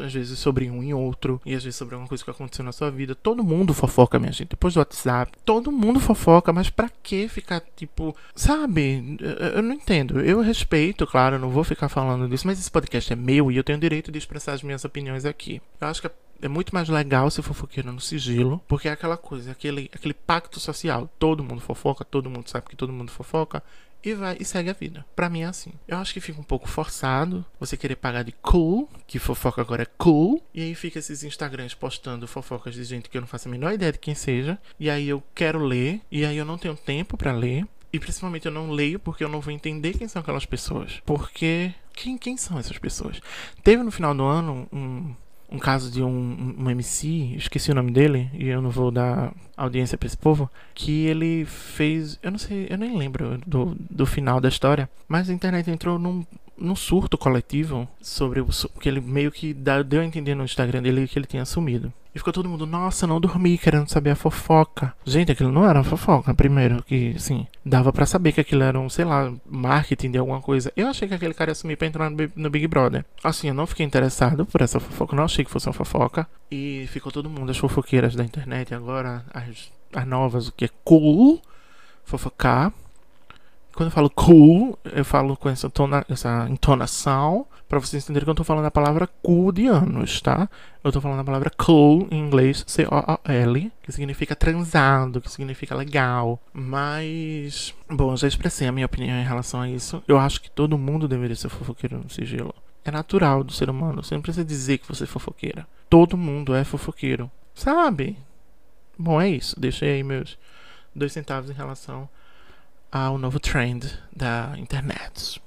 às 0.04 0.14
vezes 0.14 0.40
sobre 0.40 0.70
um 0.70 0.84
e 0.84 0.94
outro, 0.94 1.42
e 1.46 1.54
às 1.54 1.64
vezes 1.64 1.78
sobre 1.78 1.96
alguma 1.96 2.08
coisa 2.08 2.24
que 2.24 2.30
aconteceu 2.30 2.66
na 2.66 2.72
sua 2.72 2.90
vida. 2.90 3.16
Todo 3.16 3.44
mundo 3.44 3.74
fofoca, 3.74 4.20
minha 4.20 4.32
gente. 4.32 4.50
Depois 4.50 4.74
do 4.74 4.80
WhatsApp, 4.80 5.32
todo 5.44 5.72
mundo 5.72 6.00
fofoca, 6.00 6.52
mas 6.52 6.70
pra 6.70 6.90
que 7.04 7.28
ficar 7.28 7.62
tipo, 7.76 8.16
sabe? 8.36 9.18
Eu 9.54 9.62
não 9.62 9.74
entendo. 9.74 10.20
Eu 10.20 10.42
respeito, 10.42 11.06
claro, 11.06 11.40
não 11.40 11.50
vou 11.50 11.64
ficar 11.64 11.90
falando 11.90 12.28
disso, 12.28 12.48
mas 12.48 12.60
esse 12.60 12.72
podcast 12.72 13.12
é 13.12 13.16
meu 13.16 13.52
e 13.52 13.58
eu 13.58 13.64
tenho 13.64 13.78
o 13.78 13.82
direito 13.82 14.12
de 14.12 14.18
expressar 14.18 14.54
as 14.54 14.64
minhas 14.64 14.84
opiniões 14.86 15.26
aqui. 15.26 15.62
Eu 15.80 15.88
acho 15.88 16.02
que 16.02 16.10
é 16.42 16.48
muito 16.48 16.74
mais 16.74 16.90
legal 16.90 17.30
ser 17.30 17.42
fofoqueiro 17.42 17.92
no 17.92 18.02
sigilo, 18.02 18.62
porque 18.68 18.88
é 18.88 18.92
aquela 18.92 19.18
coisa, 19.18 19.52
aquele, 19.52 19.90
aquele 19.94 20.14
pacto 20.14 20.60
social. 20.60 21.10
Todo 21.18 21.44
mundo 21.44 21.62
fofoca, 21.62 22.04
todo 22.04 22.30
mundo 22.30 22.50
sabe 22.50 22.68
que 22.70 22.76
todo 22.76 22.92
mundo 22.92 23.12
fofoca 23.12 23.64
e 24.06 24.14
vai 24.14 24.38
e 24.40 24.46
segue 24.46 24.70
a 24.70 24.74
vida. 24.74 25.06
Para 25.16 25.30
mim 25.30 25.42
é 25.42 25.46
assim. 25.46 25.72
Eu 25.88 25.98
acho 25.98 26.14
que 26.14 26.22
fica 26.22 26.40
um 26.40 26.44
pouco 26.44 26.68
forçado 26.68 27.46
você 27.60 27.76
querer 27.76 27.96
pagar 27.96 28.24
de 28.24 28.32
cool, 28.34 28.90
que 29.08 29.20
fofoca 29.20 29.62
agora 29.62 29.84
é 29.84 29.88
cool, 29.98 30.44
e 30.54 30.62
aí 30.62 30.76
fica 30.76 31.00
esses 31.00 31.24
Instagrams 31.24 31.74
postando 31.74 32.28
fofocas 32.28 32.76
de 32.76 32.84
gente 32.84 33.10
que 33.10 33.18
eu 33.18 33.22
não 33.22 33.28
faço 33.28 33.48
a 33.48 33.52
menor 33.52 33.74
ideia 33.74 33.92
de 33.92 34.00
quem 34.00 34.16
seja, 34.16 34.60
e 34.80 34.90
aí 34.90 35.08
eu 35.08 35.24
quero 35.34 35.60
ler, 35.60 36.02
e 36.12 36.26
aí 36.26 36.38
eu 36.38 36.46
não 36.46 36.58
tenho 36.58 36.76
tempo 36.76 37.18
para 37.18 37.32
ler. 37.32 37.66
E 37.92 38.00
principalmente 38.00 38.46
eu 38.46 38.52
não 38.52 38.72
leio 38.72 39.00
porque 39.00 39.24
eu 39.24 39.30
não 39.30 39.40
vou 39.40 39.54
entender 39.54 39.98
quem 39.98 40.08
são 40.08 40.22
aquelas 40.22 40.46
pessoas. 40.46 41.02
Porque 41.06 41.74
quem, 41.94 42.18
quem 42.18 42.36
são 42.36 42.60
essas 42.60 42.78
pessoas? 42.78 43.22
Teve 43.64 43.84
no 43.84 43.92
final 43.92 44.14
do 44.14 44.24
ano 44.24 44.68
um, 44.72 45.16
um 45.52 45.60
caso 45.60 45.92
de 45.92 46.04
um, 46.04 46.56
um 46.58 46.70
MC, 46.70 47.36
esqueci 47.36 47.72
o 47.72 47.76
nome 47.76 47.92
dele, 47.92 48.30
e 48.34 48.48
eu 48.48 48.62
não 48.62 48.70
vou 48.70 48.92
dar 48.92 49.34
audiência 49.56 49.98
pra 49.98 50.08
esse 50.08 50.18
povo, 50.18 50.50
que 50.74 51.06
ele 51.06 51.46
fez. 51.46 52.20
Eu 52.22 52.32
não 52.32 52.38
sei, 52.38 52.68
eu 52.70 52.78
nem 52.78 52.98
lembro 52.98 53.38
do, 53.46 53.76
do 53.90 54.06
final 54.06 54.42
da 54.42 54.50
história, 54.50 54.90
mas 55.08 55.30
a 55.30 55.34
internet 55.34 55.70
entrou 55.70 56.00
num 56.00 56.26
num 56.58 56.76
surto 56.76 57.18
coletivo 57.18 57.88
sobre 58.02 58.42
o. 58.42 58.48
que 58.80 58.88
ele 58.88 59.02
meio 59.02 59.32
que 59.32 59.54
deu 59.54 60.02
a 60.02 60.06
entender 60.06 60.36
no 60.36 60.44
Instagram 60.44 60.82
dele 60.82 61.08
que 61.08 61.18
ele 61.18 61.26
tinha 61.26 61.46
sumido. 61.46 61.92
E 62.16 62.18
ficou 62.18 62.32
todo 62.32 62.48
mundo, 62.48 62.66
nossa, 62.66 63.06
não 63.06 63.20
dormi, 63.20 63.58
querendo 63.58 63.90
saber 63.90 64.12
a 64.12 64.16
fofoca. 64.16 64.96
Gente, 65.04 65.34
aquilo 65.34 65.52
não 65.52 65.70
era 65.70 65.84
fofoca, 65.84 66.34
primeiro, 66.34 66.82
que, 66.82 67.14
assim, 67.14 67.46
dava 67.66 67.92
pra 67.92 68.06
saber 68.06 68.32
que 68.32 68.40
aquilo 68.40 68.64
era 68.64 68.80
um, 68.80 68.90
sei 68.90 69.04
lá, 69.04 69.34
marketing 69.46 70.12
de 70.12 70.18
alguma 70.18 70.42
coisa. 70.42 70.72
Eu 70.78 70.88
achei 70.88 71.10
que 71.10 71.14
aquele 71.14 71.34
cara 71.34 71.52
ia 71.52 71.56
sumir 71.56 71.76
pra 71.76 71.88
entrar 71.88 72.10
no, 72.10 72.18
no 72.34 72.50
Big 72.50 72.68
Brother. 72.68 73.04
Assim, 73.22 73.50
eu 73.50 73.54
não 73.54 73.68
fiquei 73.68 73.86
interessado 73.86 74.46
por 74.46 74.62
essa 74.62 74.80
fofoca, 74.80 75.14
não 75.14 75.26
achei 75.26 75.44
que 75.44 75.52
fosse 75.52 75.68
uma 75.68 75.74
fofoca. 75.74 76.26
E 76.50 76.88
ficou 76.90 77.12
todo 77.12 77.30
mundo, 77.30 77.52
as 77.52 77.58
fofoqueiras 77.58 78.16
da 78.16 78.24
internet 78.24 78.74
agora, 78.74 79.26
as, 79.34 79.70
as 79.94 80.08
novas, 80.08 80.48
o 80.48 80.54
que 80.54 80.64
é 80.64 80.70
cool, 80.86 81.42
fofocar. 82.06 82.72
Quando 83.76 83.88
eu 83.88 83.92
falo 83.92 84.10
cool, 84.10 84.80
eu 84.86 85.04
falo 85.04 85.36
com 85.36 85.50
essa, 85.50 85.70
tona, 85.70 86.06
essa 86.08 86.48
entonação 86.50 87.46
pra 87.68 87.78
vocês 87.78 88.04
entenderem 88.04 88.24
que 88.24 88.30
eu 88.30 88.36
tô 88.36 88.44
falando 88.46 88.64
a 88.64 88.72
palavra 88.72 89.06
cool 89.22 89.52
de 89.52 89.68
anos, 89.68 90.22
tá? 90.22 90.50
Eu 90.82 90.94
tô 90.94 91.02
falando 91.02 91.20
a 91.20 91.24
palavra 91.26 91.52
cool 91.58 92.08
em 92.10 92.18
inglês, 92.18 92.64
C-O-O-L, 92.66 93.72
que 93.84 93.92
significa 93.92 94.34
transado, 94.34 95.20
que 95.20 95.30
significa 95.30 95.76
legal. 95.76 96.40
Mas, 96.54 97.76
bom, 97.90 98.16
já 98.16 98.30
expressei 98.30 98.66
a 98.66 98.72
minha 98.72 98.86
opinião 98.86 99.18
em 99.18 99.26
relação 99.26 99.60
a 99.60 99.70
isso. 99.70 100.02
Eu 100.08 100.18
acho 100.18 100.42
que 100.42 100.50
todo 100.50 100.78
mundo 100.78 101.06
deveria 101.06 101.36
ser 101.36 101.50
fofoqueiro 101.50 101.98
no 101.98 102.10
sigilo. 102.10 102.56
É 102.86 102.90
natural 102.90 103.44
do 103.44 103.52
ser 103.52 103.70
humano, 103.70 104.02
você 104.02 104.16
não 104.16 104.22
precisa 104.22 104.46
dizer 104.46 104.78
que 104.78 104.88
você 104.88 105.04
é 105.04 105.08
fofoqueira. 105.08 105.68
Todo 105.90 106.16
mundo 106.16 106.56
é 106.56 106.64
fofoqueiro, 106.64 107.30
sabe? 107.54 108.18
Bom, 108.98 109.20
é 109.20 109.28
isso. 109.28 109.60
Deixei 109.60 109.96
aí 109.96 110.04
meus 110.04 110.38
dois 110.96 111.12
centavos 111.12 111.50
em 111.50 111.54
relação 111.54 112.08
ao 112.96 113.18
novo 113.18 113.42
trend 113.42 113.92
da 114.16 114.54
internet. 114.56 115.42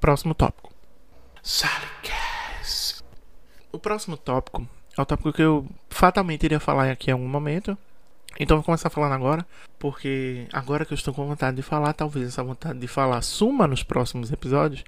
Próximo 0.00 0.34
tópico. 0.34 0.72
Salicast. 1.40 3.04
O 3.70 3.78
próximo 3.78 4.16
tópico 4.16 4.66
é 4.98 5.00
o 5.00 5.06
tópico 5.06 5.32
que 5.32 5.42
eu 5.42 5.64
fatalmente 5.88 6.42
iria 6.42 6.58
falar 6.58 6.90
aqui 6.90 7.10
em 7.10 7.12
algum 7.12 7.28
momento. 7.28 7.78
Então 8.40 8.56
vou 8.56 8.64
começar 8.64 8.90
falando 8.90 9.12
agora, 9.12 9.46
porque 9.78 10.48
agora 10.52 10.84
que 10.84 10.92
eu 10.92 10.96
estou 10.96 11.14
com 11.14 11.24
vontade 11.24 11.56
de 11.56 11.62
falar, 11.62 11.92
talvez 11.92 12.26
essa 12.26 12.42
vontade 12.42 12.80
de 12.80 12.88
falar 12.88 13.22
suma 13.22 13.68
nos 13.68 13.84
próximos 13.84 14.32
episódios. 14.32 14.82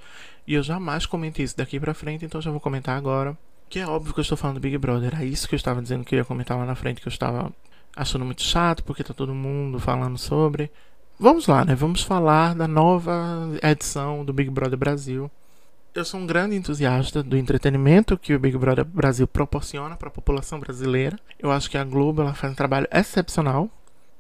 E 0.48 0.54
eu 0.54 0.64
jamais 0.64 1.06
comentei 1.06 1.44
isso 1.44 1.56
daqui 1.56 1.78
pra 1.78 1.94
frente, 1.94 2.24
então 2.24 2.42
já 2.42 2.50
vou 2.50 2.58
comentar 2.58 2.96
agora. 2.96 3.38
Que 3.68 3.78
é 3.78 3.86
óbvio 3.86 4.12
que 4.12 4.18
eu 4.18 4.22
estou 4.22 4.36
falando 4.36 4.56
do 4.56 4.60
Big 4.60 4.76
Brother. 4.78 5.14
Era 5.14 5.24
isso 5.24 5.48
que 5.48 5.54
eu 5.54 5.58
estava 5.58 5.80
dizendo 5.80 6.04
que 6.04 6.16
eu 6.16 6.18
ia 6.18 6.24
comentar 6.24 6.58
lá 6.58 6.66
na 6.66 6.74
frente, 6.74 7.00
que 7.00 7.06
eu 7.06 7.12
estava 7.12 7.52
achando 7.94 8.24
muito 8.24 8.42
chato, 8.42 8.82
porque 8.82 9.04
tá 9.04 9.14
todo 9.14 9.32
mundo 9.32 9.78
falando 9.78 10.18
sobre. 10.18 10.72
Vamos 11.18 11.46
lá, 11.46 11.64
né? 11.64 11.76
Vamos 11.76 12.02
falar 12.02 12.56
da 12.56 12.66
nova 12.66 13.48
edição 13.62 14.24
do 14.24 14.32
Big 14.32 14.50
Brother 14.50 14.76
Brasil. 14.76 15.30
Eu 15.94 16.04
sou 16.04 16.18
um 16.18 16.26
grande 16.26 16.56
entusiasta 16.56 17.22
do 17.22 17.36
entretenimento 17.36 18.18
que 18.18 18.34
o 18.34 18.38
Big 18.38 18.58
Brother 18.58 18.84
Brasil 18.84 19.28
proporciona 19.28 19.94
para 19.94 20.08
a 20.08 20.10
população 20.10 20.58
brasileira. 20.58 21.16
Eu 21.38 21.52
acho 21.52 21.70
que 21.70 21.78
a 21.78 21.84
Globo 21.84 22.22
ela 22.22 22.34
faz 22.34 22.52
um 22.52 22.56
trabalho 22.56 22.88
excepcional 22.90 23.70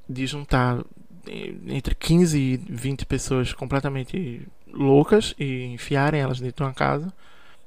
de 0.08 0.24
juntar 0.24 0.84
eh, 1.26 1.54
entre 1.66 1.96
15 1.96 2.38
e 2.38 2.56
20 2.56 3.06
pessoas 3.06 3.52
completamente 3.52 4.46
loucas 4.72 5.34
e 5.36 5.64
enfiarem 5.64 6.20
elas 6.20 6.38
dentro 6.38 6.58
de 6.58 6.62
uma 6.62 6.74
casa. 6.74 7.12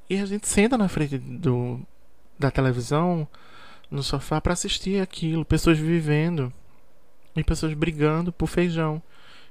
E 0.10 0.18
a 0.22 0.26
gente 0.26 0.48
senta 0.48 0.78
na 0.78 0.88
frente 0.88 1.18
do, 1.18 1.82
da 2.40 2.50
televisão, 2.50 3.28
no 3.92 4.02
sofá, 4.02 4.40
para 4.40 4.54
assistir 4.54 5.02
aquilo. 5.02 5.44
Pessoas 5.44 5.78
vivendo 5.78 6.52
e 7.36 7.44
pessoas 7.44 7.74
brigando 7.74 8.32
por 8.32 8.48
feijão. 8.48 9.02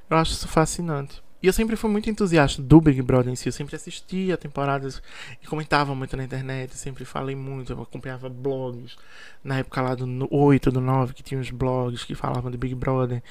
Eu 0.08 0.16
acho 0.16 0.32
isso 0.32 0.48
fascinante. 0.48 1.22
E 1.42 1.46
eu 1.46 1.52
sempre 1.52 1.76
fui 1.76 1.90
muito 1.90 2.08
entusiasta 2.08 2.62
do 2.62 2.80
Big 2.80 3.00
Brother 3.02 3.32
em 3.32 3.36
si. 3.36 3.48
Eu 3.48 3.52
sempre 3.52 3.76
assistia 3.76 4.36
temporadas 4.36 5.02
e 5.42 5.46
comentava 5.46 5.94
muito 5.94 6.16
na 6.16 6.24
internet. 6.24 6.74
Sempre 6.76 7.04
falei 7.04 7.36
muito. 7.36 7.72
Eu 7.72 7.82
acompanhava 7.82 8.28
blogs. 8.28 8.96
Na 9.44 9.58
época 9.58 9.82
lá 9.82 9.94
do 9.94 10.06
no- 10.06 10.28
8, 10.30 10.70
do 10.72 10.80
9, 10.80 11.12
que 11.14 11.22
tinha 11.22 11.40
os 11.40 11.50
blogs 11.50 12.04
que 12.04 12.14
falavam 12.14 12.50
do 12.50 12.58
Big 12.58 12.74
Brother. 12.74 13.22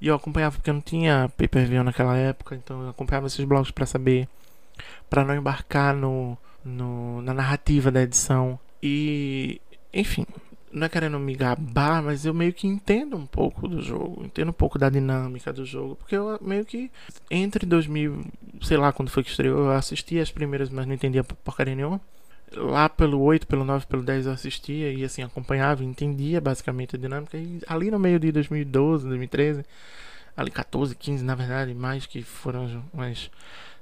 E 0.00 0.08
eu 0.08 0.14
acompanhava 0.14 0.56
porque 0.56 0.70
eu 0.70 0.74
não 0.74 0.80
tinha 0.80 1.30
pay 1.36 1.46
per 1.48 1.66
view 1.66 1.84
naquela 1.84 2.16
época. 2.16 2.56
Então 2.56 2.82
eu 2.82 2.88
acompanhava 2.90 3.26
esses 3.28 3.44
blogs 3.44 3.70
para 3.70 3.86
saber. 3.86 4.28
para 5.08 5.24
não 5.24 5.34
embarcar 5.34 5.94
no, 5.94 6.36
no, 6.64 7.22
na 7.22 7.34
narrativa 7.34 7.90
da 7.90 8.02
edição. 8.02 8.58
E, 8.82 9.60
enfim, 9.92 10.26
não 10.72 10.86
é 10.86 10.88
querendo 10.88 11.18
me 11.18 11.34
gabar, 11.34 12.02
mas 12.02 12.24
eu 12.24 12.32
meio 12.32 12.52
que 12.52 12.66
entendo 12.66 13.16
um 13.16 13.26
pouco 13.26 13.68
do 13.68 13.82
jogo, 13.82 14.24
entendo 14.24 14.48
um 14.48 14.54
pouco 14.54 14.78
da 14.78 14.88
dinâmica 14.88 15.52
do 15.52 15.64
jogo, 15.66 15.96
porque 15.96 16.16
eu 16.16 16.38
meio 16.40 16.64
que 16.64 16.90
entre 17.30 17.66
2000, 17.66 18.24
sei 18.62 18.76
lá 18.78 18.92
quando 18.92 19.10
foi 19.10 19.22
que 19.22 19.30
estreou, 19.30 19.66
eu 19.66 19.70
assisti 19.72 20.18
as 20.18 20.30
primeiras, 20.30 20.70
mas 20.70 20.86
não 20.86 20.94
entendia 20.94 21.22
porcaria 21.22 21.74
nenhuma. 21.74 22.00
Lá 22.54 22.88
pelo 22.88 23.20
8, 23.20 23.46
pelo 23.46 23.64
9, 23.64 23.86
pelo 23.86 24.02
10 24.02 24.26
eu 24.26 24.32
assistia 24.32 24.92
e 24.92 25.04
assim 25.04 25.22
acompanhava, 25.22 25.84
entendia 25.84 26.40
basicamente 26.40 26.96
a 26.96 26.98
dinâmica. 26.98 27.36
E 27.36 27.60
ali 27.66 27.90
no 27.90 27.98
meio 27.98 28.18
de 28.18 28.32
2012, 28.32 29.06
2013, 29.06 29.64
ali 30.36 30.50
14, 30.50 30.94
15 30.94 31.24
na 31.24 31.34
verdade, 31.34 31.74
mais 31.74 32.06
que 32.06 32.22
foram 32.22 32.82
umas 32.92 33.30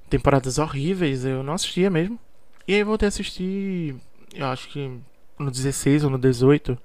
temporadas 0.08 0.58
horríveis, 0.58 1.24
eu 1.24 1.42
não 1.42 1.54
assistia 1.54 1.90
mesmo. 1.90 2.18
E 2.66 2.74
aí 2.74 2.84
voltei 2.84 3.06
a 3.06 3.08
assistir, 3.08 3.96
eu 4.34 4.46
acho 4.46 4.68
que 4.68 5.00
no 5.40 5.50
16 5.50 6.04
ou 6.04 6.10
no 6.10 6.18
18. 6.18 6.78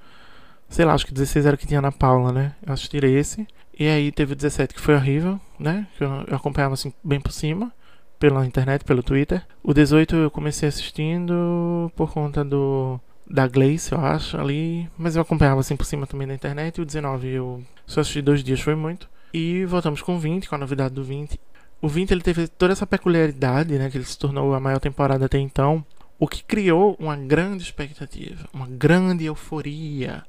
Sei 0.70 0.84
lá, 0.84 0.94
acho 0.94 1.06
que 1.06 1.14
16 1.14 1.46
era 1.46 1.56
o 1.56 1.58
que 1.58 1.68
tinha 1.68 1.82
na 1.82 1.92
Paula, 1.92 2.32
né? 2.32 2.56
Eu 2.66 2.74
assisti 2.74 2.98
esse. 2.98 3.48
E 3.78 3.88
aí 3.88 4.12
teve 4.12 4.34
o 4.34 4.36
17 4.36 4.74
que 4.74 4.82
foi 4.82 4.96
horrível, 4.96 5.40
né? 5.60 5.88
Que 5.98 6.04
eu, 6.04 6.12
acompanhava 6.32 6.74
assim 6.74 6.94
bem 7.04 7.20
por 7.20 7.32
cima. 7.32 7.72
Pela 8.18 8.46
internet, 8.46 8.86
pelo 8.86 9.04
Twitter. 9.04 9.44
O 9.62 9.74
18 9.74 10.16
eu 10.16 10.32
comecei 10.32 10.70
assistindo 10.70 11.92
por 11.96 12.12
conta 12.12 12.44
do. 12.44 13.00
Da 13.28 13.48
Gleice, 13.48 13.92
eu 13.92 14.00
acho, 14.00 14.38
ali. 14.38 14.90
Mas 14.98 15.16
eu 15.16 15.22
acompanhava 15.22 15.60
assim 15.60 15.76
por 15.76 15.86
cima 15.86 16.08
também 16.08 16.28
da 16.28 16.34
internet. 16.34 16.78
E 16.78 16.82
o 16.82 16.86
19 16.86 17.28
eu 17.28 17.64
só 17.86 18.02
assisti 18.02 18.22
dois 18.22 18.44
dias, 18.44 18.62
foi 18.62 18.76
muito. 18.76 19.10
E 19.34 19.66
voltamos 19.66 20.02
com 20.02 20.16
o 20.16 20.20
20, 20.20 20.48
com 20.48 20.56
a 20.56 20.58
novidade 20.58 20.94
do 20.96 21.04
20. 21.04 21.40
O 21.82 21.88
20 21.88 22.12
ele 22.12 22.22
teve 22.22 22.48
toda 22.48 22.72
essa 22.72 22.88
peculiaridade, 22.88 23.78
né? 23.78 23.90
Que 23.90 23.98
ele 23.98 24.06
se 24.06 24.18
tornou 24.18 24.54
a 24.54 24.60
maior 24.60 24.80
temporada 24.80 25.26
até 25.26 25.38
então. 25.38 25.86
O 26.18 26.28
que 26.28 26.44
criou 26.44 26.96
uma 27.00 27.16
grande 27.16 27.64
expectativa, 27.64 28.48
uma 28.54 28.68
grande 28.68 29.26
euforia 29.26 30.24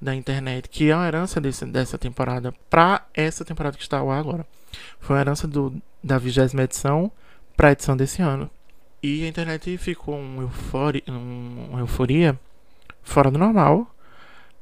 da 0.00 0.14
internet, 0.14 0.68
que 0.68 0.90
é 0.90 0.96
uma 0.96 1.06
herança 1.06 1.40
desse, 1.40 1.64
dessa 1.66 1.98
temporada 1.98 2.52
para 2.68 3.06
essa 3.14 3.44
temporada 3.44 3.76
que 3.76 3.82
está 3.82 3.98
ao 3.98 4.10
ar 4.10 4.18
agora. 4.18 4.46
Foi 4.98 5.16
uma 5.16 5.20
herança 5.22 5.46
do, 5.46 5.74
da 6.02 6.18
vigésima 6.18 6.62
edição 6.62 7.12
para 7.56 7.68
a 7.68 7.72
edição 7.72 7.96
desse 7.96 8.22
ano. 8.22 8.50
E 9.02 9.24
a 9.24 9.28
internet 9.28 9.76
ficou 9.78 10.16
um 10.16 10.48
um, 11.08 11.66
uma 11.70 11.80
euforia 11.80 12.38
fora 13.02 13.30
do 13.30 13.38
normal. 13.38 13.94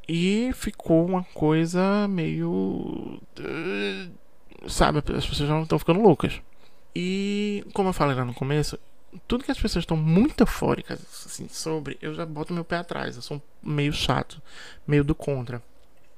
E 0.08 0.50
ficou 0.54 1.04
uma 1.06 1.22
coisa 1.34 2.08
meio. 2.08 3.20
eh, 3.38 4.08
Sabe, 4.66 4.98
as 4.98 5.26
pessoas 5.26 5.48
já 5.48 5.60
estão 5.62 5.78
ficando 5.78 6.00
loucas. 6.00 6.40
E 6.94 7.64
como 7.72 7.90
eu 7.90 7.92
falei 7.92 8.16
lá 8.16 8.24
no 8.24 8.34
começo, 8.34 8.78
tudo 9.26 9.44
que 9.44 9.50
as 9.50 9.58
pessoas 9.58 9.82
estão 9.82 9.96
muito 9.96 10.40
eufóricas 10.40 11.00
assim, 11.26 11.48
sobre, 11.48 11.98
eu 12.00 12.14
já 12.14 12.26
boto 12.26 12.52
meu 12.52 12.64
pé 12.64 12.76
atrás. 12.76 13.16
Eu 13.16 13.22
sou 13.22 13.42
meio 13.62 13.92
chato, 13.92 14.40
meio 14.86 15.04
do 15.04 15.14
contra. 15.14 15.62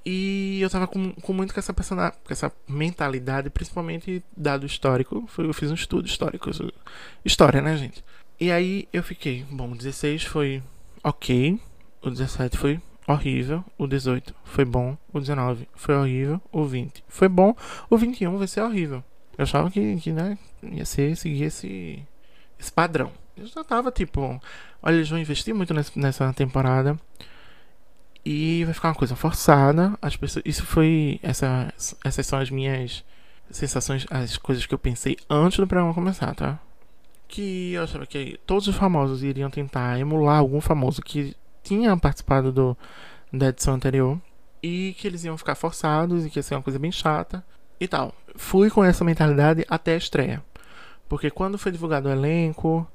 E 0.05 0.59
eu 0.63 0.71
tava 0.71 0.87
com, 0.87 1.13
com 1.13 1.33
muito 1.33 1.53
com 1.53 1.61
essa 1.61 1.75
persona, 1.75 2.11
com 2.11 2.33
essa 2.33 2.51
mentalidade, 2.67 3.51
principalmente 3.51 4.25
dado 4.37 4.65
histórico. 4.65 5.29
Eu 5.39 5.53
fiz 5.53 5.71
um 5.71 5.75
estudo 5.75 6.07
histórico. 6.07 6.51
História, 7.25 7.61
né, 7.61 7.77
gente? 7.77 8.03
E 8.39 8.51
aí 8.51 8.89
eu 8.93 9.03
fiquei, 9.03 9.45
bom, 9.51 9.73
o 9.73 9.77
16 9.77 10.25
foi 10.25 10.63
ok, 11.05 11.61
o 12.03 12.11
17 12.11 12.57
foi 12.57 12.81
horrível, 13.07 13.63
o 13.77 13.87
18 13.87 14.35
foi 14.45 14.65
bom, 14.65 14.97
o 15.13 15.21
19 15.21 15.69
foi 15.75 15.95
horrível, 15.95 16.41
o 16.51 16.65
20 16.65 17.05
foi 17.07 17.29
bom, 17.29 17.55
o 17.91 17.99
21 17.99 18.39
vai 18.39 18.49
ser 18.49 18.63
horrível. 18.63 19.05
Eu 19.37 19.43
achava 19.43 19.71
que, 19.71 19.97
que 19.97 20.13
né, 20.13 20.39
ia 20.63 20.85
ser, 20.87 21.17
seguir 21.17 21.45
esse, 21.45 22.03
esse 22.61 22.71
padrão. 22.71 23.11
Eu 23.37 23.47
já 23.47 23.65
tava 23.65 23.91
tipo, 23.91 24.41
olha, 24.83 24.95
eles 24.95 25.09
vão 25.09 25.19
investir 25.19 25.55
muito 25.55 25.75
nessa 25.97 26.33
temporada 26.35 26.99
e 28.25 28.65
vai 28.65 28.75
ficar 28.75 28.89
uma 28.89 28.95
coisa 28.95 29.17
forçada. 29.17 29.97
As 30.01 30.17
pessoas, 30.17 30.45
isso 30.45 30.65
foi 30.67 31.19
essa, 31.23 31.73
essas 32.05 32.27
são 32.27 32.39
as 32.39 32.51
minhas 32.51 33.03
sensações, 33.51 34.07
as 34.11 34.37
coisas 34.37 34.67
que 34.67 34.75
eu 34.75 34.79
pensei 34.79 35.17
antes 35.29 35.59
do 35.59 35.67
programa 35.67 35.95
começar, 35.95 36.35
tá? 36.35 36.61
Que 37.27 37.73
eu 37.73 37.85
achava 37.85 38.07
que 38.07 38.39
todos 38.47 38.69
os 38.69 38.77
famosos 38.77 39.23
iriam 39.23 39.51
tentar 39.51 39.99
emular 39.99 40.39
algum 40.39 40.61
famoso 40.61 41.01
que 41.01 41.35
tinha 41.63 41.97
participado 41.97 42.53
do 42.53 42.77
da 43.33 43.49
edição 43.49 43.75
anterior 43.75 44.21
e 44.63 44.95
que 44.99 45.07
eles 45.07 45.25
iam 45.25 45.39
ficar 45.39 45.55
forçados 45.55 46.27
e 46.27 46.31
que 46.31 46.39
ia 46.39 46.43
ser 46.43 46.57
uma 46.57 46.63
coisa 46.63 46.79
bem 46.79 46.91
chata 46.91 47.45
e 47.81 47.87
tal. 47.89 48.15
Fui 48.37 48.69
com 48.69 48.85
essa 48.85 49.05
mentalidade 49.05 49.65
até 49.69 49.95
a 49.95 49.97
estreia. 49.97 50.43
Porque 51.11 51.29
quando 51.29 51.59
foi 51.59 51.73
divulgado 51.73 52.09
o 52.09 52.13
elenco, 52.13 52.87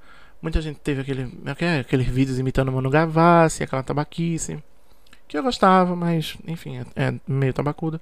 muita 0.42 0.62
gente 0.62 0.80
teve 0.80 1.02
aquele, 1.02 1.38
aquele- 1.46 1.80
aqueles 1.82 2.08
vídeos 2.08 2.40
imitando 2.40 2.70
o 2.70 2.72
Manu 2.72 2.90
Gavassi, 2.90 3.62
aquela 3.62 3.84
tabaquice. 3.84 4.58
Que 5.28 5.38
eu 5.38 5.44
gostava, 5.44 5.96
mas 5.98 6.38
enfim, 6.48 6.78
é, 6.78 7.08
é 7.08 7.14
meio 7.28 7.54
tabacudo. 7.54 8.00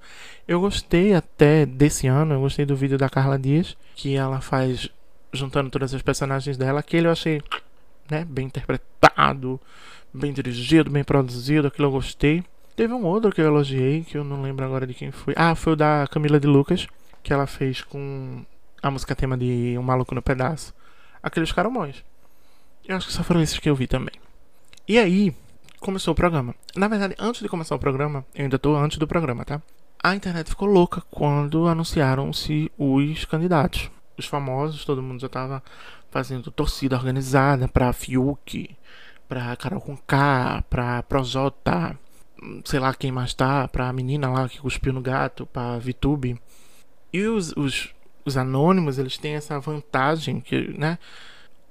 Eu 0.48 0.60
gostei 0.62 1.16
até 1.16 1.66
desse 1.66 2.06
ano, 2.06 2.36
eu 2.36 2.42
gostei 2.42 2.64
do 2.64 2.76
vídeo 2.76 2.96
da 2.98 3.10
Carla 3.10 3.40
Dias, 3.40 3.76
que 3.96 4.16
ela 4.16 4.40
faz 4.40 4.88
juntando 5.34 5.72
todas 5.72 5.96
as 5.96 6.02
personagens 6.04 6.58
dela. 6.58 6.82
Aquele 6.82 7.08
eu 7.08 7.12
achei, 7.12 7.42
né, 8.12 8.24
bem 8.24 8.46
interpretado, 8.46 9.60
bem 10.14 10.32
dirigido, 10.32 10.92
bem 10.92 11.04
produzido, 11.04 11.70
aquilo 11.70 11.88
eu 11.88 11.92
gostei. 11.92 12.44
Teve 12.76 12.94
um 12.94 13.04
outro 13.04 13.32
que 13.32 13.42
eu 13.42 13.46
elogiei, 13.46 14.04
que 14.04 14.16
eu 14.16 14.24
não 14.24 14.44
lembro 14.44 14.64
agora 14.64 14.86
de 14.86 14.94
quem 14.94 15.10
foi. 15.12 15.34
Ah, 15.36 15.56
foi 15.56 15.74
o 15.74 15.76
da 15.76 16.08
Camila 16.12 16.40
de 16.40 16.46
Lucas, 16.48 16.86
que 17.24 17.34
ela 17.34 17.48
fez 17.48 17.82
com 17.82 18.44
a 18.84 18.92
música 18.92 19.16
tema 19.16 19.38
de 19.38 19.76
Um 19.80 19.82
Maluco 19.82 20.14
no 20.14 20.22
Pedaço. 20.22 20.74
Aqueles 21.24 21.54
caromões. 21.54 22.04
Eu 22.86 22.98
acho 22.98 23.08
que 23.08 23.14
só 23.14 23.24
foram 23.24 23.42
esses 23.42 23.58
que 23.58 23.70
eu 23.70 23.76
vi 23.76 23.88
também. 23.88 24.14
E 24.86 25.00
aí, 25.00 25.34
começou 25.80 26.12
o 26.12 26.16
programa. 26.16 26.54
Na 26.76 26.90
verdade, 26.90 27.16
antes 27.18 27.42
de 27.42 27.48
começar 27.48 27.74
o 27.76 27.80
programa, 27.80 28.26
eu 28.36 28.44
ainda 28.44 28.60
tô 28.60 28.76
antes 28.76 28.98
do 28.98 29.08
programa, 29.08 29.46
tá? 29.46 29.62
A 30.04 30.14
internet 30.14 30.50
ficou 30.50 30.68
louca 30.68 31.02
quando 31.10 31.66
anunciaram-se 31.66 32.70
os 32.78 33.24
candidatos. 33.24 33.90
Os 34.18 34.26
famosos, 34.26 34.84
todo 34.84 35.02
mundo 35.02 35.22
já 35.22 35.30
tava 35.30 35.64
fazendo 36.12 36.52
torcida 36.52 36.98
organizada 36.98 37.70
pra 37.70 37.94
Fiuk, 37.94 38.76
pra 39.30 39.56
Carol 39.56 39.80
Conká, 39.80 40.62
pra 40.70 41.02
Projota, 41.04 41.98
sei 42.66 42.82
lá 42.82 42.94
quem 42.94 43.14
mais 43.14 43.34
tá, 43.34 43.66
pra 43.70 43.94
menina 43.94 44.30
lá 44.30 44.50
que 44.50 44.60
cuspiu 44.60 44.92
no 44.92 45.00
gato, 45.00 45.46
pra 45.46 45.80
Vitube. 45.80 46.38
E 47.14 47.26
os, 47.26 47.54
os, 47.56 47.94
os 48.26 48.38
anônimos, 48.38 48.98
eles 48.98 49.18
têm 49.18 49.36
essa 49.36 49.60
vantagem 49.60 50.40
que, 50.40 50.78
né? 50.78 50.98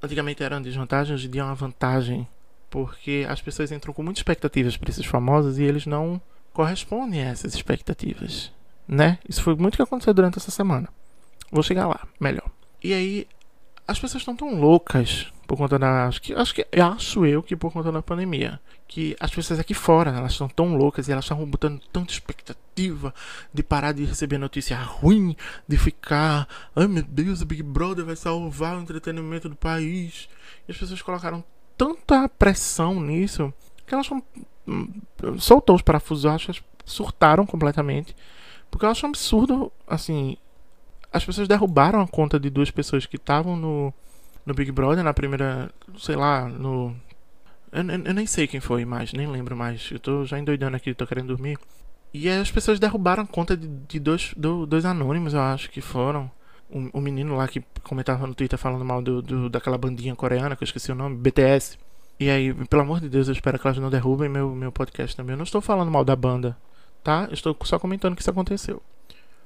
Antigamente 0.02 0.42
era 0.42 0.56
uma 0.56 0.62
desvantagem, 0.62 1.14
hoje 1.14 1.28
em 1.28 1.30
dia 1.30 1.42
é 1.42 1.44
uma 1.44 1.54
vantagem. 1.54 2.26
Porque 2.68 3.26
as 3.28 3.40
pessoas 3.40 3.70
entram 3.70 3.92
com 3.92 4.02
muitas 4.02 4.20
expectativas 4.20 4.76
para 4.76 4.90
esses 4.90 5.04
famosos 5.04 5.58
e 5.58 5.62
eles 5.62 5.84
não 5.84 6.20
correspondem 6.52 7.22
a 7.22 7.28
essas 7.28 7.54
expectativas. 7.54 8.50
Né? 8.88 9.18
Isso 9.28 9.42
foi 9.42 9.54
muito 9.54 9.76
que 9.76 9.82
aconteceu 9.82 10.14
durante 10.14 10.38
essa 10.38 10.50
semana. 10.50 10.88
Vou 11.50 11.62
chegar 11.62 11.86
lá, 11.86 12.00
melhor. 12.18 12.50
E 12.82 12.94
aí, 12.94 13.26
as 13.86 13.98
pessoas 13.98 14.22
estão 14.22 14.34
tão 14.34 14.58
loucas 14.58 15.32
por 15.46 15.56
conta 15.56 15.78
da. 15.78 16.06
Acho 16.06 16.22
que, 16.22 16.32
acho 16.32 16.54
que 16.54 16.66
acho 16.80 17.26
eu 17.26 17.42
que 17.42 17.54
por 17.54 17.72
conta 17.72 17.92
da 17.92 18.02
pandemia. 18.02 18.58
Que 18.92 19.16
as 19.18 19.34
pessoas 19.34 19.58
aqui 19.58 19.72
fora, 19.72 20.10
elas 20.10 20.32
estão 20.32 20.46
tão 20.46 20.76
loucas 20.76 21.08
e 21.08 21.12
elas 21.12 21.24
estão 21.24 21.42
botando 21.46 21.80
tanta 21.90 22.12
expectativa 22.12 23.14
de 23.50 23.62
parar 23.62 23.92
de 23.92 24.04
receber 24.04 24.36
notícia 24.36 24.76
ruim, 24.76 25.34
de 25.66 25.78
ficar. 25.78 26.46
Ai 26.76 26.86
meu 26.86 27.02
Deus, 27.02 27.40
o 27.40 27.46
Big 27.46 27.62
Brother 27.62 28.04
vai 28.04 28.16
salvar 28.16 28.76
o 28.76 28.82
entretenimento 28.82 29.48
do 29.48 29.56
país. 29.56 30.28
E 30.68 30.72
as 30.72 30.76
pessoas 30.76 31.00
colocaram 31.00 31.42
tanta 31.74 32.28
pressão 32.28 33.00
nisso 33.00 33.50
que 33.86 33.94
elas 33.94 34.06
são, 34.06 34.22
soltou 35.38 35.74
os 35.74 35.80
parafusos, 35.80 36.26
elas 36.26 36.62
surtaram 36.84 37.46
completamente. 37.46 38.14
Porque 38.70 38.84
eu 38.84 38.90
acho 38.90 39.06
um 39.06 39.08
absurdo, 39.08 39.72
assim, 39.86 40.36
as 41.10 41.24
pessoas 41.24 41.48
derrubaram 41.48 42.02
a 42.02 42.06
conta 42.06 42.38
de 42.38 42.50
duas 42.50 42.70
pessoas 42.70 43.06
que 43.06 43.16
estavam 43.16 43.56
no, 43.56 43.94
no 44.44 44.52
Big 44.52 44.70
Brother 44.70 45.02
na 45.02 45.14
primeira, 45.14 45.72
sei 45.96 46.14
lá, 46.14 46.46
no 46.46 46.94
eu, 47.72 47.82
eu, 47.82 48.04
eu, 48.04 48.14
nem 48.14 48.26
sei 48.26 48.46
quem 48.46 48.60
foi 48.60 48.84
mais, 48.84 49.12
nem 49.12 49.26
lembro 49.26 49.56
mais. 49.56 49.90
Eu 49.90 49.98
tô 49.98 50.24
já 50.24 50.38
endoidando 50.38 50.76
aqui, 50.76 50.94
tô 50.94 51.06
querendo 51.06 51.28
dormir. 51.28 51.58
E 52.14 52.28
as 52.28 52.50
pessoas 52.50 52.78
derrubaram 52.78 53.24
conta 53.24 53.56
de, 53.56 53.66
de 53.66 53.98
dois, 53.98 54.34
do, 54.36 54.66
dois 54.66 54.84
anônimos, 54.84 55.32
eu 55.34 55.40
acho 55.40 55.70
que 55.70 55.80
foram. 55.80 56.30
O, 56.70 56.98
o 56.98 57.00
menino 57.00 57.36
lá 57.36 57.48
que 57.48 57.62
comentava 57.82 58.26
no 58.26 58.34
Twitter 58.34 58.58
falando 58.58 58.84
mal 58.84 59.02
do, 59.02 59.20
do, 59.22 59.48
daquela 59.50 59.78
bandinha 59.78 60.14
coreana, 60.14 60.56
que 60.56 60.62
eu 60.62 60.66
esqueci 60.66 60.92
o 60.92 60.94
nome, 60.94 61.16
BTS. 61.16 61.78
E 62.20 62.30
aí, 62.30 62.54
pelo 62.66 62.82
amor 62.82 63.00
de 63.00 63.08
Deus, 63.08 63.28
eu 63.28 63.32
espero 63.32 63.58
que 63.58 63.66
elas 63.66 63.78
não 63.78 63.90
derrubem 63.90 64.28
meu, 64.28 64.54
meu 64.54 64.70
podcast 64.70 65.16
também. 65.16 65.32
Eu 65.32 65.38
não 65.38 65.44
estou 65.44 65.60
falando 65.60 65.90
mal 65.90 66.04
da 66.04 66.14
banda, 66.14 66.56
tá? 67.02 67.26
Eu 67.28 67.34
estou 67.34 67.56
só 67.64 67.78
comentando 67.78 68.14
que 68.14 68.22
isso 68.22 68.30
aconteceu. 68.30 68.82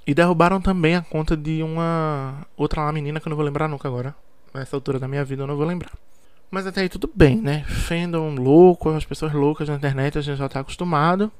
E 0.07 0.15
derrubaram 0.15 0.61
também 0.61 0.95
a 0.95 1.03
conta 1.03 1.37
de 1.37 1.63
uma 1.63 2.47
outra 2.57 2.85
lá 2.85 2.93
menina 2.93 3.19
que 3.19 3.27
eu 3.27 3.31
não 3.31 3.37
vou 3.37 3.45
lembrar 3.45 3.69
nunca 3.69 3.89
agora. 3.89 4.15
Nessa 4.55 4.77
altura 4.77 4.99
da 4.99 5.09
minha 5.09 5.25
vida 5.25 5.43
eu 5.43 5.47
não 5.47 5.57
vou 5.57 5.67
lembrar. 5.67 5.93
Mas 6.57 6.67
até 6.67 6.81
aí 6.81 6.89
tudo 6.89 7.11
bem, 7.15 7.37
né? 7.37 7.65
Fandom 7.65 8.35
louco, 8.35 8.89
as 8.89 9.05
pessoas 9.05 9.31
loucas 9.35 9.69
na 9.69 9.75
internet, 9.75 10.17
a 10.17 10.23
gente 10.23 10.39
já 10.39 10.49
tá 10.49 10.61
acostumado. 10.61 11.31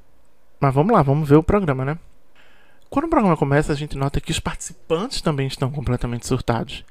Mas 0.59 0.71
vamos 0.71 0.93
lá, 0.93 1.01
vamos 1.01 1.27
ver 1.27 1.37
o 1.37 1.41
programa, 1.41 1.83
né? 1.83 1.97
Quando 2.87 3.05
o 3.05 3.09
programa 3.09 3.35
começa, 3.35 3.73
a 3.73 3.75
gente 3.75 3.97
nota 3.97 4.21
que 4.21 4.29
os 4.29 4.39
participantes 4.39 5.19
também 5.19 5.47
estão 5.47 5.71
completamente 5.71 6.27
surtados. 6.27 6.85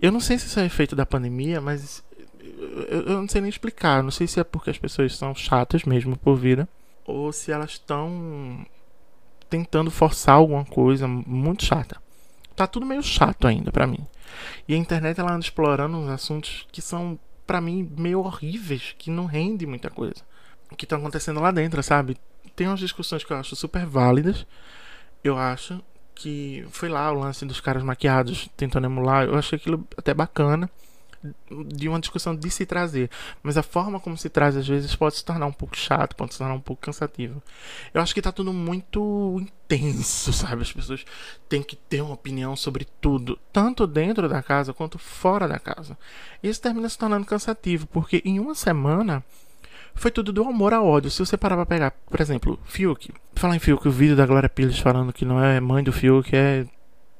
Eu 0.00 0.12
não 0.12 0.20
sei 0.20 0.38
se 0.38 0.46
isso 0.46 0.60
é 0.60 0.64
efeito 0.64 0.94
da 0.94 1.04
pandemia, 1.04 1.60
mas 1.60 2.04
eu, 2.88 3.20
não 3.20 3.28
sei 3.28 3.40
nem 3.40 3.50
explicar. 3.50 4.00
Não 4.00 4.12
sei 4.12 4.28
se 4.28 4.38
é 4.38 4.44
porque 4.44 4.70
as 4.70 4.78
pessoas 4.78 5.16
são 5.16 5.34
chatas 5.34 5.82
mesmo 5.82 6.16
por 6.16 6.36
vida, 6.36 6.68
ou 7.04 7.32
se 7.32 7.50
elas 7.50 7.72
estão 7.72 8.64
tentando 9.50 9.90
forçar 9.90 10.36
alguma 10.36 10.64
coisa 10.64 11.08
muito 11.08 11.64
chata. 11.64 12.00
Tá 12.54 12.64
tudo 12.68 12.86
meio 12.86 13.02
chato 13.02 13.44
ainda 13.44 13.72
para 13.72 13.88
mim. 13.88 14.06
E 14.68 14.74
a 14.74 14.76
internet 14.76 15.18
ela 15.18 15.32
anda 15.32 15.44
explorando 15.44 15.96
uns 15.96 16.08
assuntos 16.08 16.64
que 16.70 16.80
são 16.80 17.18
para 17.46 17.60
mim 17.60 17.90
meio 17.96 18.20
horríveis, 18.20 18.94
que 18.98 19.10
não 19.10 19.26
rende 19.26 19.66
muita 19.66 19.88
coisa. 19.90 20.22
O 20.70 20.76
que 20.76 20.86
tá 20.86 20.96
acontecendo 20.96 21.40
lá 21.40 21.50
dentro, 21.50 21.82
sabe? 21.82 22.16
Tem 22.54 22.66
umas 22.66 22.80
discussões 22.80 23.22
que 23.22 23.32
eu 23.32 23.36
acho 23.36 23.54
super 23.54 23.86
válidas. 23.86 24.46
Eu 25.22 25.38
acho 25.38 25.82
que 26.14 26.66
foi 26.70 26.88
lá 26.88 27.10
o 27.12 27.18
lance 27.18 27.44
dos 27.44 27.60
caras 27.60 27.82
maquiados 27.82 28.48
tentando 28.56 28.86
emular. 28.86 29.24
Eu 29.24 29.36
achei 29.36 29.56
aquilo 29.58 29.86
até 29.96 30.12
bacana 30.12 30.68
de 31.66 31.88
uma 31.88 32.00
discussão 32.00 32.34
de 32.34 32.50
se 32.50 32.66
trazer, 32.66 33.10
mas 33.42 33.56
a 33.56 33.62
forma 33.62 34.00
como 34.00 34.16
se 34.16 34.28
traz 34.28 34.56
às 34.56 34.66
vezes 34.66 34.94
pode 34.94 35.16
se 35.16 35.24
tornar 35.24 35.46
um 35.46 35.52
pouco 35.52 35.76
chato, 35.76 36.16
pode 36.16 36.32
se 36.32 36.38
tornar 36.38 36.54
um 36.54 36.60
pouco 36.60 36.82
cansativo. 36.82 37.42
Eu 37.92 38.00
acho 38.00 38.14
que 38.14 38.22
tá 38.22 38.32
tudo 38.32 38.52
muito 38.52 39.40
intenso, 39.40 40.32
sabe? 40.34 40.62
As 40.62 40.72
pessoas 40.72 41.04
têm 41.48 41.62
que 41.62 41.76
ter 41.76 42.00
uma 42.02 42.14
opinião 42.14 42.56
sobre 42.56 42.86
tudo, 43.00 43.38
tanto 43.52 43.86
dentro 43.86 44.28
da 44.28 44.42
casa 44.42 44.72
quanto 44.72 44.98
fora 44.98 45.46
da 45.46 45.58
casa. 45.58 45.96
E 46.42 46.48
isso 46.48 46.60
termina 46.60 46.88
se 46.88 46.98
tornando 46.98 47.26
cansativo, 47.26 47.86
porque 47.86 48.22
em 48.24 48.38
uma 48.38 48.54
semana 48.54 49.24
foi 49.96 50.10
tudo 50.10 50.32
do 50.32 50.44
amor 50.44 50.74
ao 50.74 50.86
ódio. 50.86 51.10
Se 51.10 51.18
você 51.18 51.36
parar 51.36 51.56
pra 51.56 51.66
pegar, 51.66 51.90
por 51.90 52.20
exemplo, 52.20 52.58
Fiuk. 52.64 53.12
Falar 53.34 53.56
em 53.56 53.58
Fiuk, 53.58 53.88
o 53.88 53.90
vídeo 53.90 54.14
da 54.14 54.26
Glória 54.26 54.48
Pires 54.48 54.78
falando 54.78 55.12
que 55.12 55.24
não 55.24 55.42
é 55.42 55.58
mãe 55.58 55.82
do 55.82 55.92
Fiuk 55.92 56.34
é 56.36 56.66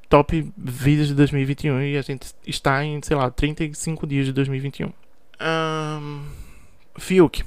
top 0.09 0.53
vídeos 0.57 1.09
de 1.09 1.15
2021 1.15 1.83
e 1.83 1.97
a 1.97 2.03
gente 2.03 2.35
está 2.47 2.85
em, 2.85 3.01
sei 3.03 3.17
lá, 3.17 3.31
35 3.31 4.07
dias 4.07 4.27
de 4.27 4.33
2021. 4.33 4.93
Um, 5.41 6.25
Fiuk. 6.99 7.45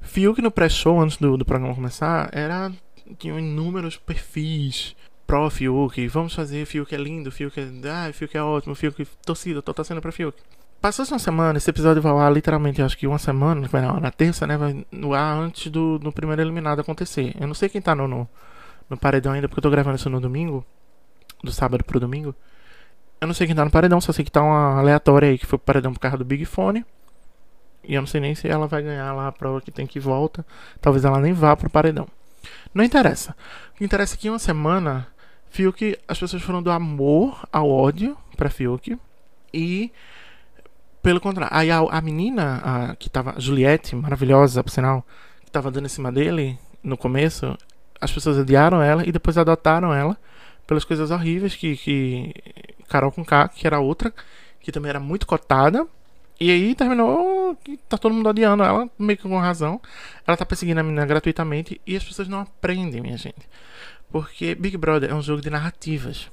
Fiuk 0.00 0.40
no 0.40 0.50
pré-show, 0.50 1.00
antes 1.00 1.16
do, 1.16 1.36
do 1.36 1.44
programa 1.44 1.74
começar, 1.74 2.30
era. 2.32 2.72
Tinham 3.18 3.38
inúmeros 3.38 3.96
perfis 3.96 4.94
pró 5.26 5.50
Fiuk. 5.50 6.08
Vamos 6.08 6.34
fazer, 6.34 6.64
Fiuk 6.66 6.94
é 6.94 6.98
lindo, 6.98 7.30
Fiuk 7.30 7.58
é. 7.58 7.68
Ah, 7.88 8.12
Fiuk 8.12 8.36
é 8.36 8.42
ótimo, 8.42 8.74
Fiuk. 8.74 9.06
Torcida, 9.24 9.62
tô 9.62 9.74
torcendo 9.74 10.00
pra 10.00 10.12
Fiuk. 10.12 10.36
Passou-se 10.80 11.12
uma 11.12 11.18
semana, 11.18 11.58
esse 11.58 11.68
episódio 11.68 12.00
vai 12.00 12.12
lá 12.12 12.30
literalmente, 12.30 12.80
acho 12.80 12.96
que 12.96 13.06
uma 13.06 13.18
semana, 13.18 13.68
vai 13.68 13.82
na, 13.82 14.00
na 14.00 14.10
terça, 14.10 14.46
né? 14.46 14.56
Vai 14.56 14.86
no 14.90 15.12
ar 15.12 15.36
antes 15.36 15.70
do, 15.70 15.98
do 15.98 16.10
primeiro 16.10 16.40
eliminado 16.40 16.80
acontecer. 16.80 17.34
Eu 17.38 17.46
não 17.46 17.54
sei 17.54 17.68
quem 17.68 17.82
tá 17.82 17.94
no, 17.94 18.08
no, 18.08 18.26
no 18.88 18.96
paredão 18.96 19.34
ainda, 19.34 19.46
porque 19.46 19.58
eu 19.58 19.62
tô 19.62 19.70
gravando 19.70 19.96
isso 19.96 20.08
no 20.08 20.20
domingo 20.20 20.64
do 21.42 21.52
sábado 21.52 21.84
pro 21.84 22.00
domingo. 22.00 22.34
Eu 23.20 23.26
não 23.26 23.34
sei 23.34 23.46
quem 23.46 23.54
tá 23.54 23.64
no 23.64 23.70
paredão, 23.70 24.00
só 24.00 24.12
sei 24.12 24.24
que 24.24 24.30
tá 24.30 24.42
uma 24.42 24.78
aleatória 24.78 25.28
aí 25.28 25.38
que 25.38 25.46
foi 25.46 25.58
pro 25.58 25.66
paredão 25.66 25.92
por 25.92 26.00
causa 26.00 26.16
do 26.16 26.24
Big 26.24 26.44
Fone. 26.44 26.84
E 27.84 27.94
eu 27.94 28.00
não 28.00 28.06
sei 28.06 28.20
nem 28.20 28.34
se 28.34 28.48
ela 28.48 28.66
vai 28.66 28.82
ganhar 28.82 29.12
lá 29.12 29.28
a 29.28 29.32
prova 29.32 29.60
que 29.60 29.70
tem 29.70 29.86
que 29.86 30.00
volta. 30.00 30.44
Talvez 30.80 31.04
ela 31.04 31.20
nem 31.20 31.32
vá 31.32 31.54
pro 31.56 31.68
paredão. 31.68 32.06
Não 32.72 32.84
interessa. 32.84 33.36
O 33.74 33.78
que 33.78 33.84
interessa 33.84 34.14
é 34.14 34.18
que 34.18 34.28
em 34.28 34.30
uma 34.30 34.38
semana, 34.38 35.06
Fiuk, 35.50 35.98
as 36.08 36.18
pessoas 36.18 36.42
foram 36.42 36.62
do 36.62 36.70
amor 36.70 37.46
ao 37.52 37.70
ódio 37.70 38.16
pra 38.36 38.48
Fiuk. 38.48 38.98
E, 39.52 39.92
pelo 41.02 41.20
contrário, 41.20 41.54
aí 41.54 41.70
a, 41.70 41.78
a 41.78 42.00
menina, 42.00 42.60
a, 42.64 42.96
que 42.96 43.10
tava, 43.10 43.34
Juliette, 43.38 43.96
maravilhosa, 43.96 44.62
por 44.62 44.70
sinal, 44.70 45.04
que 45.44 45.50
tava 45.50 45.70
dando 45.70 45.86
em 45.86 45.90
cima 45.90 46.12
dele 46.12 46.58
no 46.82 46.96
começo, 46.96 47.56
as 48.00 48.12
pessoas 48.12 48.38
odiaram 48.38 48.82
ela 48.82 49.06
e 49.06 49.12
depois 49.12 49.36
adotaram 49.36 49.92
ela 49.92 50.16
pelas 50.70 50.84
coisas 50.84 51.10
horríveis 51.10 51.56
que, 51.56 51.76
que 51.76 52.32
Carol 52.88 53.10
com 53.10 53.24
K, 53.24 53.48
que 53.48 53.66
era 53.66 53.80
outra, 53.80 54.14
que 54.60 54.70
também 54.70 54.90
era 54.90 55.00
muito 55.00 55.26
cotada. 55.26 55.84
E 56.38 56.48
aí 56.48 56.76
terminou 56.76 57.56
que 57.56 57.76
tá 57.88 57.98
todo 57.98 58.14
mundo 58.14 58.28
odiando 58.28 58.62
ela, 58.62 58.88
meio 58.96 59.16
que 59.16 59.24
com 59.24 59.36
razão. 59.36 59.80
Ela 60.24 60.36
tá 60.36 60.46
perseguindo 60.46 60.78
a 60.78 60.84
menina 60.84 61.04
gratuitamente 61.04 61.80
e 61.84 61.96
as 61.96 62.04
pessoas 62.04 62.28
não 62.28 62.38
aprendem, 62.38 63.00
minha 63.00 63.16
gente. 63.16 63.48
Porque 64.12 64.54
Big 64.54 64.76
Brother 64.76 65.10
é 65.10 65.14
um 65.14 65.20
jogo 65.20 65.42
de 65.42 65.50
narrativas. 65.50 66.30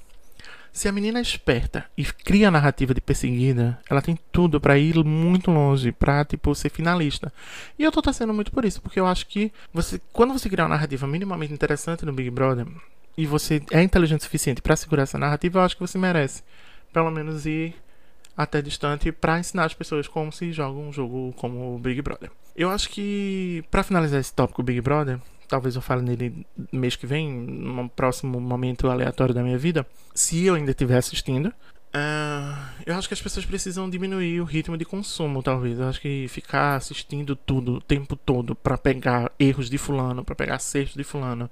Se 0.72 0.88
a 0.88 0.92
menina 0.92 1.18
é 1.18 1.24
esperta 1.24 1.86
e 1.98 2.06
cria 2.06 2.50
a 2.50 2.52
narrativa 2.52 2.94
de 2.94 3.02
perseguida, 3.02 3.80
ela 3.90 4.04
tem 4.04 4.20
tudo 4.32 4.62
para 4.62 4.78
ir 4.78 5.04
muito 5.04 5.50
longe, 5.50 5.92
pra, 5.92 6.24
tipo, 6.24 6.54
ser 6.54 6.70
finalista. 6.70 7.34
E 7.80 7.84
eu 7.84 7.92
tô 7.92 8.04
torcendo 8.04 8.36
muito 8.36 8.52
por 8.52 8.66
isso, 8.66 8.84
porque 8.84 9.00
eu 9.00 9.08
acho 9.08 9.26
que 9.26 9.52
você, 9.74 10.00
quando 10.14 10.34
você 10.34 10.48
criar 10.48 10.66
uma 10.66 10.76
narrativa 10.76 11.08
minimamente 11.08 11.52
interessante 11.52 12.06
no 12.06 12.14
Big 12.14 12.30
Brother, 12.30 12.68
e 13.18 13.26
você 13.26 13.62
é 13.72 13.82
inteligente 13.82 14.22
o 14.22 14.24
suficiente 14.24 14.62
para 14.62 14.76
segurar 14.76 15.04
essa 15.04 15.18
narrativa, 15.18 15.60
eu 15.60 15.64
acho 15.64 15.76
que 15.76 15.82
você 15.82 15.98
merece, 15.98 16.44
pelo 16.94 17.10
menos, 17.10 17.46
ir 17.46 17.76
até 18.36 18.62
distante 18.62 19.12
para 19.12 19.40
ensinar 19.40 19.66
as 19.66 19.74
pessoas 19.74 20.08
como 20.08 20.32
se 20.32 20.52
joga 20.52 20.78
um 20.78 20.94
jogo 20.94 21.34
como 21.38 21.76
o 21.76 21.80
Big 21.80 22.02
Brother. 22.02 22.30
Eu 22.56 22.70
acho 22.70 22.90
que, 22.90 23.64
para 23.72 23.84
finalizar 23.84 24.20
esse 24.20 24.34
tópico 24.34 24.62
Big 24.62 24.80
Brother, 24.82 25.20
talvez 25.48 25.76
eu 25.76 25.82
fale 25.82 26.04
nele 26.04 26.46
mês 26.72 26.96
que 26.96 27.08
vem, 27.08 27.32
num 27.32 27.88
próximo 27.88 28.40
momento 28.40 28.88
aleatório 28.90 29.34
da 29.34 29.42
minha 29.42 29.58
vida, 29.58 29.88
se 30.14 30.46
eu 30.46 30.54
ainda 30.54 30.72
estiver 30.72 30.98
assistindo. 30.98 31.52
Ah, 31.94 32.74
eu 32.86 32.96
acho 32.96 33.08
que 33.08 33.14
as 33.14 33.22
pessoas 33.22 33.46
precisam 33.46 33.90
diminuir 33.90 34.40
o 34.40 34.44
ritmo 34.44 34.78
de 34.78 34.86
consumo, 34.86 35.42
talvez. 35.42 35.80
Eu 35.80 35.88
acho 35.88 36.02
que 36.02 36.28
ficar 36.28 36.76
assistindo 36.76 37.36
tudo 37.36 37.76
o 37.76 37.82
tempo 37.82 38.16
todo 38.16 38.54
pra 38.54 38.78
pegar 38.78 39.32
erros 39.40 39.70
de 39.70 39.78
fulano, 39.80 40.24
pra 40.24 40.36
pegar 40.36 40.56
acertos 40.56 40.96
de 40.96 41.04
fulano, 41.04 41.50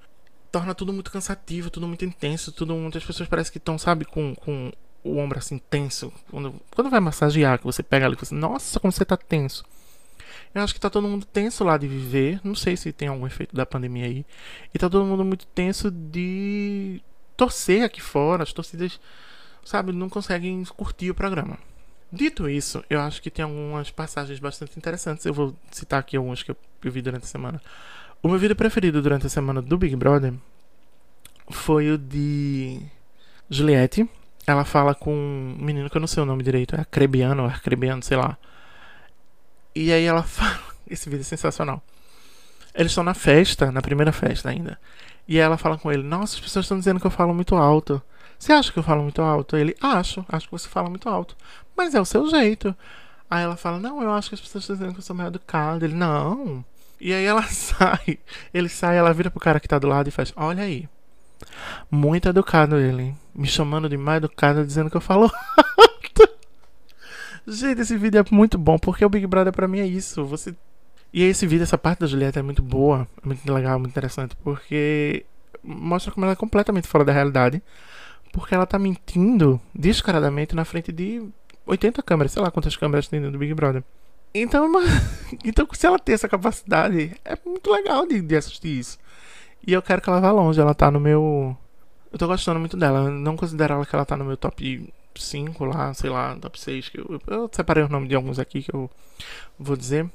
torna 0.56 0.74
tudo 0.74 0.94
muito 0.94 1.12
cansativo, 1.12 1.70
tudo 1.70 1.86
muito 1.86 2.06
intenso, 2.06 2.50
tudo 2.50 2.74
muitas 2.76 3.04
pessoas 3.04 3.28
parecem 3.28 3.52
que 3.52 3.58
estão, 3.58 3.78
sabe, 3.78 4.06
com, 4.06 4.34
com 4.36 4.72
o 5.04 5.18
ombro 5.18 5.38
assim 5.38 5.58
tenso. 5.58 6.14
Quando, 6.32 6.56
quando 6.74 6.90
vai 6.90 7.02
massagear, 7.02 7.60
que 7.60 7.66
você 7.66 7.84
pega 7.84 8.06
ali 8.06 8.16
você, 8.16 8.34
nossa, 8.34 8.80
como 8.80 8.90
você 8.90 9.04
tá 9.04 9.18
tenso. 9.18 9.66
Eu 10.54 10.62
acho 10.62 10.74
que 10.74 10.80
tá 10.80 10.90
todo 10.90 11.10
mundo 11.10 11.26
tenso 11.26 11.66
lá 11.66 11.78
de 11.78 11.90
viver. 11.90 12.40
Não 12.42 12.56
sei 12.56 12.78
se 12.78 12.94
tem 12.94 13.10
algum 13.10 13.28
efeito 13.28 13.54
da 13.54 13.66
pandemia 13.66 14.06
aí. 14.06 14.26
E 14.74 14.80
tá 14.80 14.90
todo 14.90 15.04
mundo 15.04 15.26
muito 15.26 15.46
tenso 15.48 15.92
de 15.92 17.02
torcer 17.36 17.84
aqui 17.84 18.02
fora. 18.02 18.44
As 18.44 18.54
torcidas, 18.54 18.98
sabe, 19.66 19.92
não 19.92 20.08
conseguem 20.08 20.64
curtir 20.64 21.12
o 21.12 21.16
programa. 21.16 21.60
Dito 22.10 22.48
isso, 22.48 22.82
eu 22.90 23.02
acho 23.02 23.22
que 23.22 23.30
tem 23.30 23.44
algumas 23.44 23.92
passagens 23.92 24.40
bastante 24.40 24.78
interessantes. 24.78 25.26
Eu 25.26 25.34
vou 25.34 25.54
citar 25.70 26.00
aqui 26.00 26.16
algumas 26.16 26.42
que 26.42 26.52
eu 26.52 26.58
vi 26.82 27.02
durante 27.02 27.24
a 27.24 27.28
semana. 27.28 27.62
O 28.26 28.28
meu 28.28 28.40
vídeo 28.40 28.56
preferido 28.56 29.04
durante 29.04 29.28
a 29.28 29.30
semana 29.30 29.62
do 29.62 29.78
Big 29.78 29.96
Brother 29.96 30.34
foi 31.52 31.92
o 31.92 31.96
de 31.96 32.82
Juliette. 33.48 34.10
Ela 34.48 34.66
fala 34.66 34.96
com 34.96 35.14
um 35.14 35.64
menino 35.64 35.92
que 35.92 35.96
eu 35.96 36.00
não 36.00 36.08
sei 36.08 36.24
o 36.24 36.26
nome 36.26 36.42
direito, 36.42 36.76
é 36.76 36.82
Acrebiano 36.82 37.44
ou 37.44 37.48
Arcrebiano, 37.48 38.02
sei 38.02 38.18
lá. 38.18 38.36
E 39.76 39.94
aí 39.94 40.06
ela 40.06 40.24
fala. 40.26 40.60
Esse 40.90 41.08
vídeo 41.08 41.22
é 41.22 41.24
sensacional. 41.24 41.84
Eles 42.74 42.94
estão 42.94 43.04
na 43.04 43.14
festa, 43.14 43.72
na 43.72 43.80
primeira 43.80 44.12
festa 44.12 44.50
ainda. 44.50 44.80
E 45.28 45.38
ela 45.38 45.56
fala 45.56 45.78
com 45.78 45.92
ele: 45.92 46.02
Nossa, 46.02 46.34
as 46.34 46.42
pessoas 46.42 46.66
estão 46.66 46.80
dizendo 46.80 47.00
que 47.00 47.06
eu 47.06 47.12
falo 47.12 47.32
muito 47.32 47.56
alto. 47.56 48.02
Você 48.40 48.52
acha 48.52 48.74
que 48.74 48.80
eu 48.80 48.84
falo 48.84 49.04
muito 49.04 49.22
alto? 49.22 49.56
Ele: 49.56 49.78
Acho, 49.80 50.26
acho 50.28 50.48
que 50.48 50.52
você 50.52 50.68
fala 50.68 50.90
muito 50.90 51.08
alto. 51.08 51.38
Mas 51.78 51.94
é 51.94 52.02
o 52.02 52.06
seu 52.06 52.28
jeito. 52.28 52.76
Aí 53.30 53.44
ela 53.44 53.56
fala: 53.56 53.78
Não, 53.78 54.02
eu 54.02 54.12
acho 54.12 54.30
que 54.30 54.34
as 54.34 54.42
pessoas 54.42 54.64
estão 54.64 54.76
dizendo 54.76 54.94
que 54.94 54.98
eu 54.98 55.04
sou 55.04 55.16
mal 55.16 55.28
educado. 55.28 55.86
Ele: 55.86 55.94
Não. 55.94 56.66
E 57.00 57.14
aí 57.14 57.26
ela 57.26 57.44
sai. 57.50 58.20
Ele 58.54 58.70
sai, 58.70 58.98
ela 58.98 59.14
vira 59.14 59.30
pro 59.30 59.40
cara 59.40 59.60
que 59.60 59.68
tá 59.68 59.80
do 59.80 59.88
lado 59.88 60.08
e 60.08 60.12
faz: 60.12 60.34
Olha 60.36 60.64
aí. 60.64 60.88
Muito 61.90 62.30
educado 62.30 62.78
ele. 62.78 63.16
Me 63.34 63.48
chamando 63.48 63.90
de 63.90 63.98
mal 63.98 64.16
educado, 64.16 64.66
dizendo 64.66 64.90
que 64.90 64.98
eu 64.98 65.02
falo. 65.02 65.32
Gente, 67.48 67.82
esse 67.82 67.96
vídeo 67.96 68.20
é 68.20 68.26
muito 68.32 68.58
bom, 68.58 68.80
porque 68.80 69.06
o 69.06 69.10
Big 69.10 69.28
Brother 69.28 69.54
pra 69.54 69.68
mim 69.68 69.80
é 69.80 69.86
isso. 69.86 70.26
Você. 70.26 70.56
E 71.14 71.24
esse 71.24 71.46
vídeo, 71.46 71.64
essa 71.64 71.78
parte 71.78 72.00
da 72.00 72.08
Julieta 72.08 72.40
é 72.40 72.44
muito 72.44 72.62
boa, 72.62 73.08
é 73.24 73.28
muito 73.28 73.54
legal, 73.54 73.80
muito 73.80 73.92
interessante, 73.92 74.36
porque 74.38 75.26
mostra 75.64 76.12
como 76.12 76.26
ela 76.26 76.34
é 76.34 76.36
completamente 76.36 76.88
fora 76.88 77.06
da 77.06 77.14
realidade. 77.14 77.62
Porque 78.34 78.54
ela 78.54 78.66
tá 78.66 78.78
mentindo 78.78 79.62
descaradamente 79.74 80.56
na 80.56 80.66
frente 80.66 80.92
de 80.92 81.26
80 81.66 82.04
câmeras, 82.04 82.34
sei 82.34 82.42
lá 82.42 82.52
quantas 82.52 82.76
câmeras 82.76 83.08
tem 83.08 83.20
no 83.20 83.38
Big 83.38 83.54
Brother. 83.54 83.84
Então, 84.38 84.70
então, 85.46 85.66
se 85.72 85.88
ela 85.88 85.98
tem 85.98 86.14
essa 86.14 86.28
capacidade, 86.28 87.16
é 87.24 87.38
muito 87.46 87.72
legal 87.72 88.06
de, 88.06 88.22
de 88.22 88.36
assistir 88.36 88.80
isso. 88.80 89.00
E 89.66 89.72
eu 89.72 89.82
quero 89.82 90.02
que 90.02 90.10
ela 90.10 90.20
vá 90.20 90.30
longe, 90.30 90.60
ela 90.60 90.76
tá 90.76 90.92
no 90.92 91.00
meu. 91.00 91.58
Eu 92.12 92.20
tô 92.20 92.28
gostando 92.28 92.60
muito 92.60 92.76
dela. 92.76 93.06
Eu 93.06 93.12
não 93.12 93.38
considero 93.38 93.76
ela 93.76 93.86
que 93.86 93.96
ela 93.96 94.06
tá 94.06 94.18
no 94.18 94.26
meu 94.26 94.36
top 94.36 94.94
5 95.16 95.66
lá, 95.66 95.94
sei 95.94 96.10
lá, 96.10 96.36
top 96.36 96.60
6. 96.60 96.90
Que 96.90 97.00
eu, 97.00 97.22
eu 97.28 97.50
separei 97.50 97.84
o 97.84 97.90
nome 97.90 98.10
de 98.10 98.16
alguns 98.16 98.38
aqui 98.38 98.62
que 98.62 98.74
eu 98.74 98.92
vou 99.58 99.78
dizer 99.78 100.10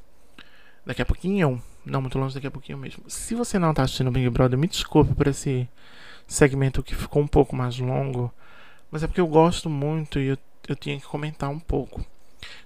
daqui 0.85 1.01
a 1.01 1.07
pouquinho. 1.07 1.63
Não, 1.85 2.03
muito 2.03 2.19
longe 2.19 2.35
daqui 2.35 2.47
a 2.47 2.51
pouquinho 2.51 2.77
mesmo. 2.77 3.03
Se 3.09 3.35
você 3.35 3.59
não 3.59 3.73
tá 3.73 3.85
assistindo 3.85 4.11
Big 4.11 4.29
Brother, 4.29 4.59
me 4.59 4.69
desculpe 4.69 5.15
por 5.15 5.29
esse 5.29 5.67
segmento 6.27 6.83
que 6.83 6.95
ficou 6.95 7.23
um 7.23 7.27
pouco 7.27 7.57
mais 7.57 7.79
longo. 7.79 8.31
Mas 8.91 9.03
é 9.03 9.07
porque 9.07 9.21
eu 9.21 9.27
gosto 9.27 9.71
muito 9.71 10.19
e 10.21 10.27
eu, 10.29 10.39
eu 10.69 10.77
tinha 10.77 11.01
que 11.01 11.07
comentar 11.07 11.49
um 11.49 11.59
pouco. 11.59 12.05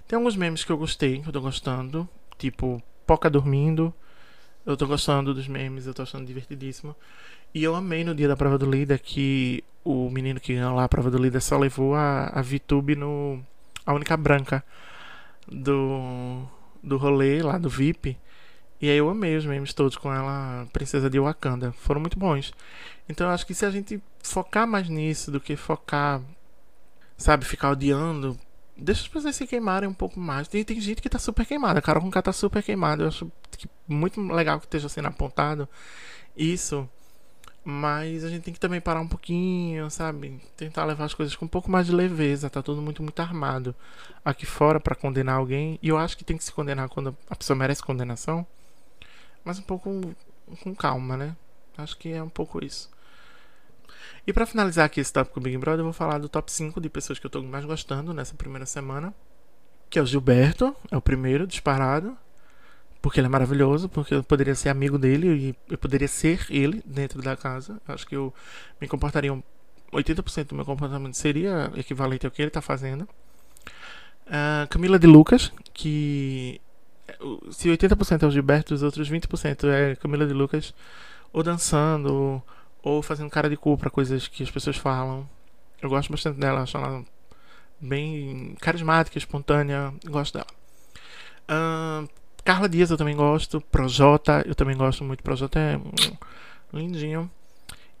Tem 0.07 0.17
alguns 0.17 0.35
memes 0.35 0.63
que 0.63 0.71
eu 0.71 0.77
gostei, 0.77 1.21
que 1.21 1.29
eu 1.29 1.33
tô 1.33 1.41
gostando. 1.41 2.07
Tipo, 2.37 2.81
Poca 3.05 3.29
dormindo. 3.29 3.93
Eu 4.65 4.75
tô 4.75 4.87
gostando 4.87 5.33
dos 5.33 5.47
memes, 5.47 5.85
eu 5.85 5.93
tô 5.93 6.01
achando 6.01 6.25
divertidíssimo. 6.25 6.95
E 7.53 7.63
eu 7.63 7.75
amei 7.75 8.03
no 8.03 8.15
dia 8.15 8.27
da 8.27 8.35
prova 8.35 8.57
do 8.57 8.69
líder 8.69 8.99
que 8.99 9.63
o 9.83 10.09
menino 10.09 10.39
que 10.39 10.55
ganhou 10.55 10.75
lá 10.75 10.85
a 10.85 10.89
prova 10.89 11.11
do 11.11 11.19
líder 11.19 11.39
só 11.41 11.57
levou 11.57 11.93
a, 11.93 12.27
a 12.27 12.41
VTube 12.41 12.95
no. 12.95 13.39
a 13.85 13.93
única 13.93 14.17
branca 14.17 14.63
do, 15.47 16.43
do 16.81 16.97
rolê 16.97 17.41
lá 17.43 17.59
do 17.59 17.69
VIP. 17.69 18.17
E 18.81 18.89
aí 18.89 18.97
eu 18.97 19.09
amei 19.09 19.37
os 19.37 19.45
memes 19.45 19.73
todos 19.73 19.95
com 19.97 20.11
ela, 20.11 20.67
Princesa 20.73 21.09
de 21.09 21.19
Wakanda. 21.19 21.71
Foram 21.73 22.01
muito 22.01 22.17
bons. 22.17 22.51
Então 23.07 23.27
eu 23.27 23.33
acho 23.33 23.45
que 23.45 23.53
se 23.53 23.65
a 23.65 23.69
gente 23.69 24.01
focar 24.23 24.67
mais 24.67 24.89
nisso 24.89 25.31
do 25.31 25.39
que 25.39 25.55
focar, 25.55 26.21
sabe, 27.15 27.45
ficar 27.45 27.71
odiando, 27.71 28.37
deixa 28.77 29.01
as 29.01 29.07
pessoas 29.07 29.35
se 29.35 29.47
queimarem 29.47 29.87
um 29.89 29.93
pouco 29.93 30.19
mais. 30.19 30.47
Tem, 30.47 30.63
tem 30.63 30.79
gente 30.79 31.01
que 31.01 31.09
tá 31.09 31.19
super 31.19 31.45
queimada. 31.45 31.79
A 31.79 31.81
Carol 31.81 32.03
Conká 32.03 32.21
tá 32.21 32.33
super 32.33 32.61
queimada. 32.63 33.03
Eu 33.03 33.07
acho 33.07 33.31
que 33.51 33.69
muito 33.87 34.21
legal 34.21 34.59
que 34.59 34.65
esteja 34.65 34.89
sendo 34.89 35.07
apontado 35.07 35.67
isso. 36.35 36.89
Mas 37.63 38.23
a 38.23 38.29
gente 38.29 38.43
tem 38.43 38.53
que 38.53 38.59
também 38.59 38.79
parar 38.79 39.01
um 39.01 39.07
pouquinho, 39.07 39.89
sabe? 39.89 40.39
Tentar 40.55 40.85
levar 40.85 41.05
as 41.05 41.15
coisas 41.15 41.35
com 41.35 41.45
um 41.45 41.47
pouco 41.47 41.71
mais 41.71 41.87
de 41.87 41.93
leveza. 41.93 42.49
Tá 42.49 42.61
tudo 42.61 42.81
muito, 42.81 43.01
muito 43.01 43.19
armado 43.19 43.75
aqui 44.23 44.45
fora 44.45 44.79
para 44.79 44.95
condenar 44.95 45.37
alguém. 45.37 45.79
E 45.81 45.89
eu 45.89 45.97
acho 45.97 46.15
que 46.15 46.23
tem 46.23 46.37
que 46.37 46.43
se 46.43 46.51
condenar 46.51 46.89
quando 46.89 47.17
a 47.29 47.35
pessoa 47.35 47.57
merece 47.57 47.81
condenação. 47.81 48.45
Mas 49.43 49.57
um 49.57 49.63
pouco 49.63 50.15
com 50.61 50.75
calma, 50.75 51.17
né? 51.17 51.35
Acho 51.77 51.97
que 51.97 52.11
é 52.11 52.21
um 52.21 52.29
pouco 52.29 52.63
isso. 52.63 52.89
E 54.27 54.33
para 54.33 54.45
finalizar 54.45 54.85
aqui 54.85 54.99
esse 54.99 55.13
tópico 55.13 55.39
Big 55.39 55.57
Brother, 55.57 55.81
eu 55.81 55.85
vou 55.85 55.93
falar 55.93 56.17
do 56.17 56.27
top 56.27 56.51
5 56.51 56.81
de 56.81 56.89
pessoas 56.89 57.19
que 57.19 57.25
eu 57.25 57.29
tô 57.29 57.41
mais 57.43 57.65
gostando 57.65 58.13
nessa 58.13 58.33
primeira 58.35 58.65
semana. 58.65 59.13
Que 59.89 59.99
é 59.99 60.01
o 60.01 60.05
Gilberto, 60.05 60.75
é 60.89 60.97
o 60.97 61.01
primeiro 61.01 61.45
disparado. 61.45 62.17
Porque 63.01 63.19
ele 63.19 63.27
é 63.27 63.29
maravilhoso, 63.29 63.87
porque 63.87 64.15
eu 64.15 64.23
poderia 64.23 64.55
ser 64.55 64.69
amigo 64.69 64.97
dele 64.97 65.27
e 65.27 65.55
eu 65.69 65.77
poderia 65.77 66.07
ser 66.07 66.47
ele 66.49 66.81
dentro 66.83 67.21
da 67.21 67.37
casa. 67.37 67.79
Acho 67.87 68.07
que 68.07 68.15
eu 68.15 68.33
me 68.81 68.87
comportaria. 68.87 69.31
80% 69.93 70.47
do 70.47 70.55
meu 70.55 70.65
comportamento 70.65 71.13
seria 71.13 71.71
equivalente 71.75 72.25
ao 72.25 72.31
que 72.31 72.41
ele 72.41 72.49
está 72.49 72.61
fazendo. 72.61 73.07
Uh, 74.25 74.67
Camila 74.69 74.97
de 74.97 75.05
Lucas, 75.05 75.51
que. 75.71 76.59
Se 77.51 77.69
80% 77.69 78.23
é 78.23 78.25
o 78.25 78.31
Gilberto, 78.31 78.73
os 78.73 78.81
outros 78.81 79.09
20% 79.09 79.67
é 79.69 79.95
Camila 79.95 80.25
de 80.25 80.33
Lucas, 80.33 80.73
ou 81.31 81.43
dançando, 81.43 82.11
ou 82.11 82.43
fazendo 83.01 83.29
cara 83.29 83.49
de 83.49 83.57
cu 83.57 83.77
para 83.77 83.89
coisas 83.89 84.27
que 84.27 84.43
as 84.43 84.51
pessoas 84.51 84.77
falam. 84.77 85.27
Eu 85.81 85.89
gosto 85.89 86.11
bastante 86.11 86.39
dela, 86.39 86.61
acho 86.61 86.77
ela 86.77 87.03
bem 87.79 88.55
carismática, 88.61 89.17
espontânea, 89.17 89.93
gosto 90.05 90.33
dela. 90.33 90.47
Uh, 91.49 92.07
Carla 92.43 92.69
Dias 92.69 92.91
eu 92.91 92.97
também 92.97 93.15
gosto, 93.15 93.59
Projota 93.59 94.43
eu 94.45 94.55
também 94.55 94.77
gosto 94.77 95.03
muito, 95.03 95.23
Projota 95.23 95.59
é 95.59 95.79
lindinho. 96.73 97.29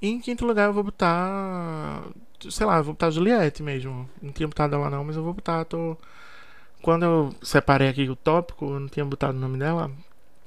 E 0.01 0.07
em 0.09 0.19
quinto 0.19 0.45
lugar 0.45 0.67
eu 0.67 0.73
vou 0.73 0.83
botar, 0.83 2.03
sei 2.49 2.65
lá, 2.65 2.77
eu 2.77 2.83
vou 2.83 2.93
botar 2.93 3.09
Juliette 3.09 3.63
mesmo. 3.63 4.09
Não 4.21 4.31
tinha 4.31 4.47
botado 4.47 4.75
ela 4.75 4.89
não, 4.89 5.03
mas 5.03 5.15
eu 5.15 5.23
vou 5.23 5.33
botar, 5.33 5.65
tô... 5.65 5.97
Quando 6.81 7.03
eu 7.03 7.35
separei 7.41 7.87
aqui 7.87 8.07
o 8.07 8.15
tópico, 8.15 8.65
eu 8.65 8.79
não 8.79 8.87
tinha 8.87 9.05
botado 9.05 9.35
o 9.35 9.41
nome 9.41 9.57
dela, 9.57 9.91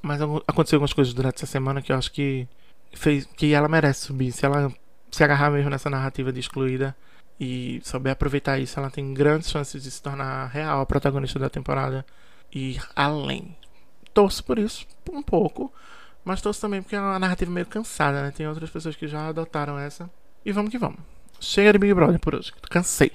mas 0.01 0.21
aconteceu 0.47 0.77
algumas 0.77 0.93
coisas 0.93 1.13
durante 1.13 1.37
essa 1.37 1.47
semana 1.47 1.83
que 1.83 1.91
eu 1.91 1.97
acho 1.97 2.13
que 2.13 2.47
fez 2.93 3.25
que 3.25 3.53
ela 3.53 3.69
merece 3.69 4.07
subir. 4.07 4.33
Se 4.33 4.45
ela 4.45 4.73
se 5.11 5.25
agarrar 5.25 5.51
mesmo 5.51 5.71
nessa 5.71 5.91
narrativa 5.91 6.33
de 6.33 6.41
excluída 6.41 6.97
e 7.41 7.81
souber 7.85 8.13
aproveitar 8.13 8.59
isso, 8.59 8.79
ela 8.79 8.91
tem 8.91 9.15
grandes 9.15 9.51
chances 9.51 9.83
de 9.83 9.91
se 9.91 10.03
tornar 10.03 10.47
real 10.49 10.81
a 10.81 10.87
protagonista 10.87 11.39
da 11.39 11.49
temporada 11.49 12.05
e 12.53 12.73
ir 12.73 12.83
além. 12.95 13.57
Torço 14.13 14.43
por 14.43 14.59
isso, 14.59 14.87
um 15.11 15.23
pouco, 15.23 15.73
mas 16.25 16.43
torço 16.43 16.61
também 16.61 16.83
porque 16.83 16.97
é 16.97 17.01
uma 17.01 17.19
narrativa 17.19 17.51
meio 17.51 17.67
cansada, 17.67 18.23
né? 18.23 18.31
Tem 18.31 18.47
outras 18.49 18.71
pessoas 18.71 18.97
que 18.97 19.07
já 19.07 19.29
adotaram 19.29 19.79
essa. 19.79 20.11
E 20.45 20.53
vamos 20.53 20.71
que 20.71 20.79
vamos. 20.79 20.99
Chega 21.41 21.73
de 21.73 21.79
Big 21.79 21.95
Brother 21.95 22.19
por 22.19 22.35
hoje. 22.35 22.53
Cansei. 22.69 23.13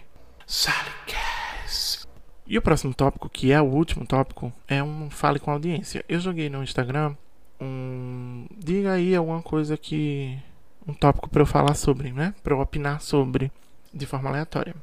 E 2.45 2.57
o 2.57 2.61
próximo 2.61 2.93
tópico, 2.93 3.29
que 3.29 3.51
é 3.51 3.61
o 3.61 3.65
último 3.65 4.05
tópico, 4.05 4.53
é 4.67 4.81
um 4.83 5.09
fale 5.09 5.39
com 5.39 5.49
a 5.49 5.53
audiência. 5.53 6.03
Eu 6.07 6.19
joguei 6.19 6.49
no 6.49 6.63
Instagram 6.63 7.15
um. 7.63 8.45
Diga 8.57 8.93
aí 8.93 9.15
alguma 9.15 9.41
coisa 9.41 9.77
que. 9.77 10.37
Um 10.85 10.93
tópico 10.93 11.29
para 11.29 11.41
eu 11.41 11.45
falar 11.45 11.75
sobre, 11.75 12.11
né? 12.11 12.35
Para 12.43 12.53
eu 12.53 12.59
opinar 12.59 13.01
sobre 13.01 13.51
de 13.93 14.05
forma 14.05 14.29
aleatória. 14.29 14.75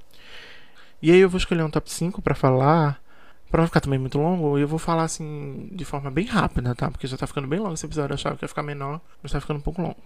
E 1.02 1.10
aí 1.10 1.18
eu 1.18 1.28
vou 1.28 1.38
escolher 1.38 1.62
um 1.62 1.70
top 1.70 1.90
5 1.90 2.22
para 2.22 2.34
falar. 2.34 3.00
Pra 3.50 3.60
não 3.62 3.66
ficar 3.66 3.80
também 3.80 3.98
muito 3.98 4.16
longo, 4.16 4.56
eu 4.56 4.68
vou 4.68 4.78
falar 4.78 5.02
assim 5.02 5.68
de 5.72 5.84
forma 5.84 6.08
bem 6.08 6.24
rápida, 6.24 6.72
tá? 6.74 6.88
Porque 6.88 7.06
já 7.06 7.16
tá 7.16 7.26
ficando 7.26 7.48
bem 7.48 7.58
longo 7.58 7.74
esse 7.74 7.84
episódio. 7.84 8.12
Eu 8.12 8.14
achava 8.14 8.36
que 8.36 8.44
ia 8.44 8.48
ficar 8.48 8.62
menor, 8.62 9.00
mas 9.20 9.32
tá 9.32 9.40
ficando 9.40 9.58
um 9.58 9.62
pouco 9.62 9.82
longo. 9.82 9.96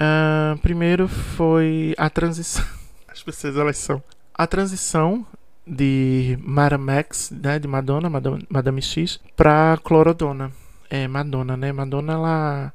Uh, 0.00 0.56
primeiro 0.58 1.06
foi 1.06 1.94
a 1.98 2.08
transição. 2.08 2.64
As 3.06 3.22
pessoas 3.22 3.56
elas 3.56 3.76
são. 3.76 4.02
A 4.32 4.46
transição 4.46 5.26
de 5.66 6.38
Maramax, 6.40 7.30
né? 7.30 7.58
De 7.58 7.68
Madonna, 7.68 8.08
Madame, 8.08 8.46
Madame 8.48 8.80
X, 8.80 9.20
pra 9.36 9.78
Clorodona 9.84 10.50
é 10.90 11.06
Madonna, 11.08 11.56
né? 11.56 11.72
Madonna, 11.72 12.12
ela, 12.12 12.72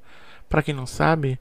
para 0.49 0.63
quem 0.63 0.73
não 0.73 0.85
sabe, 0.85 1.39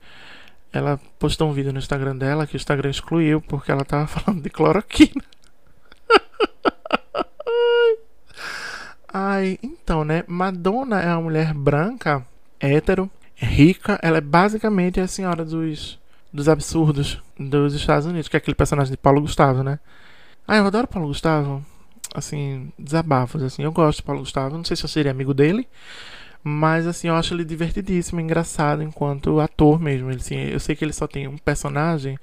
ela 0.73 0.99
postou 1.19 1.51
um 1.51 1.53
vídeo 1.53 1.73
no 1.73 1.79
Instagram 1.79 2.17
dela 2.17 2.47
que 2.47 2.55
o 2.55 2.57
Instagram 2.57 2.91
excluiu 2.91 3.41
porque 3.41 3.71
ela 3.71 3.85
tava 3.85 4.07
falando 4.09 4.43
de 4.43 4.51
cloroquina. 4.51 5.23
Ai, 9.13 9.59
então, 9.63 10.05
né? 10.05 10.25
Madonna 10.27 11.01
é 11.01 11.09
uma 11.09 11.21
mulher 11.21 11.53
branca, 11.53 12.25
hétero, 12.59 13.11
rica. 13.35 13.99
Ela 14.03 14.19
é 14.19 14.23
basicamente 14.23 15.01
a 15.01 15.07
senhora 15.07 15.45
dos, 15.45 16.01
dos 16.33 16.49
absurdos 16.49 17.23
dos 17.39 17.75
Estados 17.75 18.07
Unidos, 18.07 18.29
que 18.29 18.37
é 18.37 18.39
aquele 18.39 18.55
personagem 18.55 18.91
de 18.91 18.97
Paulo 18.97 19.21
Gustavo, 19.21 19.63
né? 19.63 19.79
Ai, 20.49 20.61
eu 20.61 20.67
adoro 20.67 20.89
Paulo 20.89 21.09
Gustavo. 21.09 21.63
Assim, 22.15 22.73
desabafos, 22.79 23.43
assim. 23.43 23.63
Eu 23.63 23.73
gosto 23.73 23.99
de 23.99 24.05
Paulo 24.05 24.21
Gustavo. 24.21 24.57
Não 24.57 24.65
sei 24.65 24.77
se 24.77 24.85
eu 24.85 24.89
seria 24.89 25.11
amigo 25.11 25.35
dele, 25.35 25.69
mas, 26.45 26.87
assim, 26.87 27.09
eu 27.09 27.15
acho 27.15 27.35
ele 27.35 27.45
divertidíssimo, 27.45 28.21
engraçado 28.21 28.83
enquanto 28.83 29.41
ator 29.41 29.81
mesmo. 29.81 30.11
Ele, 30.11 30.19
assim, 30.21 30.37
eu 30.37 30.59
sei 30.59 30.75
que 30.75 30.85
ele 30.85 30.93
só 30.93 31.07
tem 31.07 31.29
um 31.29 31.39
personagem, 31.39 32.19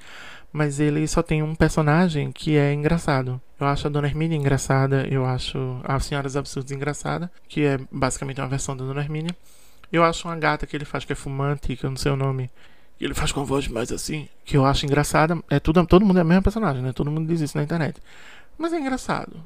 mas 0.52 0.80
ele 0.80 1.08
só 1.08 1.22
tem 1.22 1.42
um 1.42 1.56
personagem 1.56 2.32
que 2.32 2.58
é 2.58 2.74
engraçado. 2.74 3.42
Eu 3.60 3.68
acho 3.68 3.88
a 3.88 3.90
Dona 3.90 4.08
Hermínia 4.08 4.38
engraçada, 4.38 5.08
eu 5.10 5.26
acho 5.26 5.80
a 5.84 6.00
Senhora 6.00 6.28
dos 6.28 6.38
Absurdos 6.38 6.72
engraçada, 6.72 7.32
que 7.48 7.62
é 7.62 7.80
basicamente 7.92 8.42
uma 8.42 8.48
versão 8.48 8.76
da 8.76 8.86
Dona 8.86 9.02
Hermínia. 9.02 9.36
Eu 9.92 10.04
acho 10.04 10.28
uma 10.28 10.36
gata 10.36 10.68
que 10.68 10.76
ele 10.76 10.86
faz 10.86 11.04
que 11.06 11.14
é 11.14 11.16
fumante, 11.16 11.76
que 11.76 11.86
eu 11.86 11.90
não 11.90 11.98
sei 11.98 12.12
o 12.12 12.16
nome, 12.16 12.50
que 12.98 13.06
ele 13.06 13.14
faz 13.14 13.32
com 13.32 13.42
a 13.42 13.44
voz 13.44 13.68
mais 13.68 13.92
assim, 13.92 14.28
que 14.46 14.56
eu 14.56 14.66
acho 14.66 14.86
engraçada. 14.86 15.38
É 15.50 15.60
tudo, 15.60 15.86
todo 15.86 16.06
mundo 16.06 16.20
é 16.20 16.24
o 16.24 16.26
mesmo 16.26 16.44
personagem, 16.44 16.82
né? 16.82 16.94
Todo 16.94 17.12
mundo 17.12 17.28
diz 17.28 17.42
isso 17.42 17.58
na 17.58 17.64
internet. 17.64 18.02
Mas 18.58 18.74
é 18.74 18.80
engraçado. 18.80 19.42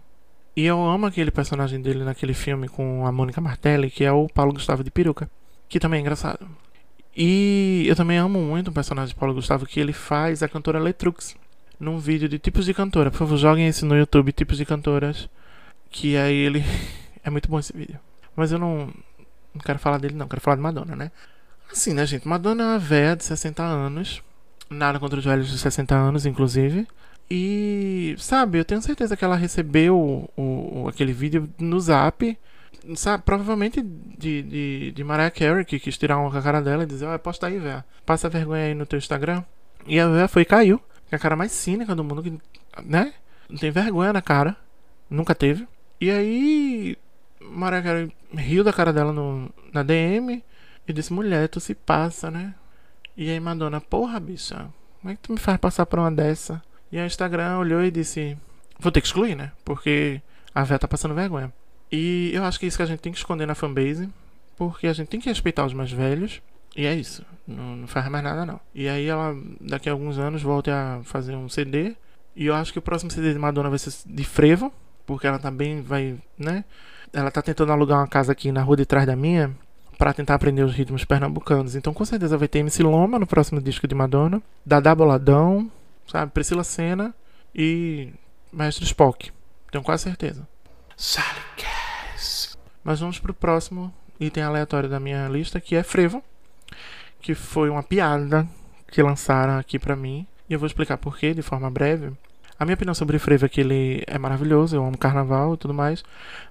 E 0.56 0.66
eu 0.66 0.84
amo 0.84 1.08
aquele 1.08 1.32
personagem 1.32 1.82
dele 1.82 2.04
naquele 2.04 2.34
filme 2.34 2.68
com 2.68 3.08
a 3.08 3.12
Mônica 3.12 3.42
Martelli, 3.42 3.90
que 3.90 4.04
é 4.04 4.12
o 4.12 4.28
Paulo 4.28 4.54
Gustavo 4.54 4.84
de 4.84 4.92
peruca, 4.92 5.30
que 5.68 5.80
também 5.80 5.98
é 5.98 6.02
engraçado. 6.02 6.48
E 7.16 7.86
eu 7.88 7.96
também 7.96 8.18
amo 8.18 8.40
muito 8.40 8.70
o 8.70 8.74
personagem 8.74 9.14
de 9.14 9.20
Paulo 9.20 9.36
Gustavo 9.36 9.66
que 9.66 9.80
ele 9.80 9.94
faz 9.94 10.42
a 10.42 10.48
cantora 10.48 10.80
Letrux 10.80 11.36
num 11.80 12.00
vídeo 12.00 12.30
de 12.30 12.40
tipos 12.40 12.66
de 12.66 12.74
cantora. 12.74 13.12
Por 13.12 13.18
favor, 13.18 13.38
joguem 13.38 13.68
esse 13.68 13.86
no 13.86 13.96
YouTube, 13.96 14.32
tipos 14.32 14.58
de 14.58 14.66
cantoras. 14.66 15.30
Que 15.90 16.18
aí 16.18 16.36
ele. 16.36 16.64
é 17.24 17.30
muito 17.30 17.50
bom 17.50 17.60
esse 17.60 17.76
vídeo. 17.76 18.00
Mas 18.36 18.52
eu 18.52 18.60
não. 18.60 18.92
Não 19.54 19.62
quero 19.64 19.78
falar 19.78 20.00
dele, 20.00 20.16
não. 20.16 20.28
Quero 20.28 20.42
falar 20.42 20.56
de 20.56 20.64
Madonna, 20.64 20.96
né? 20.96 21.12
Assim, 21.72 21.94
né, 21.94 22.06
gente? 22.06 22.28
Madonna 22.28 22.64
é 22.64 22.68
uma 22.68 22.80
véia 22.80 23.16
de 23.16 23.24
60 23.24 23.62
anos. 23.62 24.24
Nada 24.70 25.00
contra 25.00 25.20
os 25.20 25.26
velhos 25.26 25.50
de 25.50 25.58
60 25.58 25.94
anos, 25.94 26.26
inclusive. 26.26 26.88
E, 27.36 28.16
sabe, 28.20 28.60
eu 28.60 28.66
tenho 28.66 28.80
certeza 28.80 29.18
que 29.18 29.26
ela 29.26 29.36
recebeu 29.36 30.30
o, 30.38 30.84
o 30.84 30.88
aquele 30.88 31.12
vídeo 31.12 31.50
no 31.58 31.80
zap 31.80 32.38
sabe, 32.96 33.24
provavelmente 33.24 33.82
de, 33.82 34.44
de, 34.44 34.92
de 34.92 35.04
Mariah 35.04 35.32
Carey, 35.32 35.66
que 35.66 35.80
quis 35.80 35.98
tirar 35.98 36.20
uma 36.20 36.30
com 36.30 36.38
a 36.38 36.42
cara 36.44 36.62
dela 36.62 36.84
e 36.84 36.86
dizer, 36.86 37.08
ó, 37.08 37.18
posta 37.18 37.48
aí, 37.48 37.58
véia. 37.58 37.84
Passa 38.06 38.30
vergonha 38.30 38.66
aí 38.66 38.76
no 38.76 38.86
teu 38.86 39.00
Instagram. 39.00 39.44
E 39.88 40.00
a 40.00 40.08
véia 40.08 40.28
foi 40.28 40.44
e 40.44 40.46
caiu. 40.46 40.78
Que 41.10 41.16
é 41.16 41.18
a 41.18 41.20
cara 41.20 41.36
mais 41.36 41.52
cínica 41.52 41.96
do 41.96 42.04
mundo, 42.04 42.22
que, 42.22 42.40
né? 42.84 43.16
Não 43.50 43.58
tem 43.58 43.72
vergonha 43.72 44.14
na 44.14 44.22
cara. 44.22 44.56
Nunca 45.10 45.34
teve. 45.34 45.68
E 46.00 46.12
aí, 46.12 46.96
Mariah 47.42 47.82
Carey 47.82 48.12
riu 48.36 48.64
da 48.64 48.72
cara 48.72 48.94
dela 48.94 49.12
no, 49.12 49.50
na 49.74 49.82
DM 49.82 50.44
e 50.88 50.94
disse, 50.94 51.12
mulher, 51.12 51.50
tu 51.50 51.60
se 51.60 51.74
passa, 51.74 52.30
né? 52.30 52.54
E 53.18 53.32
aí 53.32 53.40
Madonna, 53.40 53.82
porra, 53.82 54.20
bicha, 54.20 54.68
como 55.02 55.12
é 55.12 55.16
que 55.16 55.22
tu 55.22 55.32
me 55.32 55.40
faz 55.40 55.58
passar 55.58 55.88
por 55.88 55.98
uma 55.98 56.12
dessa? 56.12 56.62
E 56.94 57.00
o 57.00 57.06
Instagram 57.08 57.58
olhou 57.58 57.84
e 57.84 57.90
disse, 57.90 58.38
vou 58.80 58.92
ter 58.92 59.02
que 59.02 59.08
excluir, 59.08 59.34
né? 59.34 59.52
Porque 59.66 60.22
a 60.54 60.64
véia 60.64 60.78
tá 60.78 60.88
passando 60.88 61.16
vergonha. 61.16 61.52
E 61.92 62.30
eu 62.32 62.44
acho 62.44 62.60
que 62.60 62.66
é 62.66 62.70
isso 62.70 62.78
que 62.78 62.84
a 62.84 62.86
gente 62.86 63.00
tem 63.00 63.12
que 63.12 63.18
esconder 63.18 63.48
na 63.48 63.56
fanbase, 63.56 64.08
porque 64.56 64.86
a 64.86 64.94
gente 64.94 65.08
tem 65.08 65.20
que 65.20 65.28
respeitar 65.28 65.66
os 65.66 65.74
mais 65.74 65.92
velhos. 65.92 66.40
E 66.78 66.86
é 66.86 66.94
isso. 66.94 67.26
Não, 67.48 67.76
não 67.76 67.88
faz 67.88 68.08
mais 68.10 68.24
nada, 68.24 68.46
não. 68.46 68.60
E 68.76 68.88
aí 68.88 69.08
ela, 69.08 69.36
daqui 69.60 69.90
a 69.90 69.92
alguns 69.92 70.20
anos, 70.20 70.44
volta 70.44 70.72
a 70.72 71.04
fazer 71.04 71.36
um 71.36 71.50
CD. 71.50 71.96
E 72.36 72.46
eu 72.46 72.54
acho 72.54 72.72
que 72.72 72.78
o 72.78 72.82
próximo 72.82 73.10
CD 73.10 73.34
de 73.34 73.40
Madonna 73.40 73.72
vai 73.72 73.80
ser 73.80 73.92
de 74.06 74.24
frevo, 74.24 74.72
porque 75.04 75.26
ela 75.26 75.40
também 75.40 75.82
vai, 75.82 76.16
né? 76.38 76.64
Ela 77.12 77.32
tá 77.32 77.42
tentando 77.42 77.72
alugar 77.72 77.98
uma 77.98 78.08
casa 78.08 78.34
aqui 78.34 78.52
na 78.52 78.62
rua 78.62 78.78
de 78.78 78.86
trás 78.86 79.08
da 79.08 79.16
minha 79.16 79.50
para 79.98 80.14
tentar 80.14 80.36
aprender 80.36 80.62
os 80.62 80.76
ritmos 80.76 81.04
pernambucanos. 81.06 81.76
Então, 81.76 81.92
com 81.92 82.06
certeza 82.06 82.38
vai 82.38 82.48
ter 82.48 82.60
MC 82.60 82.84
Loma 82.84 83.18
no 83.18 83.26
próximo 83.26 83.60
disco 83.60 83.88
de 83.88 83.96
Madonna, 83.96 84.40
Dada 84.64 84.94
Boladão, 84.94 85.72
sabe? 86.08 86.32
Priscila 86.32 86.64
Senna 86.64 87.14
e 87.54 88.14
Mestre 88.52 88.86
Spock. 88.86 89.32
Tenho 89.72 89.84
quase 89.84 90.04
certeza. 90.04 90.48
Sally 90.96 91.54
mas 92.84 93.00
vamos 93.00 93.18
pro 93.18 93.34
próximo 93.34 93.94
item 94.20 94.44
aleatório 94.44 94.90
da 94.90 95.00
minha 95.00 95.28
lista, 95.28 95.62
que 95.62 95.76
é 95.76 95.84
frevo, 95.84 96.22
que 97.22 97.34
foi 97.34 97.70
uma 97.70 97.82
piada 97.82 98.48
que 98.92 99.02
lançaram 99.02 99.58
aqui 99.58 99.80
pra 99.80 99.96
mim. 99.96 100.28
E 100.50 100.54
eu 100.54 100.60
vou 100.60 100.68
explicar 100.68 100.98
porquê 100.98 101.34
de 101.34 101.42
forma 101.42 101.70
breve. 101.70 102.12
A 102.60 102.66
minha 102.66 102.76
opinião 102.76 102.94
sobre 102.94 103.18
frevo 103.18 103.46
é 103.46 103.50
que 103.50 103.62
ele 103.62 104.04
é 104.06 104.18
maravilhoso, 104.18 104.76
eu 104.76 104.86
amo 104.86 104.98
carnaval 104.98 105.54
e 105.54 105.58
tudo 105.58 105.74
mais. 105.74 106.04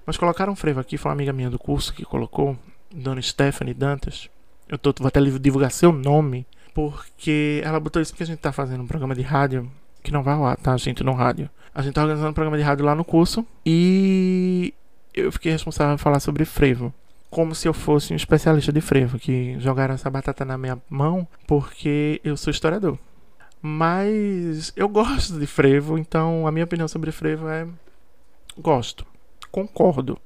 Mas 0.05 0.17
colocaram 0.17 0.55
frevo 0.55 0.79
aqui, 0.79 0.97
foi 0.97 1.09
uma 1.09 1.13
amiga 1.13 1.31
minha 1.31 1.49
do 1.49 1.59
curso 1.59 1.93
que 1.93 2.03
colocou, 2.03 2.57
Dona 2.91 3.21
Stephanie 3.21 3.73
Dantas. 3.73 4.29
Eu 4.67 4.77
tô, 4.77 4.93
vou 4.97 5.07
até 5.07 5.21
divulgar 5.21 5.71
seu 5.71 5.91
nome, 5.91 6.45
porque 6.73 7.61
ela 7.63 7.79
botou 7.79 8.01
isso 8.01 8.11
porque 8.11 8.23
a 8.23 8.27
gente 8.27 8.39
tá 8.39 8.51
fazendo 8.51 8.83
um 8.83 8.87
programa 8.87 9.15
de 9.15 9.21
rádio 9.21 9.69
que 10.03 10.11
não 10.11 10.23
vai 10.23 10.37
lá, 10.37 10.55
tá, 10.55 10.75
gente, 10.77 11.03
no 11.03 11.13
rádio. 11.13 11.49
A 11.73 11.81
gente 11.81 11.93
tá 11.93 12.01
organizando 12.01 12.29
um 12.29 12.33
programa 12.33 12.57
de 12.57 12.63
rádio 12.63 12.85
lá 12.85 12.93
no 12.93 13.05
curso 13.05 13.45
e 13.65 14.73
eu 15.13 15.31
fiquei 15.31 15.51
responsável 15.51 15.95
por 15.95 16.03
falar 16.03 16.19
sobre 16.19 16.45
frevo. 16.45 16.93
Como 17.29 17.55
se 17.55 17.67
eu 17.67 17.73
fosse 17.73 18.13
um 18.13 18.15
especialista 18.15 18.71
de 18.71 18.81
frevo, 18.81 19.17
que 19.17 19.57
jogaram 19.59 19.95
essa 19.95 20.09
batata 20.09 20.45
na 20.45 20.57
minha 20.57 20.79
mão 20.89 21.27
porque 21.47 22.21
eu 22.23 22.37
sou 22.37 22.51
historiador. 22.51 22.97
Mas 23.61 24.73
eu 24.75 24.89
gosto 24.89 25.39
de 25.39 25.47
frevo, 25.47 25.97
então 25.97 26.45
a 26.45 26.51
minha 26.51 26.65
opinião 26.65 26.87
sobre 26.87 27.11
frevo 27.11 27.47
é. 27.47 27.65
Gosto. 28.57 29.05
Concordo. 29.49 30.19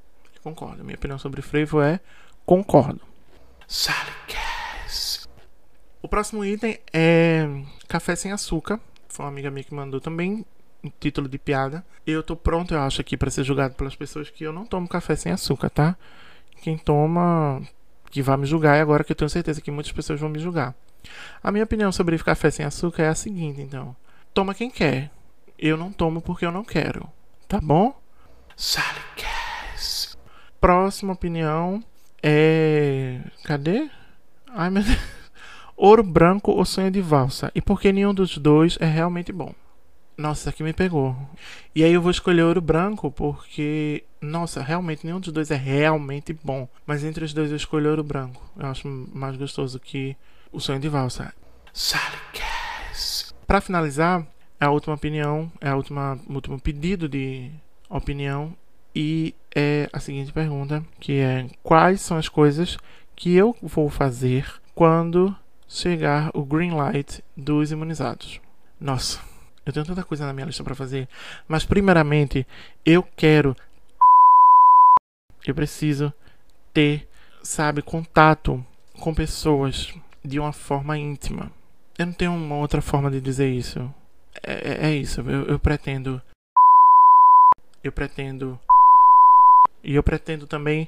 Concordo. 0.43 0.83
Minha 0.83 0.95
opinião 0.95 1.19
sobre 1.19 1.41
frevo 1.41 1.79
é. 1.79 1.99
Concordo. 2.45 3.01
Salicast. 3.67 4.56
O 6.07 6.09
próximo 6.09 6.45
item 6.45 6.79
é 6.93 7.45
café 7.85 8.15
sem 8.15 8.31
açúcar. 8.31 8.79
Foi 9.09 9.25
uma 9.25 9.29
amiga 9.29 9.51
minha 9.51 9.61
que 9.61 9.73
mandou 9.73 9.99
também 9.99 10.45
título 11.01 11.27
de 11.27 11.37
piada. 11.37 11.85
Eu 12.05 12.23
tô 12.23 12.33
pronto, 12.33 12.73
eu 12.73 12.79
acho, 12.79 13.01
aqui 13.01 13.17
para 13.17 13.29
ser 13.29 13.43
julgado 13.43 13.75
pelas 13.75 13.93
pessoas 13.93 14.29
que 14.29 14.45
eu 14.45 14.53
não 14.53 14.65
tomo 14.65 14.87
café 14.87 15.17
sem 15.17 15.33
açúcar, 15.33 15.69
tá? 15.69 15.97
Quem 16.61 16.77
toma, 16.77 17.61
que 18.09 18.21
vai 18.21 18.37
me 18.37 18.45
julgar, 18.45 18.77
e 18.77 18.79
agora 18.79 19.03
que 19.03 19.11
eu 19.11 19.17
tenho 19.17 19.29
certeza 19.29 19.59
que 19.59 19.69
muitas 19.69 19.91
pessoas 19.91 20.17
vão 20.17 20.29
me 20.29 20.39
julgar. 20.39 20.73
A 21.43 21.51
minha 21.51 21.65
opinião 21.65 21.91
sobre 21.91 22.17
café 22.19 22.49
sem 22.51 22.65
açúcar 22.65 23.03
é 23.03 23.09
a 23.09 23.15
seguinte, 23.15 23.59
então. 23.59 23.93
Toma 24.33 24.55
quem 24.55 24.71
quer. 24.71 25.11
Eu 25.59 25.75
não 25.75 25.91
tomo 25.91 26.21
porque 26.21 26.45
eu 26.45 26.53
não 26.53 26.63
quero. 26.63 27.05
Tá 27.49 27.59
bom? 27.59 27.93
Salicast. 28.55 30.17
Próxima 30.61 31.11
opinião 31.11 31.83
é. 32.23 33.19
Cadê? 33.43 33.89
Ai 34.55 34.69
meu 34.69 34.83
Deus. 34.83 35.16
Ouro 35.77 36.01
branco 36.01 36.51
ou 36.51 36.65
sonho 36.65 36.89
de 36.89 37.01
valsa? 37.01 37.51
E 37.53 37.61
porque 37.61 37.93
nenhum 37.93 38.11
dos 38.11 38.35
dois 38.39 38.79
é 38.81 38.85
realmente 38.85 39.31
bom. 39.31 39.53
Nossa, 40.17 40.49
aqui 40.49 40.63
me 40.63 40.73
pegou. 40.73 41.15
E 41.75 41.83
aí 41.83 41.93
eu 41.93 42.01
vou 42.01 42.09
escolher 42.09 42.41
ouro 42.41 42.59
branco 42.59 43.11
porque, 43.11 44.03
nossa, 44.19 44.63
realmente 44.63 45.05
nenhum 45.05 45.19
dos 45.19 45.31
dois 45.31 45.51
é 45.51 45.55
realmente 45.55 46.33
bom. 46.43 46.67
Mas 46.87 47.03
entre 47.03 47.23
os 47.23 47.31
dois 47.31 47.51
eu 47.51 47.55
escolho 47.55 47.91
ouro 47.91 48.03
branco. 48.03 48.43
Eu 48.57 48.65
acho 48.65 48.87
mais 49.13 49.37
gostoso 49.37 49.79
que 49.79 50.17
o 50.51 50.59
sonho 50.59 50.79
de 50.79 50.89
valsa. 50.89 51.31
Para 53.45 53.61
finalizar, 53.61 54.25
é 54.59 54.65
a 54.65 54.71
última 54.71 54.95
opinião, 54.95 55.51
é 55.61 55.69
a 55.69 55.75
última, 55.75 56.17
o 56.27 56.33
último 56.33 56.59
pedido 56.59 57.07
de 57.07 57.51
opinião 57.87 58.57
e 58.95 59.35
é 59.55 59.87
a 59.93 59.99
seguinte 59.99 60.33
pergunta, 60.33 60.83
que 60.99 61.19
é 61.19 61.45
quais 61.61 62.01
são 62.01 62.17
as 62.17 62.27
coisas 62.27 62.79
que 63.15 63.35
eu 63.35 63.55
vou 63.61 63.91
fazer 63.91 64.51
quando 64.73 65.35
chegar 65.67 66.31
o 66.33 66.45
green 66.45 66.71
light 66.71 67.23
dos 67.35 67.71
imunizados? 67.71 68.39
Nossa, 68.79 69.19
eu 69.65 69.73
tenho 69.73 69.85
tanta 69.85 70.03
coisa 70.03 70.25
na 70.25 70.33
minha 70.33 70.45
lista 70.45 70.63
para 70.63 70.75
fazer. 70.75 71.09
Mas, 71.47 71.65
primeiramente, 71.65 72.47
eu 72.85 73.03
quero. 73.03 73.55
Eu 75.45 75.53
preciso 75.53 76.13
ter, 76.73 77.07
sabe, 77.43 77.81
contato 77.81 78.65
com 78.99 79.13
pessoas 79.13 79.93
de 80.23 80.39
uma 80.39 80.53
forma 80.53 80.97
íntima. 80.97 81.51
Eu 81.97 82.05
não 82.05 82.13
tenho 82.13 82.33
uma 82.33 82.55
outra 82.55 82.81
forma 82.81 83.09
de 83.09 83.19
dizer 83.19 83.49
isso. 83.49 83.93
É, 84.43 84.85
é, 84.85 84.91
é 84.91 84.95
isso. 84.95 85.21
Eu, 85.21 85.45
eu 85.45 85.59
pretendo. 85.59 86.21
Eu 87.83 87.91
pretendo. 87.91 88.59
E 89.83 89.95
eu 89.95 90.03
pretendo 90.03 90.45
também. 90.45 90.87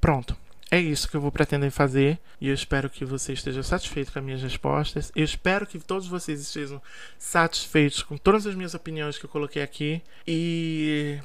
Pronto. 0.00 0.36
É 0.70 0.80
isso 0.80 1.08
que 1.08 1.16
eu 1.16 1.20
vou 1.20 1.30
pretender 1.30 1.70
fazer 1.70 2.18
e 2.40 2.48
eu 2.48 2.54
espero 2.54 2.90
que 2.90 3.04
você 3.04 3.32
esteja 3.32 3.62
satisfeito 3.62 4.12
com 4.12 4.18
as 4.18 4.24
minhas 4.24 4.42
respostas. 4.42 5.12
Eu 5.14 5.24
espero 5.24 5.64
que 5.64 5.78
todos 5.78 6.08
vocês 6.08 6.40
estejam 6.40 6.82
satisfeitos 7.18 8.02
com 8.02 8.16
todas 8.16 8.46
as 8.46 8.54
minhas 8.54 8.74
opiniões 8.74 9.16
que 9.16 9.24
eu 9.24 9.30
coloquei 9.30 9.62
aqui 9.62 10.02
e 10.26 11.20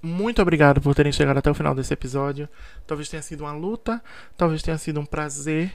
muito 0.00 0.40
obrigado 0.42 0.80
por 0.80 0.94
terem 0.94 1.10
chegado 1.10 1.38
até 1.38 1.50
o 1.50 1.54
final 1.54 1.74
desse 1.74 1.92
episódio. 1.92 2.48
Talvez 2.86 3.08
tenha 3.08 3.22
sido 3.22 3.40
uma 3.40 3.52
luta, 3.52 4.02
talvez 4.36 4.62
tenha 4.62 4.78
sido 4.78 5.00
um 5.00 5.06
prazer. 5.06 5.74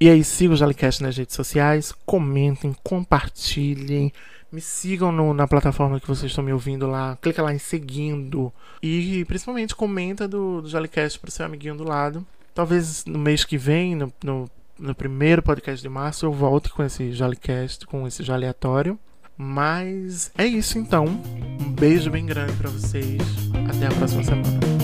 E 0.00 0.08
aí, 0.10 0.24
sigam 0.24 0.54
o 0.54 0.56
Jalicast 0.56 1.02
nas 1.02 1.16
redes 1.16 1.34
sociais, 1.34 1.92
comentem, 2.04 2.74
compartilhem, 2.82 4.12
Me 4.50 4.60
sigam 4.60 5.10
no, 5.12 5.34
na 5.34 5.46
plataforma 5.46 6.00
que 6.00 6.06
vocês 6.06 6.30
estão 6.30 6.44
me 6.44 6.52
ouvindo 6.52 6.86
lá. 6.86 7.18
Clica 7.20 7.42
lá 7.42 7.52
em 7.52 7.58
seguindo. 7.58 8.52
E 8.82 9.24
principalmente 9.26 9.74
comenta 9.74 10.26
do, 10.26 10.62
do 10.62 10.68
Jollycast 10.68 11.18
pro 11.18 11.30
seu 11.30 11.44
amiguinho 11.44 11.76
do 11.76 11.84
lado. 11.84 12.26
Talvez 12.56 13.04
no 13.04 13.18
mês 13.18 13.44
que 13.44 13.58
vem, 13.58 13.94
no, 13.94 14.10
no, 14.24 14.50
no 14.78 14.94
primeiro 14.94 15.42
podcast 15.42 15.82
de 15.82 15.90
março, 15.90 16.24
eu 16.24 16.32
volte 16.32 16.70
com 16.70 16.82
esse 16.82 17.12
Jollycast, 17.12 17.86
com 17.86 18.06
esse 18.06 18.28
aleatório. 18.32 18.98
Mas 19.36 20.32
é 20.38 20.46
isso 20.46 20.78
então. 20.78 21.04
Um 21.04 21.70
beijo 21.70 22.10
bem 22.10 22.24
grande 22.24 22.54
para 22.54 22.70
vocês. 22.70 23.20
Até 23.68 23.88
a 23.88 23.90
próxima 23.90 24.24
semana. 24.24 24.75